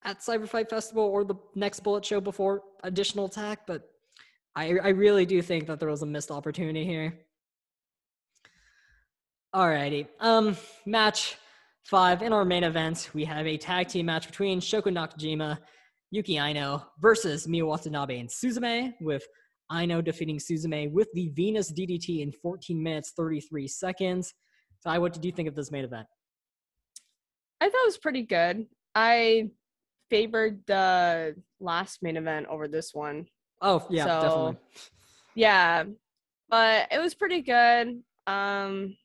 at 0.03 0.21
Cyberfight 0.21 0.71
Festival 0.71 1.05
or 1.05 1.25
the 1.25 1.35
next 1.55 1.81
Bullet 1.81 2.05
Show 2.05 2.21
before 2.21 2.63
additional 2.83 3.27
attack, 3.27 3.67
but 3.67 3.89
I 4.57 4.79
I 4.79 4.89
really 4.89 5.27
do 5.27 5.43
think 5.43 5.67
that 5.67 5.79
there 5.79 5.91
was 5.91 6.01
a 6.03 6.07
missed 6.07 6.31
opportunity 6.31 6.85
here. 6.87 7.13
Alrighty. 9.55 10.07
Um 10.21 10.57
match 10.87 11.37
five 11.85 12.23
in 12.23 12.33
our 12.33 12.45
main 12.45 12.65
event, 12.65 13.11
we 13.15 13.25
have 13.25 13.47
a 13.47 13.57
tag 13.57 13.89
team 13.89 14.07
match 14.07 14.27
between 14.27 14.61
Shoko 14.61 14.85
Nakajima, 14.85 15.59
Yuki 16.11 16.39
Aino 16.39 16.87
versus 17.01 17.47
Miyu 17.47 17.67
Watanabe 17.67 18.19
and 18.19 18.29
Suzume, 18.29 18.93
with 19.01 19.25
Aino 19.71 20.01
defeating 20.01 20.39
Suzume 20.39 20.91
with 20.91 21.09
the 21.15 21.29
Venus 21.35 21.73
DDT 21.73 22.23
in 22.23 22.33
14 22.33 22.83
minutes 22.83 23.13
33 23.17 23.69
seconds. 23.69 24.35
So, 24.81 24.91
I, 24.91 24.99
what 24.99 25.13
did 25.13 25.25
you 25.25 25.33
think 25.33 25.49
of 25.49 25.55
this 25.55 25.71
main 25.71 25.85
event? 25.85 26.07
I 27.61 27.67
thought 27.67 27.83
it 27.83 27.87
was 27.87 27.99
pretty 27.99 28.23
good. 28.23 28.67
I 28.95 29.51
favored 30.09 30.61
the 30.67 31.37
last 31.61 32.03
main 32.03 32.17
event 32.17 32.47
over 32.49 32.67
this 32.67 32.95
one. 32.95 33.27
Oh 33.61 33.87
yeah, 33.91 34.05
So- 34.05 34.23
definitely. 34.23 34.57
Yeah, 35.37 35.85
but 36.49 36.89
it 36.91 36.99
was 36.99 37.15
pretty 37.15 37.43
good. 37.43 38.03
Um, 38.27 38.97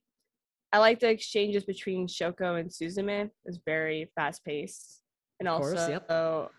I 0.71 0.79
like 0.79 0.99
the 0.99 1.09
exchanges 1.09 1.63
between 1.63 2.07
Shoko 2.07 2.59
and 2.59 2.69
Suzume. 2.69 3.25
It 3.25 3.31
was 3.45 3.59
very 3.65 4.11
fast 4.15 4.43
paced, 4.43 5.01
and 5.39 5.47
Of 5.47 5.61
course, 5.61 5.79
also 5.79 5.91
yep. 5.91 6.51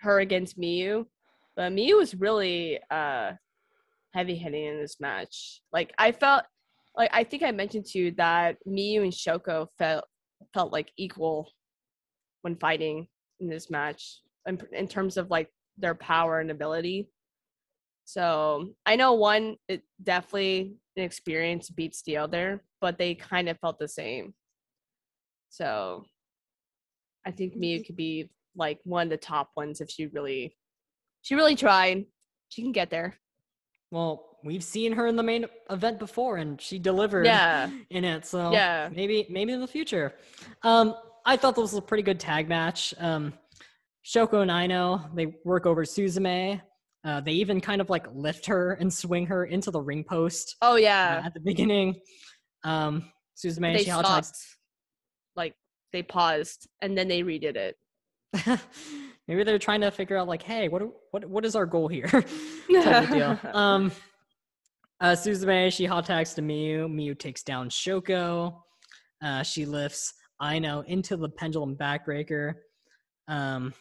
her 0.00 0.20
against 0.20 0.58
Miyu. 0.58 1.06
But 1.56 1.72
Miyu 1.72 1.96
was 1.96 2.14
really 2.14 2.78
uh 2.90 3.32
heavy 4.14 4.36
hitting 4.36 4.64
in 4.64 4.80
this 4.80 5.00
match. 5.00 5.62
Like 5.72 5.92
I 5.98 6.12
felt, 6.12 6.44
like 6.96 7.10
I 7.12 7.24
think 7.24 7.42
I 7.42 7.52
mentioned 7.52 7.86
to 7.86 7.98
you 7.98 8.10
that 8.12 8.56
Miyu 8.66 9.02
and 9.02 9.12
Shoko 9.12 9.68
felt 9.78 10.04
felt 10.54 10.72
like 10.72 10.90
equal 10.96 11.52
when 12.42 12.56
fighting 12.56 13.06
in 13.40 13.48
this 13.48 13.70
match, 13.70 14.20
in, 14.46 14.60
in 14.72 14.88
terms 14.88 15.16
of 15.16 15.30
like 15.30 15.48
their 15.76 15.94
power 15.94 16.40
and 16.40 16.50
ability. 16.50 17.08
So 18.10 18.74
I 18.86 18.96
know 18.96 19.12
one, 19.12 19.54
it 19.68 19.82
definitely 20.02 20.74
an 20.96 21.04
experience 21.04 21.70
beats 21.70 22.02
the 22.02 22.16
other, 22.16 22.64
but 22.80 22.98
they 22.98 23.14
kind 23.14 23.48
of 23.48 23.56
felt 23.60 23.78
the 23.78 23.86
same. 23.86 24.34
So 25.48 26.02
I 27.24 27.30
think 27.30 27.54
Miyu 27.54 27.86
could 27.86 27.94
be 27.94 28.28
like 28.56 28.80
one 28.82 29.04
of 29.06 29.10
the 29.10 29.16
top 29.16 29.50
ones 29.56 29.80
if 29.80 29.88
she 29.88 30.08
really, 30.08 30.56
she 31.22 31.36
really 31.36 31.54
tried. 31.54 32.04
She 32.48 32.62
can 32.62 32.72
get 32.72 32.90
there. 32.90 33.14
Well, 33.92 34.38
we've 34.42 34.64
seen 34.64 34.90
her 34.94 35.06
in 35.06 35.14
the 35.14 35.22
main 35.22 35.46
event 35.70 36.00
before, 36.00 36.38
and 36.38 36.60
she 36.60 36.80
delivered 36.80 37.26
Yeah. 37.26 37.70
in 37.90 38.04
it. 38.04 38.26
So 38.26 38.50
Yeah. 38.50 38.88
maybe 38.90 39.24
maybe 39.30 39.52
in 39.52 39.60
the 39.60 39.68
future. 39.68 40.14
Um, 40.64 40.96
I 41.24 41.36
thought 41.36 41.54
this 41.54 41.62
was 41.62 41.74
a 41.74 41.80
pretty 41.82 42.02
good 42.02 42.18
tag 42.18 42.48
match. 42.48 42.92
Um, 42.98 43.34
Shoko 44.04 44.42
and 44.42 44.50
Aino, 44.50 45.08
they 45.14 45.26
work 45.44 45.64
over 45.64 45.84
Suzume. 45.84 46.60
Uh, 47.04 47.20
they 47.20 47.32
even 47.32 47.60
kind 47.60 47.80
of 47.80 47.88
like 47.88 48.06
lift 48.14 48.44
her 48.46 48.72
and 48.72 48.92
swing 48.92 49.26
her 49.26 49.46
into 49.46 49.70
the 49.70 49.80
ring 49.80 50.04
post 50.04 50.56
Oh 50.60 50.72
uh, 50.74 50.76
yeah. 50.76 51.22
at 51.24 51.32
the 51.32 51.40
beginning. 51.40 51.98
Um, 52.62 53.10
Suzume, 53.36 53.74
they 53.76 53.84
she 53.84 53.90
hot 53.90 54.04
tags- 54.04 54.56
Like 55.34 55.54
they 55.92 56.02
paused 56.02 56.68
and 56.82 56.96
then 56.96 57.08
they 57.08 57.22
redid 57.22 57.56
it. 57.56 57.76
Maybe 59.26 59.44
they're 59.44 59.58
trying 59.58 59.80
to 59.80 59.90
figure 59.90 60.16
out 60.18 60.28
like, 60.28 60.42
hey, 60.42 60.68
what 60.68 60.82
what 61.10 61.24
what 61.24 61.44
is 61.44 61.56
our 61.56 61.66
goal 61.66 61.88
here? 61.88 62.08
deal. 62.68 63.38
Um, 63.54 63.92
uh, 65.00 65.12
Suzume, 65.12 65.72
she 65.72 65.86
hot 65.86 66.04
tags 66.04 66.34
to 66.34 66.42
Miyu. 66.42 66.86
Miyu 66.86 67.18
takes 67.18 67.42
down 67.42 67.70
Shoko. 67.70 68.60
Uh, 69.22 69.42
she 69.42 69.64
lifts 69.64 70.12
Aino 70.42 70.82
into 70.86 71.16
the 71.16 71.28
pendulum 71.28 71.74
backbreaker. 71.76 72.54
Um, 73.26 73.72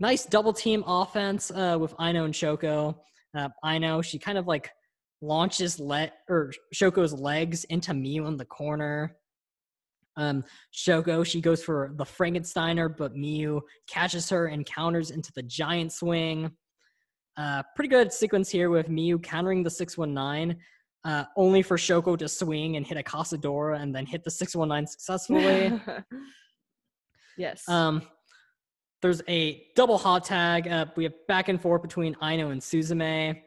nice 0.00 0.26
double 0.26 0.52
team 0.52 0.84
offense 0.86 1.50
uh, 1.50 1.76
with 1.80 1.94
Aino 1.98 2.24
and 2.24 2.34
Shoko. 2.34 2.96
Uh, 3.36 3.48
Aino, 3.64 4.02
she 4.02 4.18
kind 4.18 4.38
of 4.38 4.46
like 4.46 4.70
launches 5.20 5.80
let 5.80 6.18
or 6.28 6.52
Shoko's 6.74 7.12
legs 7.12 7.64
into 7.64 7.92
Miyu 7.92 8.26
in 8.28 8.36
the 8.36 8.44
corner. 8.44 9.16
Um, 10.16 10.44
Shoko, 10.72 11.26
she 11.26 11.40
goes 11.40 11.62
for 11.62 11.92
the 11.96 12.04
Frankensteiner, 12.04 12.94
but 12.96 13.14
Miyu 13.14 13.60
catches 13.88 14.28
her 14.30 14.46
and 14.46 14.64
counters 14.64 15.10
into 15.10 15.32
the 15.34 15.42
giant 15.42 15.92
swing. 15.92 16.52
Uh, 17.36 17.62
pretty 17.74 17.88
good 17.88 18.12
sequence 18.12 18.48
here 18.48 18.70
with 18.70 18.88
Miyu 18.88 19.20
countering 19.20 19.64
the 19.64 19.70
619, 19.70 20.56
uh, 21.04 21.24
only 21.36 21.62
for 21.62 21.76
Shoko 21.76 22.16
to 22.16 22.28
swing 22.28 22.76
and 22.76 22.86
hit 22.86 22.96
a 22.96 23.02
Cazadora 23.02 23.80
and 23.80 23.94
then 23.94 24.06
hit 24.06 24.22
the 24.22 24.30
619 24.30 24.86
successfully. 24.86 25.80
yes. 27.36 27.68
um, 27.68 28.02
there's 29.04 29.20
a 29.28 29.66
double 29.76 29.98
hot 29.98 30.24
tag. 30.24 30.66
Uh, 30.66 30.86
we 30.96 31.04
have 31.04 31.12
back 31.28 31.50
and 31.50 31.60
forth 31.60 31.82
between 31.82 32.16
Aino 32.22 32.48
and 32.52 32.60
Suzume. 32.62 33.38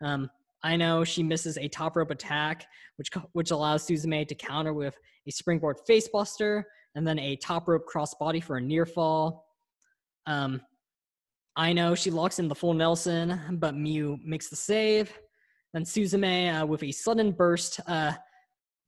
Um, 0.00 0.28
Aino, 0.64 1.04
she 1.04 1.22
misses 1.22 1.56
a 1.56 1.68
top 1.68 1.94
rope 1.94 2.10
attack, 2.10 2.66
which 2.96 3.10
which 3.30 3.52
allows 3.52 3.86
Suzume 3.86 4.26
to 4.26 4.34
counter 4.34 4.72
with 4.74 4.98
a 5.28 5.30
springboard 5.30 5.76
facebuster 5.88 6.64
and 6.96 7.06
then 7.06 7.20
a 7.20 7.36
top 7.36 7.68
rope 7.68 7.84
crossbody 7.86 8.42
for 8.42 8.56
a 8.56 8.60
near 8.60 8.84
fall. 8.84 9.46
Um, 10.26 10.60
Aino, 11.56 11.94
she 11.94 12.10
locks 12.10 12.40
in 12.40 12.48
the 12.48 12.54
full 12.56 12.74
Nelson, 12.74 13.40
but 13.60 13.76
Miyu 13.76 14.18
makes 14.24 14.48
the 14.48 14.56
save. 14.56 15.16
Then 15.72 15.84
Suzume 15.84 16.60
uh, 16.60 16.66
with 16.66 16.82
a 16.82 16.90
sudden 16.90 17.30
burst, 17.30 17.78
uh, 17.86 18.14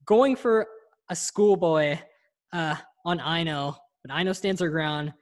going 0.03 0.35
for 0.35 0.67
a 1.09 1.15
schoolboy 1.15 1.97
uh, 2.51 2.75
on 3.05 3.21
Aino, 3.21 3.77
but 4.03 4.13
Aino 4.13 4.33
stands 4.33 4.59
her 4.59 4.67
ground 4.67 5.13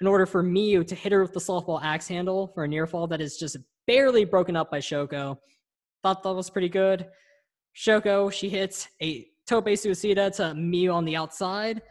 in 0.00 0.06
order 0.06 0.26
for 0.26 0.42
Miyu 0.42 0.86
to 0.86 0.94
hit 0.94 1.12
her 1.12 1.22
with 1.22 1.32
the 1.32 1.40
softball 1.40 1.82
axe 1.82 2.06
handle 2.08 2.48
for 2.54 2.64
a 2.64 2.68
near 2.68 2.86
fall 2.86 3.06
that 3.08 3.20
is 3.20 3.36
just 3.36 3.56
barely 3.86 4.24
broken 4.24 4.56
up 4.56 4.70
by 4.70 4.78
Shoko. 4.78 5.38
Thought 6.02 6.22
that 6.22 6.34
was 6.34 6.50
pretty 6.50 6.68
good. 6.68 7.06
Shoko, 7.76 8.32
she 8.32 8.48
hits 8.48 8.88
a 9.02 9.26
tope 9.46 9.66
suicida 9.66 10.34
to 10.36 10.42
Miyu 10.54 10.94
on 10.94 11.04
the 11.04 11.16
outside, 11.16 11.82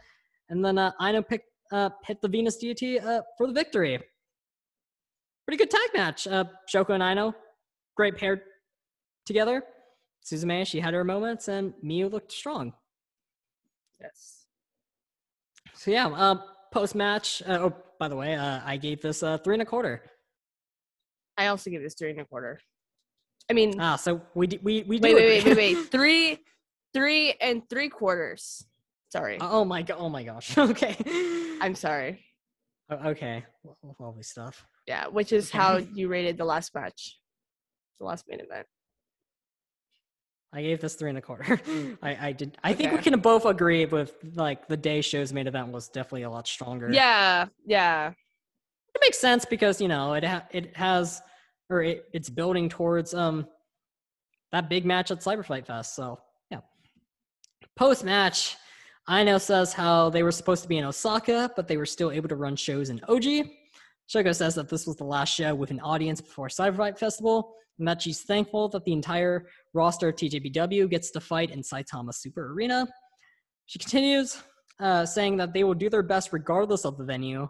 and 0.48 0.64
then 0.64 0.78
uh, 0.78 0.92
Aino 1.00 1.22
pick, 1.22 1.42
uh, 1.72 1.90
hit 2.04 2.20
the 2.22 2.28
Venus 2.28 2.62
DDT 2.62 3.04
uh, 3.04 3.22
for 3.36 3.46
the 3.46 3.52
victory. 3.52 3.98
Pretty 5.46 5.58
good 5.58 5.70
tag 5.70 5.90
match. 5.94 6.26
Uh, 6.26 6.44
Shoko 6.72 6.90
and 6.90 7.02
Aino, 7.02 7.34
great 7.96 8.16
pair 8.16 8.42
together. 9.26 9.62
Suzume, 10.24 10.66
she 10.66 10.80
had 10.80 10.94
her 10.94 11.04
moments, 11.04 11.48
and 11.48 11.72
Miyu 11.84 12.10
looked 12.10 12.32
strong. 12.32 12.72
yes. 14.00 14.46
So 15.74 15.90
yeah, 15.90 16.08
uh, 16.08 16.36
post 16.72 16.94
match. 16.94 17.42
Uh, 17.46 17.58
oh, 17.62 17.76
by 17.98 18.08
the 18.08 18.16
way, 18.16 18.34
uh, 18.34 18.60
I 18.64 18.76
gave 18.76 19.00
this 19.02 19.22
uh, 19.22 19.38
three 19.38 19.54
and 19.54 19.62
a 19.62 19.66
quarter. 19.66 20.02
I 21.36 21.48
also 21.48 21.70
give 21.70 21.82
this 21.82 21.94
three 21.94 22.10
and 22.10 22.20
a 22.20 22.24
quarter. 22.24 22.60
I 23.50 23.54
mean, 23.54 23.80
Ah, 23.80 23.96
so 23.96 24.20
we 24.34 24.46
d- 24.46 24.60
we 24.62 24.82
we 24.82 24.98
do. 24.98 25.04
wait, 25.08 25.14
wait, 25.14 25.44
wait, 25.44 25.56
wait, 25.56 25.56
wait. 25.76 25.90
Three, 25.90 26.38
three 26.92 27.34
and 27.40 27.62
three 27.68 27.88
quarters. 27.88 28.66
Sorry. 29.10 29.38
oh 29.40 29.64
my 29.64 29.82
god! 29.82 29.96
Oh 29.98 30.08
my 30.08 30.22
gosh. 30.22 30.56
okay. 30.58 30.96
I'm 31.60 31.74
sorry. 31.74 32.24
Okay. 32.90 33.44
Well, 33.62 33.96
Lovely 33.98 34.22
stuff. 34.22 34.64
Yeah, 34.86 35.06
which 35.08 35.32
is 35.32 35.50
how 35.50 35.76
you 35.76 36.08
rated 36.08 36.38
the 36.38 36.44
last 36.44 36.74
match, 36.74 37.18
the 38.00 38.06
last 38.06 38.24
main 38.28 38.40
event. 38.40 38.66
I 40.52 40.62
gave 40.62 40.80
this 40.80 40.94
three 40.94 41.10
and 41.10 41.18
a 41.18 41.22
quarter. 41.22 41.60
I 42.02 42.28
I 42.28 42.32
did. 42.32 42.56
I 42.64 42.72
think 42.72 42.92
we 42.92 42.98
can 42.98 43.18
both 43.20 43.44
agree 43.44 43.84
with 43.84 44.14
like 44.34 44.66
the 44.66 44.76
day 44.76 45.00
show's 45.00 45.32
main 45.32 45.46
event 45.46 45.72
was 45.72 45.88
definitely 45.88 46.22
a 46.22 46.30
lot 46.30 46.46
stronger. 46.46 46.90
Yeah, 46.90 47.46
yeah, 47.66 48.12
it 48.94 49.00
makes 49.02 49.18
sense 49.18 49.44
because 49.44 49.80
you 49.80 49.88
know 49.88 50.14
it 50.14 50.24
ha- 50.24 50.46
it 50.50 50.76
has 50.76 51.20
or 51.70 51.82
it, 51.82 52.06
it's 52.12 52.30
building 52.30 52.68
towards 52.68 53.12
um 53.14 53.46
that 54.52 54.70
big 54.70 54.84
match 54.86 55.10
at 55.10 55.20
Cyberfight 55.20 55.66
Fest. 55.66 55.94
So 55.94 56.18
yeah. 56.50 56.60
Post 57.76 58.04
match, 58.04 58.56
Aino 59.08 59.38
says 59.38 59.72
how 59.72 60.10
they 60.10 60.22
were 60.22 60.32
supposed 60.32 60.62
to 60.62 60.68
be 60.68 60.78
in 60.78 60.84
Osaka, 60.84 61.50
but 61.56 61.68
they 61.68 61.76
were 61.76 61.86
still 61.86 62.10
able 62.10 62.28
to 62.28 62.36
run 62.36 62.56
shows 62.56 62.90
in 62.90 62.98
Oji. 63.00 63.50
Shoko 64.08 64.34
says 64.34 64.54
that 64.54 64.70
this 64.70 64.86
was 64.86 64.96
the 64.96 65.04
last 65.04 65.34
show 65.34 65.54
with 65.54 65.70
an 65.70 65.80
audience 65.80 66.20
before 66.20 66.48
Cyberfight 66.48 66.98
Festival, 66.98 67.54
and 67.78 67.86
that 67.86 68.00
she's 68.00 68.22
thankful 68.22 68.68
that 68.70 68.84
the 68.84 68.92
entire 68.92 69.46
roster 69.78 70.08
of 70.08 70.16
TJPW 70.16 70.90
gets 70.90 71.12
to 71.12 71.20
fight 71.20 71.50
in 71.52 71.60
Saitama 71.60 72.12
Super 72.12 72.52
Arena. 72.52 72.86
She 73.66 73.78
continues, 73.78 74.42
uh, 74.80 75.06
saying 75.06 75.36
that 75.36 75.52
they 75.54 75.62
will 75.62 75.74
do 75.74 75.88
their 75.88 76.02
best 76.02 76.32
regardless 76.32 76.84
of 76.84 76.98
the 76.98 77.04
venue, 77.04 77.48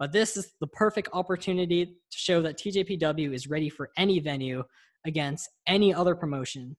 but 0.00 0.12
this 0.12 0.36
is 0.36 0.54
the 0.60 0.66
perfect 0.66 1.08
opportunity 1.12 1.86
to 1.86 2.18
show 2.26 2.42
that 2.42 2.58
TJPW 2.58 3.32
is 3.32 3.46
ready 3.46 3.68
for 3.68 3.90
any 3.96 4.18
venue 4.18 4.64
against 5.06 5.48
any 5.68 5.94
other 5.94 6.16
promotion. 6.16 6.76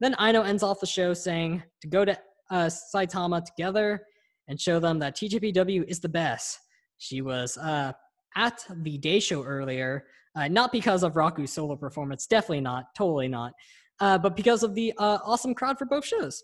Then 0.00 0.16
Aino 0.18 0.42
ends 0.42 0.64
off 0.64 0.80
the 0.80 0.86
show 0.86 1.14
saying 1.14 1.62
to 1.82 1.88
go 1.88 2.04
to 2.04 2.18
uh, 2.50 2.68
Saitama 2.94 3.44
together 3.44 4.02
and 4.48 4.60
show 4.60 4.80
them 4.80 4.98
that 4.98 5.16
TJPW 5.16 5.84
is 5.88 6.00
the 6.00 6.08
best. 6.08 6.58
She 6.98 7.22
was 7.22 7.56
uh, 7.58 7.92
at 8.36 8.66
the 8.82 8.98
day 8.98 9.20
show 9.20 9.44
earlier, 9.44 10.06
uh, 10.36 10.48
not 10.48 10.72
because 10.72 11.04
of 11.04 11.14
Raku's 11.14 11.52
solo 11.52 11.76
performance, 11.76 12.26
definitely 12.26 12.62
not, 12.62 12.86
totally 12.96 13.28
not, 13.28 13.52
uh, 14.00 14.18
but 14.18 14.36
because 14.36 14.62
of 14.62 14.74
the 14.74 14.92
uh, 14.98 15.18
awesome 15.24 15.54
crowd 15.54 15.78
for 15.78 15.84
both 15.84 16.04
shows. 16.04 16.42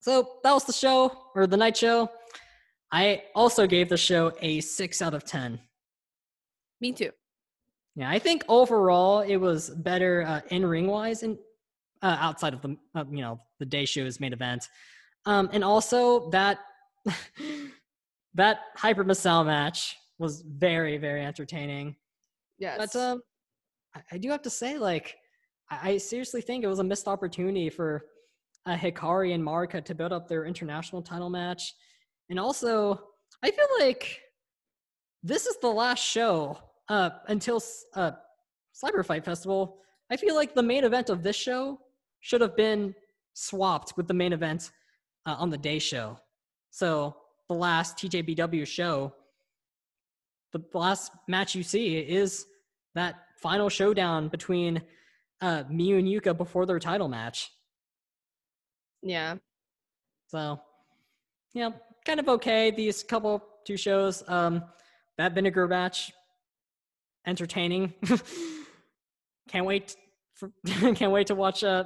So 0.00 0.38
that 0.42 0.52
was 0.52 0.64
the 0.64 0.72
show, 0.72 1.12
or 1.34 1.46
the 1.46 1.56
night 1.56 1.76
show. 1.76 2.10
I 2.90 3.22
also 3.34 3.66
gave 3.66 3.88
the 3.88 3.96
show 3.96 4.32
a 4.40 4.60
6 4.60 5.02
out 5.02 5.14
of 5.14 5.24
10. 5.24 5.60
me 6.80 6.92
too. 6.92 7.10
Yeah, 7.96 8.08
I 8.08 8.18
think 8.18 8.44
overall 8.48 9.20
it 9.20 9.36
was 9.36 9.70
better 9.70 10.22
uh, 10.26 10.40
in 10.48 10.64
ring 10.64 10.86
wise 10.86 11.22
and 11.22 11.36
uh, 12.02 12.16
outside 12.20 12.54
of 12.54 12.62
the 12.62 12.76
uh, 12.94 13.04
you 13.10 13.20
know 13.20 13.40
the 13.58 13.66
day 13.66 13.84
show's 13.84 14.20
main 14.20 14.32
event, 14.32 14.68
um, 15.26 15.50
and 15.52 15.62
also 15.62 16.30
that 16.30 16.60
that 18.34 18.60
Hyper 18.76 19.04
Misao 19.04 19.44
match 19.44 19.96
was 20.18 20.42
very 20.42 20.96
very 20.98 21.24
entertaining. 21.24 21.96
Yes. 22.58 22.78
But 22.78 22.96
um, 22.98 23.22
I, 23.94 24.00
I 24.12 24.18
do 24.18 24.30
have 24.30 24.42
to 24.42 24.50
say, 24.50 24.78
like, 24.78 25.16
I, 25.70 25.98
seriously 25.98 26.40
think 26.40 26.64
it 26.64 26.68
was 26.68 26.80
a 26.80 26.84
missed 26.84 27.06
opportunity 27.06 27.70
for 27.70 28.06
uh, 28.66 28.74
Hikari 28.74 29.34
and 29.34 29.42
Marika 29.42 29.84
to 29.84 29.94
build 29.94 30.12
up 30.12 30.28
their 30.28 30.44
international 30.44 31.00
title 31.00 31.30
match, 31.30 31.74
and 32.28 32.38
also 32.38 33.00
I 33.42 33.50
feel 33.50 33.68
like 33.78 34.20
this 35.22 35.46
is 35.46 35.56
the 35.58 35.68
last 35.68 36.04
show 36.04 36.58
uh, 36.88 37.10
until 37.28 37.62
uh, 37.94 38.12
Cyber 38.74 39.04
Fight 39.04 39.24
Festival. 39.24 39.78
I 40.10 40.16
feel 40.16 40.34
like 40.34 40.54
the 40.54 40.62
main 40.62 40.84
event 40.84 41.08
of 41.08 41.22
this 41.22 41.36
show 41.36 41.78
should 42.20 42.40
have 42.40 42.56
been 42.56 42.94
swapped 43.34 43.96
with 43.96 44.08
the 44.08 44.14
main 44.14 44.32
event 44.32 44.70
uh, 45.26 45.36
on 45.38 45.50
the 45.50 45.58
day 45.58 45.78
show. 45.78 46.18
So 46.70 47.16
the 47.48 47.54
last 47.54 47.96
TJPW 47.98 48.66
show, 48.66 49.14
the 50.52 50.62
last 50.74 51.12
match 51.28 51.54
you 51.54 51.62
see 51.62 51.98
is 51.98 52.46
that 52.94 53.16
final 53.36 53.68
showdown 53.68 54.28
between 54.28 54.82
uh, 55.40 55.64
Miyu 55.64 55.98
and 55.98 56.06
Yuka 56.06 56.36
before 56.36 56.66
their 56.66 56.78
title 56.78 57.08
match. 57.08 57.50
yeah. 59.02 59.36
So, 60.28 60.60
yeah, 61.54 61.70
kind 62.06 62.20
of 62.20 62.28
okay. 62.28 62.70
These 62.70 63.02
couple 63.02 63.42
two 63.66 63.76
shows, 63.76 64.22
um, 64.28 64.62
that 65.18 65.34
vinegar 65.34 65.66
match, 65.66 66.12
entertaining. 67.26 67.94
can't 69.48 69.66
wait 69.66 69.96
for 70.34 70.52
can't 70.94 71.12
wait 71.12 71.26
to 71.26 71.34
watch 71.34 71.64
uh 71.64 71.84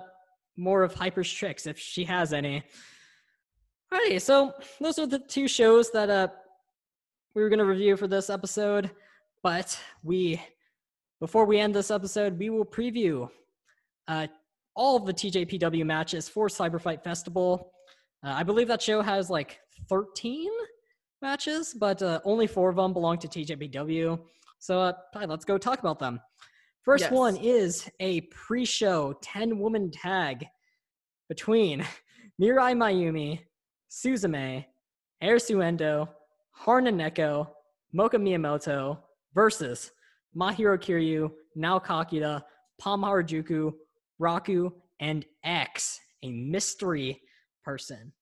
more 0.56 0.82
of 0.82 0.94
Hyper's 0.94 1.32
tricks 1.32 1.66
if 1.66 1.78
she 1.78 2.04
has 2.04 2.32
any. 2.32 2.62
Alrighty, 3.92 4.20
so 4.20 4.52
those 4.80 4.98
are 4.98 5.06
the 5.06 5.18
two 5.18 5.48
shows 5.48 5.90
that 5.92 6.10
uh 6.10 6.28
we 7.34 7.42
were 7.42 7.48
gonna 7.48 7.64
review 7.64 7.96
for 7.96 8.06
this 8.06 8.30
episode, 8.30 8.90
but 9.42 9.78
we 10.02 10.40
before 11.20 11.46
we 11.46 11.58
end 11.58 11.74
this 11.74 11.90
episode, 11.90 12.38
we 12.38 12.50
will 12.50 12.66
preview 12.66 13.28
uh 14.08 14.26
all 14.76 14.96
of 14.96 15.06
the 15.06 15.14
TJPW 15.14 15.84
matches 15.86 16.28
for 16.28 16.48
Cyberfight 16.48 17.02
Festival. 17.04 17.70
Uh, 18.24 18.32
I 18.32 18.42
believe 18.42 18.66
that 18.68 18.82
show 18.82 19.02
has 19.02 19.30
like 19.30 19.60
13 19.88 20.50
matches, 21.22 21.74
but 21.78 22.02
uh, 22.02 22.20
only 22.24 22.46
four 22.46 22.70
of 22.70 22.76
them 22.76 22.92
belong 22.92 23.18
to 23.18 23.28
TJPW. 23.28 24.18
So 24.58 24.80
uh, 24.80 24.92
let's 25.26 25.44
go 25.44 25.58
talk 25.58 25.78
about 25.78 25.98
them. 25.98 26.20
First 26.82 27.02
Yes. 27.04 27.12
one 27.12 27.36
is 27.36 27.88
a 28.00 28.22
pre-show 28.22 29.14
10-woman 29.24 29.90
tag 29.92 30.46
between 31.28 31.86
Mirai 32.42 32.74
Maiumi, 32.74 33.40
Suzume, 33.90 34.64
Arisu 35.22 35.64
Endo, 35.64 36.08
Haruna 36.64 36.92
Neko, 36.92 37.48
Moka 37.96 38.14
Miyamoto 38.14 38.98
versus 39.34 39.92
Mahiro 40.36 40.76
Kiryu, 40.76 41.30
Nao 41.54 41.78
Kakita, 41.78 42.42
Pom 42.80 43.02
Harajuku, 43.02 43.72
Raku, 44.20 44.72
and 45.00 45.24
X, 45.44 46.00
a 46.22 46.30
mystery 46.30 47.20
person. 47.64 48.12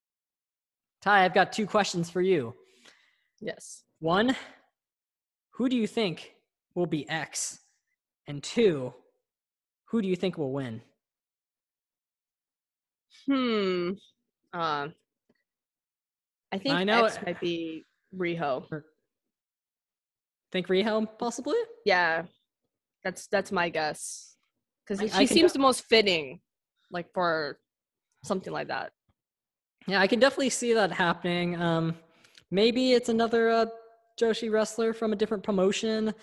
Ty, 1.01 1.25
I've 1.25 1.35
got 1.35 1.53
two 1.53 1.67
questions 1.67 2.11
for 2.11 2.21
you. 2.21 2.55
Yes. 3.41 3.83
One, 3.99 4.37
who 5.55 5.69
do 5.69 5.77
you 5.77 5.87
think 5.87 6.33
will 6.75 6.87
be 6.87 7.09
X? 7.09 7.59
And 8.29 8.43
two, 8.43 8.95
who 9.87 10.01
do 10.01 10.09
you 10.09 10.17
think 10.17 10.39
will 10.39 10.53
win? 10.53 10.81
Hmm. 13.27 13.91
Uh, 14.53 14.89
I 16.53 16.59
think 16.59 16.75
I 16.75 16.85
know 16.85 17.05
X 17.05 17.17
it- 17.17 17.27
might 17.27 17.41
be 17.41 17.85
Riho. 18.17 18.83
Think 20.51 20.67
Riho 20.69 21.07
possibly? 21.19 21.57
Yeah, 21.87 22.25
that's 23.03 23.27
that's 23.29 23.51
my 23.51 23.71
guess. 23.71 24.32
Because 24.87 25.13
she 25.15 25.27
seems 25.27 25.53
de- 25.53 25.59
the 25.59 25.63
most 25.63 25.85
fitting, 25.85 26.41
like 26.91 27.13
for 27.13 27.59
something 28.25 28.53
like 28.53 28.69
that. 28.69 28.93
Yeah, 29.87 30.01
I 30.01 30.07
can 30.07 30.19
definitely 30.21 30.51
see 30.51 30.75
that 30.75 30.93
happening. 30.93 31.61
Um, 31.61 31.97
maybe 32.51 32.93
it's 32.93 33.09
another 33.09 33.51
uh, 33.51 33.67
Joshi 34.21 34.51
wrestler 34.51 34.93
from 34.93 35.13
a 35.13 35.17
different 35.17 35.43
promotion. 35.43 36.15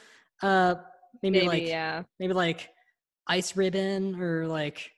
Uh, 0.41 0.76
maybe, 1.22 1.39
Maybe, 1.39 1.47
like 1.47 1.68
yeah. 1.68 2.03
maybe 2.20 2.34
like 2.34 2.70
Ice 3.28 3.55
Ribbon 3.57 4.20
or 4.22 4.47
like 4.47 4.91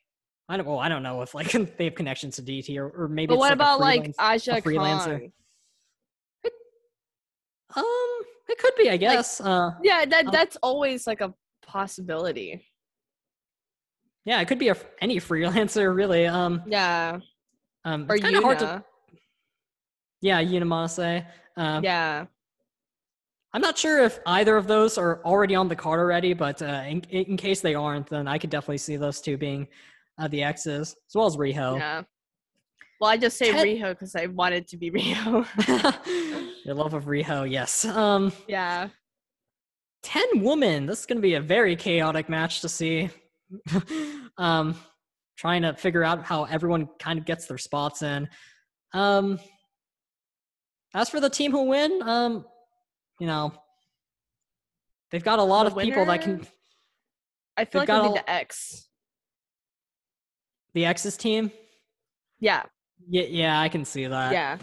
I 0.50 0.58
don't. 0.58 0.66
Well, 0.66 0.80
I 0.80 0.90
don't 0.90 1.02
know 1.04 1.22
if 1.22 1.34
like 1.34 1.52
they 1.78 1.86
have 1.86 1.96
connections 1.96 2.36
to 2.36 2.42
DT 2.44 2.78
or, 2.78 2.90
or 2.90 3.08
maybe. 3.08 3.28
But 3.28 3.34
it's 3.36 3.40
what 3.40 3.50
like 3.50 3.52
a 3.52 3.54
about 3.56 3.80
like 3.80 4.14
Aja 4.20 4.62
freelancer. 4.62 5.20
Khan? 5.20 5.32
Um, 7.74 8.22
it 8.50 8.58
could 8.60 8.74
be, 8.78 8.90
I 8.90 8.98
guess. 8.98 9.40
uh, 9.40 9.72
Yeah, 9.82 10.04
that 10.06 10.26
Um, 10.26 10.32
that's 10.32 10.58
always 10.62 11.08
like 11.08 11.22
a 11.22 11.34
possibility. 11.62 12.66
Yeah, 14.26 14.40
it 14.42 14.48
could 14.48 14.60
be 14.60 14.70
a, 14.70 14.78
any 15.02 15.18
freelancer, 15.18 15.94
really. 16.02 16.28
Um, 16.28 16.62
Yeah. 16.68 17.20
um, 17.86 18.06
Or 18.10 18.18
kind 18.18 18.36
of 18.36 18.44
hard 18.44 18.60
to. 18.60 18.84
Yeah, 20.22 20.42
Unimase. 20.44 21.26
Um, 21.58 21.84
Yeah. 21.84 22.26
I'm 23.54 23.62
not 23.62 23.78
sure 23.78 24.02
if 24.02 24.20
either 24.26 24.56
of 24.56 24.66
those 24.68 24.98
are 24.98 25.22
already 25.26 25.56
on 25.56 25.68
the 25.68 25.76
card 25.76 26.00
already, 26.00 26.34
but 26.34 26.62
uh, 26.62 26.84
in, 26.88 27.02
in 27.10 27.36
case 27.36 27.60
they 27.60 27.76
aren't, 27.76 28.08
then 28.08 28.26
I 28.28 28.38
could 28.38 28.50
definitely 28.50 28.78
see 28.78 28.96
those 28.96 29.20
two 29.20 29.36
being 29.38 29.68
uh, 30.18 30.30
the 30.30 30.42
X's, 30.44 30.96
as 31.08 31.16
well 31.16 31.26
as 31.26 31.36
Riho. 31.36 31.78
Yeah. 31.78 32.04
Well, 33.02 33.10
I 33.10 33.18
just 33.18 33.38
say 33.38 33.52
Ted- 33.52 33.66
Riho 33.68 33.90
because 33.90 34.16
I 34.16 34.28
wanted 34.28 34.68
to 34.70 34.78
be 34.78 34.90
Riho. 34.96 35.46
Your 36.66 36.76
love 36.76 36.94
of 36.94 37.06
Riho, 37.06 37.50
yes. 37.50 37.84
Um, 37.84 38.32
yeah. 38.48 38.88
10 40.04 40.42
women. 40.44 40.86
This 40.86 41.02
is 41.02 41.06
going 41.06 41.18
to 41.18 41.22
be 41.22 41.34
a 41.34 41.42
very 41.42 41.76
chaotic 41.76 42.30
match 42.30 42.62
to 42.62 42.70
see. 42.70 43.10
um, 44.38 44.76
trying 45.38 45.62
to 45.64 45.74
figure 45.74 46.04
out 46.04 46.24
how 46.26 46.44
everyone 46.46 46.88
kind 47.00 47.18
of 47.20 47.26
gets 47.26 47.46
their 47.48 47.58
spots 47.58 48.02
in. 48.02 48.28
Um, 48.94 49.40
as 50.94 51.10
for 51.10 51.20
the 51.20 51.30
team 51.30 51.52
who 51.52 51.64
win, 51.66 52.02
um, 52.04 52.46
you 53.20 53.28
know, 53.28 53.54
they've 55.12 55.24
got 55.24 55.40
a 55.40 55.44
lot 55.44 55.66
The 55.66 55.72
of 55.72 55.78
people 55.78 56.06
that 56.06 56.22
can. 56.22 56.46
I 57.58 57.66
feel 57.66 57.82
like 57.82 57.88
got 57.88 58.00
it'll 58.06 58.14
be 58.14 58.20
the 58.20 58.30
X. 58.30 58.88
The 60.74 60.86
X's 60.86 61.18
team. 61.18 61.52
Yeah. 62.40 62.64
Yeah, 63.10 63.24
yeah, 63.24 63.60
I 63.60 63.70
can 63.70 63.84
see 63.86 64.08
that. 64.08 64.32
yeah. 64.32 64.58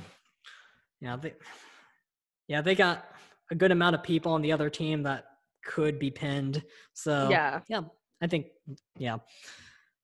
Yeah, 1.00 1.16
they, 1.16 1.34
yeah, 2.48 2.60
they 2.60 2.74
got 2.74 3.04
a 3.50 3.54
good 3.54 3.70
amount 3.70 3.94
of 3.94 4.02
people 4.02 4.32
on 4.32 4.42
the 4.42 4.52
other 4.52 4.68
team 4.68 5.02
that 5.04 5.24
could 5.64 5.98
be 5.98 6.10
pinned. 6.10 6.62
So 6.94 7.28
Yeah. 7.30 7.60
yeah, 7.68 7.82
I 8.20 8.26
think 8.26 8.46
yeah. 8.96 9.16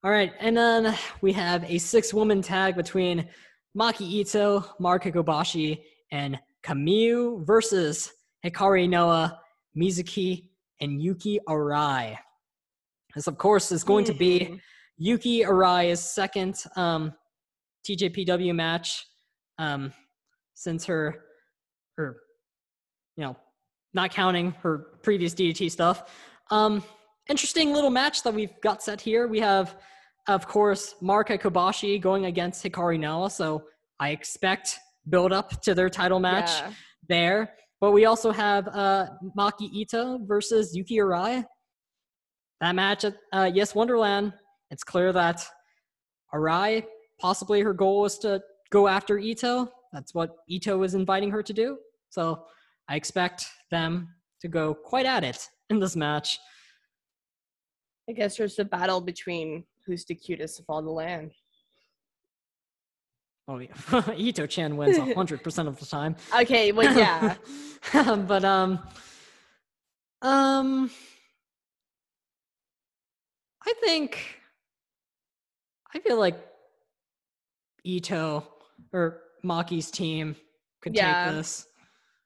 All 0.02 0.10
right, 0.10 0.32
and 0.38 0.56
then 0.56 0.94
we 1.22 1.32
have 1.32 1.64
a 1.64 1.78
six-woman 1.78 2.42
tag 2.42 2.76
between 2.76 3.26
Maki 3.76 4.02
Ito, 4.02 4.60
Marika 4.78 5.10
Kobashi, 5.12 5.80
and 6.12 6.38
Kamiyu 6.62 7.44
versus 7.46 8.12
Hikari 8.44 8.88
Noah, 8.88 9.40
Mizuki, 9.76 10.48
and 10.80 11.00
Yuki 11.02 11.40
Arai. 11.48 12.18
This, 13.14 13.26
of 13.26 13.38
course, 13.38 13.72
is 13.72 13.82
going 13.84 14.04
to 14.04 14.12
be 14.12 14.40
Mhm. 14.40 14.60
Yuki 14.98 15.42
Arai's 15.42 16.00
second 16.00 16.56
um, 16.76 17.12
TJPW 17.88 18.54
match 18.54 19.06
um, 19.58 19.92
since 20.54 20.84
her, 20.86 21.24
her, 21.96 22.16
you 23.16 23.24
know, 23.24 23.36
not 23.92 24.10
counting 24.10 24.52
her 24.62 24.78
previous 25.02 25.34
DDT 25.34 25.70
stuff. 25.70 26.10
Um, 26.50 26.82
interesting 27.28 27.72
little 27.72 27.90
match 27.90 28.22
that 28.22 28.34
we've 28.34 28.58
got 28.62 28.82
set 28.82 29.00
here. 29.00 29.26
We 29.28 29.40
have, 29.40 29.76
of 30.28 30.46
course, 30.46 30.94
Marika 31.02 31.38
Kobashi 31.40 32.00
going 32.00 32.26
against 32.26 32.64
Hikari 32.64 32.98
Noah, 32.98 33.30
so 33.30 33.64
I 34.00 34.10
expect 34.10 34.78
build 35.08 35.32
up 35.32 35.62
to 35.62 35.74
their 35.74 35.90
title 35.90 36.20
match 36.20 36.50
Yeah. 36.50 36.72
there. 37.08 37.54
But 37.80 37.92
we 37.92 38.06
also 38.06 38.30
have 38.30 38.66
uh, 38.68 39.06
Maki 39.36 39.70
Ito 39.72 40.20
versus 40.24 40.74
Yuki 40.74 40.96
Arai. 40.96 41.44
That 42.60 42.74
match 42.74 43.04
at 43.04 43.16
uh, 43.32 43.50
Yes 43.52 43.74
Wonderland, 43.74 44.32
it's 44.70 44.84
clear 44.84 45.12
that 45.12 45.44
Arai, 46.32 46.84
possibly 47.20 47.60
her 47.60 47.74
goal 47.74 48.04
is 48.06 48.18
to 48.18 48.42
go 48.70 48.88
after 48.88 49.18
Ito. 49.18 49.68
That's 49.92 50.14
what 50.14 50.30
Ito 50.48 50.82
is 50.82 50.94
inviting 50.94 51.30
her 51.30 51.42
to 51.42 51.52
do. 51.52 51.78
So 52.08 52.44
I 52.88 52.96
expect 52.96 53.44
them 53.70 54.08
to 54.40 54.48
go 54.48 54.74
quite 54.74 55.06
at 55.06 55.22
it 55.24 55.46
in 55.70 55.78
this 55.78 55.96
match. 55.96 56.38
I 58.08 58.12
guess 58.12 58.36
there's 58.36 58.56
the 58.56 58.64
battle 58.64 59.00
between 59.00 59.64
who's 59.86 60.04
the 60.04 60.14
cutest 60.14 60.60
of 60.60 60.66
all 60.68 60.82
the 60.82 60.90
land. 60.90 61.32
Oh, 63.48 63.58
yeah. 63.58 64.12
Ito 64.16 64.46
Chan 64.46 64.76
wins 64.76 64.96
100% 64.98 65.68
of 65.68 65.78
the 65.78 65.86
time. 65.86 66.16
Okay, 66.38 66.72
well, 66.72 66.96
yeah. 66.96 67.36
but 67.92 68.44
um 68.44 68.78
um 70.22 70.90
I 73.66 73.72
think 73.82 74.18
I 75.94 75.98
feel 76.00 76.18
like 76.18 76.36
Ito 77.84 78.46
or 78.92 79.20
Maki's 79.42 79.90
team 79.90 80.36
could 80.80 80.94
Yeah. 80.94 81.24
take 81.24 81.34
this. 81.36 81.66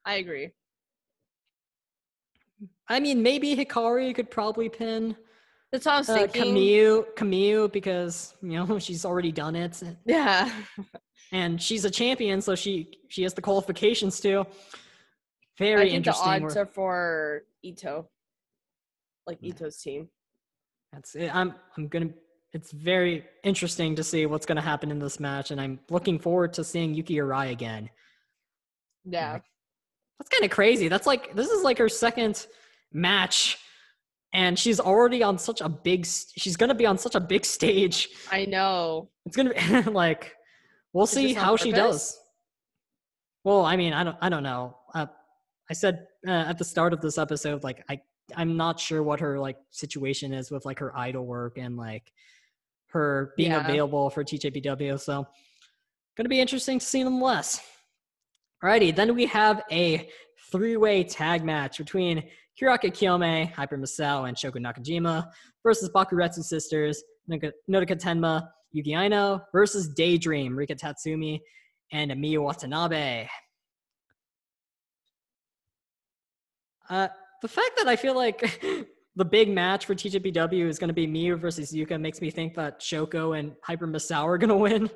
I 0.05 0.15
agree. 0.15 0.53
I 2.89 3.01
mean, 3.01 3.23
maybe 3.23 3.55
Hikari 3.57 4.15
could 4.15 4.31
probably 4.31 4.69
pin 4.69 5.17
That's 5.73 5.85
what 5.87 5.95
I 5.95 5.99
was 5.99 6.09
uh, 6.09 6.15
thinking. 6.15 6.55
Kamiyu, 6.55 7.05
Kamiyu 7.15 7.71
because 7.73 8.35
you 8.43 8.51
know 8.65 8.79
she's 8.87 9.05
already 9.05 9.33
done 9.33 9.55
it, 9.57 9.83
Yeah. 10.07 10.51
and 11.33 11.61
she's 11.61 11.85
a 11.85 11.91
champion, 11.91 12.41
so 12.41 12.55
she 12.55 12.99
she 13.09 13.23
has 13.23 13.35
the 13.35 13.43
qualifications 13.43 14.21
too. 14.21 14.47
Very 15.59 15.75
I 15.75 15.79
think 15.85 15.91
the 15.91 15.97
interesting. 15.97 16.45
odds 16.45 16.55
We're- 16.55 16.67
for 16.73 17.43
Ito. 17.63 18.09
Like 19.27 19.39
Ito's 19.43 19.77
team. 19.83 20.09
That's 20.93 21.15
it. 21.15 21.35
I'm 21.35 21.55
I'm 21.77 21.89
gonna. 21.89 22.11
It's 22.55 22.73
very 22.73 23.27
interesting 23.45 23.95
to 23.97 24.03
see 24.03 24.25
what's 24.25 24.47
gonna 24.47 24.63
happen 24.63 24.91
in 24.91 24.99
this 24.99 25.21
match, 25.21 25.51
and 25.51 25.61
I'm 25.61 25.81
looking 25.91 26.19
forward 26.19 26.55
to 26.55 26.65
seeing 26.65 26.95
Yuki 26.95 27.17
Arai 27.17 27.51
again. 27.51 27.91
Yeah. 29.05 29.39
That's 30.19 30.31
kind 30.31 30.45
of 30.45 30.51
crazy. 30.51 30.89
That's 30.89 31.07
like 31.07 31.35
this 31.37 31.49
is 31.51 31.63
like 31.63 31.77
her 31.79 31.91
second 31.91 32.47
match, 32.91 33.59
and 34.33 34.59
she's 34.59 34.79
already 34.81 35.23
on 35.23 35.39
such 35.39 35.61
a 35.61 35.69
big. 35.69 36.07
She's 36.07 36.57
gonna 36.57 36.75
be 36.75 36.87
on 36.87 36.99
such 36.99 37.15
a 37.15 37.21
big 37.21 37.45
stage. 37.45 38.09
I 38.31 38.45
know. 38.45 39.09
It's 39.27 39.37
gonna 39.37 39.55
be 39.55 39.91
like, 39.91 40.35
we'll 40.93 41.05
Is 41.05 41.11
see 41.11 41.33
how 41.33 41.57
she 41.57 41.73
does. 41.73 42.19
Well, 43.45 43.65
I 43.65 43.77
mean, 43.77 43.93
I 43.93 44.05
don't, 44.05 44.17
I 44.21 44.29
don't 44.29 44.43
know. 44.43 44.77
Uh, 44.95 45.07
I 45.71 45.75
said 45.75 46.07
uh, 46.27 46.31
at 46.49 46.59
the 46.59 46.65
start 46.65 46.93
of 46.93 47.01
this 47.01 47.19
episode, 47.19 47.63
like 47.65 47.85
I, 47.89 48.01
I'm 48.37 48.57
not 48.57 48.79
sure 48.79 49.03
what 49.03 49.21
her 49.21 49.39
like 49.39 49.57
situation 49.71 50.33
is 50.35 50.51
with 50.51 50.67
like 50.67 50.79
her 50.81 50.97
idol 50.97 51.25
work 51.25 51.57
and 51.57 51.77
like 51.77 52.13
her 52.89 53.33
being 53.37 53.53
Yeah. 53.53 53.65
available 53.65 54.11
for 54.11 54.25
TJPW. 54.25 54.99
So, 55.01 55.27
gonna 56.17 56.29
be 56.29 56.41
interesting 56.41 56.79
to 56.79 56.85
see 56.85 57.03
nonetheless. 57.03 57.61
Alrighty, 58.63 58.95
then 58.95 59.15
we 59.15 59.27
have 59.27 59.63
a 59.71 60.09
three-way 60.51 61.05
tag 61.05 61.45
match 61.45 61.79
between 61.79 62.25
Kyoraku 62.61 62.91
Kyomei, 62.91 63.53
Hyper 63.53 63.79
Misao, 63.79 64.29
and 64.29 64.37
Shoko 64.37 64.57
Nakajima 64.57 65.29
versus 65.63 65.91
Bakuretsu 65.91 66.43
Sisters, 66.43 67.03
Nodoka 67.31 67.53
Tenma, 67.69 68.49
Yuki 68.73 68.95
Aino 68.95 69.41
versus 69.53 69.89
Daydream, 69.89 70.57
Rika 70.57 70.75
Tatsumi, 70.75 71.41
and 71.93 72.11
Amiya 72.11 72.43
Watanabe. 72.43 73.29
Uh, 76.91 77.09
the 77.43 77.49
fact 77.49 77.73
that 77.77 77.87
I 77.87 77.97
feel 77.97 78.15
like 78.15 78.61
the 79.17 79.25
big 79.25 79.49
match 79.51 79.87
for 79.87 79.95
TJPW 79.95 80.67
is 80.67 80.79
going 80.79 80.89
to 80.89 80.95
be 80.95 81.07
Miyu 81.07 81.39
versus 81.39 81.73
Yuka 81.73 82.01
makes 82.01 82.21
me 82.21 82.31
think 82.31 82.55
that 82.55 82.81
Shoko 82.81 83.39
and 83.39 83.53
Hyper 83.63 83.87
Misao 83.87 84.25
are 84.25 84.39
going 84.39 84.49
to 84.49 84.57
win. 84.57 84.91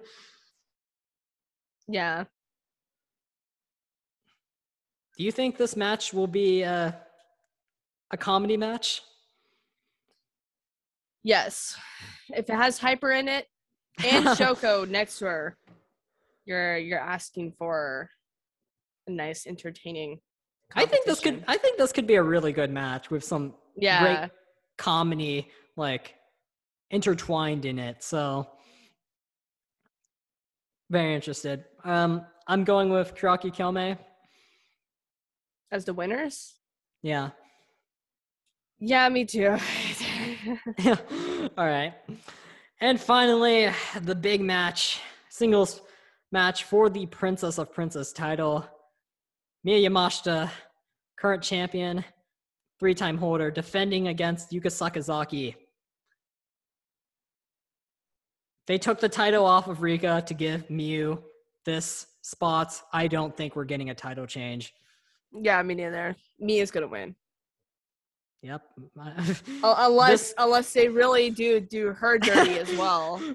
Yeah. 1.89 2.25
Do 5.19 5.25
you 5.25 5.33
think 5.33 5.59
this 5.59 5.77
match 5.77 6.15
will 6.15 6.27
be 6.27 6.65
uh, 6.65 6.93
a 8.13 8.17
comedy 8.17 8.57
match? 8.57 9.03
Yes. 11.25 11.77
If 12.31 12.49
it 12.49 12.55
has 12.55 12.79
Hyper 12.79 13.13
in 13.13 13.29
it 13.29 13.47
and 14.05 14.27
Shoko 14.39 14.89
next 14.89 15.19
to 15.19 15.27
her, 15.27 15.59
you're 16.45 16.77
you're 16.77 17.01
asking 17.01 17.53
for 17.59 18.11
a 19.07 19.11
nice 19.11 19.47
entertaining 19.47 20.19
I 20.75 20.87
think 20.87 21.05
this 21.05 21.21
could. 21.21 21.45
I 21.47 21.57
think 21.57 21.79
this 21.79 21.93
could 21.93 22.07
be 22.07 22.15
a 22.15 22.23
really 22.23 22.53
good 22.53 22.71
match 22.71 23.11
with 23.11 23.25
some 23.25 23.55
yeah. 23.77 24.03
great 24.03 24.31
comedy 24.79 25.49
like 25.77 26.15
intertwined 26.91 27.65
in 27.65 27.79
it. 27.79 28.03
So 28.03 28.49
very 30.91 31.15
interested. 31.15 31.65
Um, 31.85 32.25
I'm 32.47 32.65
going 32.65 32.91
with 32.91 33.15
Kyoraku 33.15 33.55
Kyomei. 33.55 33.99
As 35.71 35.85
the 35.85 35.95
winners? 35.95 36.55
Yeah. 37.03 37.31
Yeah, 38.85 39.09
me 39.11 39.25
too. 39.25 39.47
All 41.57 41.67
right. 41.67 41.95
And 42.81 43.01
finally, 43.01 43.71
the 44.01 44.15
big 44.17 44.41
match, 44.41 44.99
singles 45.29 45.83
match 46.33 46.65
for 46.65 46.91
the 46.91 47.07
Princess 47.07 47.59
of 47.59 47.73
Princess 47.73 48.13
title. 48.13 48.67
Miyu 49.65 49.89
Yamashita, 49.89 50.51
current 51.17 51.45
champion, 51.45 52.05
three 52.81 52.93
time 52.93 53.17
holder, 53.17 53.53
defending 53.53 54.09
against 54.09 54.51
Yuka 54.51 54.67
Sakazaki. 54.67 55.55
They 58.67 58.79
took 58.79 58.99
the 58.99 59.09
title 59.09 59.47
off 59.47 59.69
of 59.69 59.81
Rika 59.81 60.25
to 60.27 60.35
give 60.35 60.67
Miyu 60.67 61.23
this 61.65 62.09
spot. 62.23 62.83
I 62.93 63.07
don't 63.07 63.37
think 63.37 63.55
we're 63.55 63.65
getting 63.65 63.91
a 63.91 63.95
title 63.95 64.27
change. 64.27 64.75
yeah, 65.33 65.63
me 65.63 65.77
neither. 65.77 66.17
Me 66.41 66.59
is 66.59 66.73
gonna 66.73 66.89
win. 66.89 67.15
Yep. 68.43 68.63
Unless 69.63 70.11
This- 70.21 70.35
unless 70.39 70.73
they 70.73 70.89
really 70.89 71.31
do 71.31 71.61
do 71.61 71.93
her 71.93 72.19
dirty 72.19 72.59
as 72.59 72.71
well. 72.77 73.21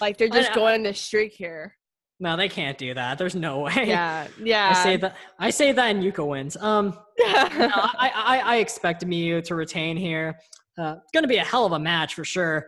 Like 0.00 0.18
they're 0.18 0.28
just 0.28 0.52
going 0.54 0.82
the 0.82 0.92
streak 0.92 1.32
here. 1.32 1.76
no, 2.20 2.36
they 2.36 2.48
can't 2.48 2.76
do 2.76 2.92
that. 2.94 3.16
There's 3.16 3.34
no 3.34 3.60
way. 3.60 3.84
Yeah, 3.86 4.26
yeah. 4.42 4.72
I 4.76 4.82
say 4.82 4.96
that. 4.98 5.16
I 5.38 5.50
say 5.50 5.72
that, 5.72 5.86
and 5.86 6.02
Yuka 6.02 6.26
wins. 6.26 6.56
Um, 6.56 6.86
no, 7.18 7.26
I, 7.26 8.10
I, 8.14 8.38
I 8.44 8.56
expect 8.56 9.04
Miyu 9.06 9.42
to 9.44 9.54
retain 9.54 9.96
here. 9.96 10.38
Uh, 10.76 10.96
it's 11.02 11.10
going 11.12 11.22
to 11.22 11.28
be 11.28 11.38
a 11.38 11.44
hell 11.44 11.64
of 11.64 11.72
a 11.72 11.78
match 11.78 12.14
for 12.14 12.24
sure. 12.24 12.66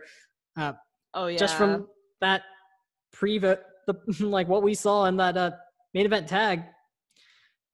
Uh, 0.56 0.72
oh 1.14 1.26
yeah. 1.26 1.36
Just 1.36 1.56
from 1.56 1.88
that 2.20 2.42
pre 3.12 3.38
the 3.38 3.60
like 4.20 4.48
what 4.48 4.62
we 4.62 4.72
saw 4.74 5.04
in 5.06 5.16
that 5.18 5.36
uh, 5.36 5.50
main 5.94 6.06
event 6.06 6.28
tag. 6.28 6.62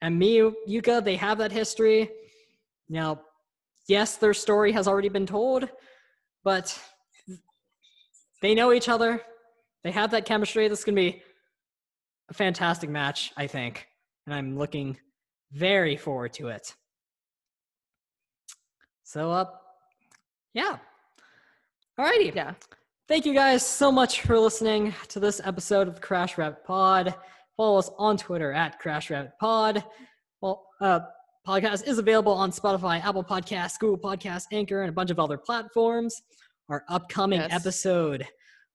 And 0.00 0.20
Miyu, 0.20 0.52
Yuka, 0.68 1.04
they 1.04 1.16
have 1.16 1.38
that 1.38 1.52
history. 1.52 2.10
Now, 2.88 3.20
yes, 3.88 4.16
their 4.16 4.34
story 4.34 4.72
has 4.72 4.88
already 4.88 5.08
been 5.08 5.26
told, 5.26 5.68
but 6.44 6.78
they 8.40 8.54
know 8.54 8.72
each 8.72 8.88
other. 8.88 9.22
They 9.84 9.90
have 9.90 10.10
that 10.12 10.24
chemistry. 10.24 10.68
This 10.68 10.80
is 10.80 10.84
going 10.84 10.96
to 10.96 11.02
be 11.02 11.22
a 12.30 12.34
fantastic 12.34 12.90
match, 12.90 13.32
I 13.36 13.46
think. 13.46 13.86
And 14.26 14.34
I'm 14.34 14.56
looking 14.58 14.96
very 15.52 15.96
forward 15.96 16.32
to 16.34 16.48
it. 16.48 16.74
So, 19.04 19.30
uh, 19.30 19.44
yeah. 20.54 20.78
Alrighty. 21.98 22.34
yeah. 22.34 22.54
Thank 23.08 23.26
you 23.26 23.34
guys 23.34 23.66
so 23.66 23.92
much 23.92 24.22
for 24.22 24.38
listening 24.38 24.94
to 25.08 25.20
this 25.20 25.40
episode 25.44 25.88
of 25.88 25.96
the 25.96 26.00
Crash 26.00 26.38
Rabbit 26.38 26.64
Pod. 26.64 27.14
Follow 27.56 27.78
us 27.78 27.90
on 27.98 28.16
Twitter 28.16 28.52
at 28.52 28.78
Crash 28.78 29.10
Rabbit 29.10 29.32
Pod. 29.38 29.84
Well, 30.40 30.66
uh, 30.80 31.00
podcast 31.46 31.86
is 31.86 31.98
available 31.98 32.32
on 32.32 32.50
Spotify, 32.50 33.02
Apple 33.04 33.24
Podcasts, 33.24 33.78
Google 33.78 33.98
Podcasts, 33.98 34.46
Anchor, 34.52 34.82
and 34.82 34.88
a 34.90 34.92
bunch 34.92 35.10
of 35.10 35.18
other 35.18 35.36
platforms. 35.36 36.22
Our 36.68 36.84
upcoming 36.88 37.40
Yes. 37.40 37.52
episode 37.52 38.26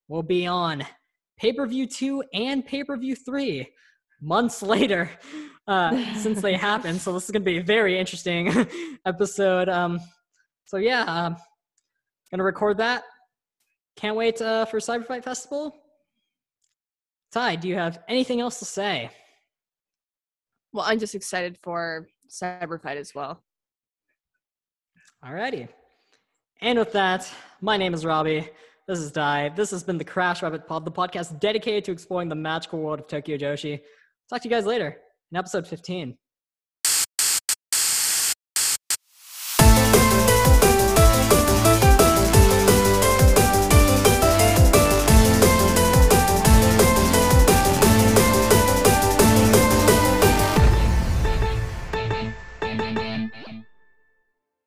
will 0.08 0.24
be 0.24 0.46
on 0.46 0.84
pay 1.38 1.54
per 1.54 1.66
view 1.66 1.88
two 1.88 2.24
and 2.34 2.66
pay 2.66 2.84
per 2.84 2.98
view 2.98 3.16
three 3.16 3.68
months 4.22 4.62
later 4.74 5.10
uh, 5.68 6.16
since 6.16 6.42
they 6.42 6.54
happened. 6.56 7.02
So 7.02 7.14
this 7.14 7.26
is 7.26 7.32
going 7.32 7.44
to 7.44 7.46
be 7.46 7.58
a 7.58 7.64
very 7.64 7.98
interesting 7.98 8.52
episode. 9.06 9.70
Um, 9.70 10.00
so 10.66 10.78
yeah, 10.78 11.04
um, 11.04 11.38
gonna 12.32 12.44
record 12.44 12.78
that. 12.78 13.04
Can't 13.96 14.16
wait 14.18 14.42
uh, 14.42 14.66
for 14.66 14.80
Cyber 14.80 15.06
Fight 15.06 15.24
Festival. 15.24 15.76
Ty, 17.32 17.56
do 17.56 17.68
you 17.68 17.76
have 17.76 18.00
anything 18.08 18.42
else 18.42 18.60
to 18.60 18.66
say? 18.66 19.10
Well, 20.74 20.86
I'm 20.88 21.00
just 21.00 21.16
excited 21.16 21.58
for 21.64 22.08
Cyber 22.30 22.82
Fight 22.82 22.98
as 22.98 23.14
well. 23.14 23.44
Alrighty. 25.26 25.68
And 26.62 26.80
with 26.80 26.92
that, 26.94 27.32
my 27.62 27.78
name 27.78 27.94
is 27.94 28.06
Robbie. 28.06 28.50
This 28.88 29.00
is 29.00 29.12
Ty. 29.12 29.50
This 29.50 29.72
has 29.72 29.84
been 29.84 29.98
the 29.98 30.04
Crash 30.04 30.42
Rabbit 30.42 30.68
Pod, 30.68 30.86
the 30.86 30.92
podcast 30.92 31.40
dedicated 31.40 31.84
to 31.86 31.92
exploring 31.92 32.30
the 32.30 32.36
magical 32.36 32.80
world 32.80 33.00
of 33.00 33.08
Tokyo 33.08 33.38
Joshi. 33.38 33.82
Talk 34.30 34.42
to 34.42 34.50
you 34.50 34.56
guys 34.56 34.66
later 34.66 34.98
in 35.32 35.38
episode 35.38 35.68
15. 35.68 36.18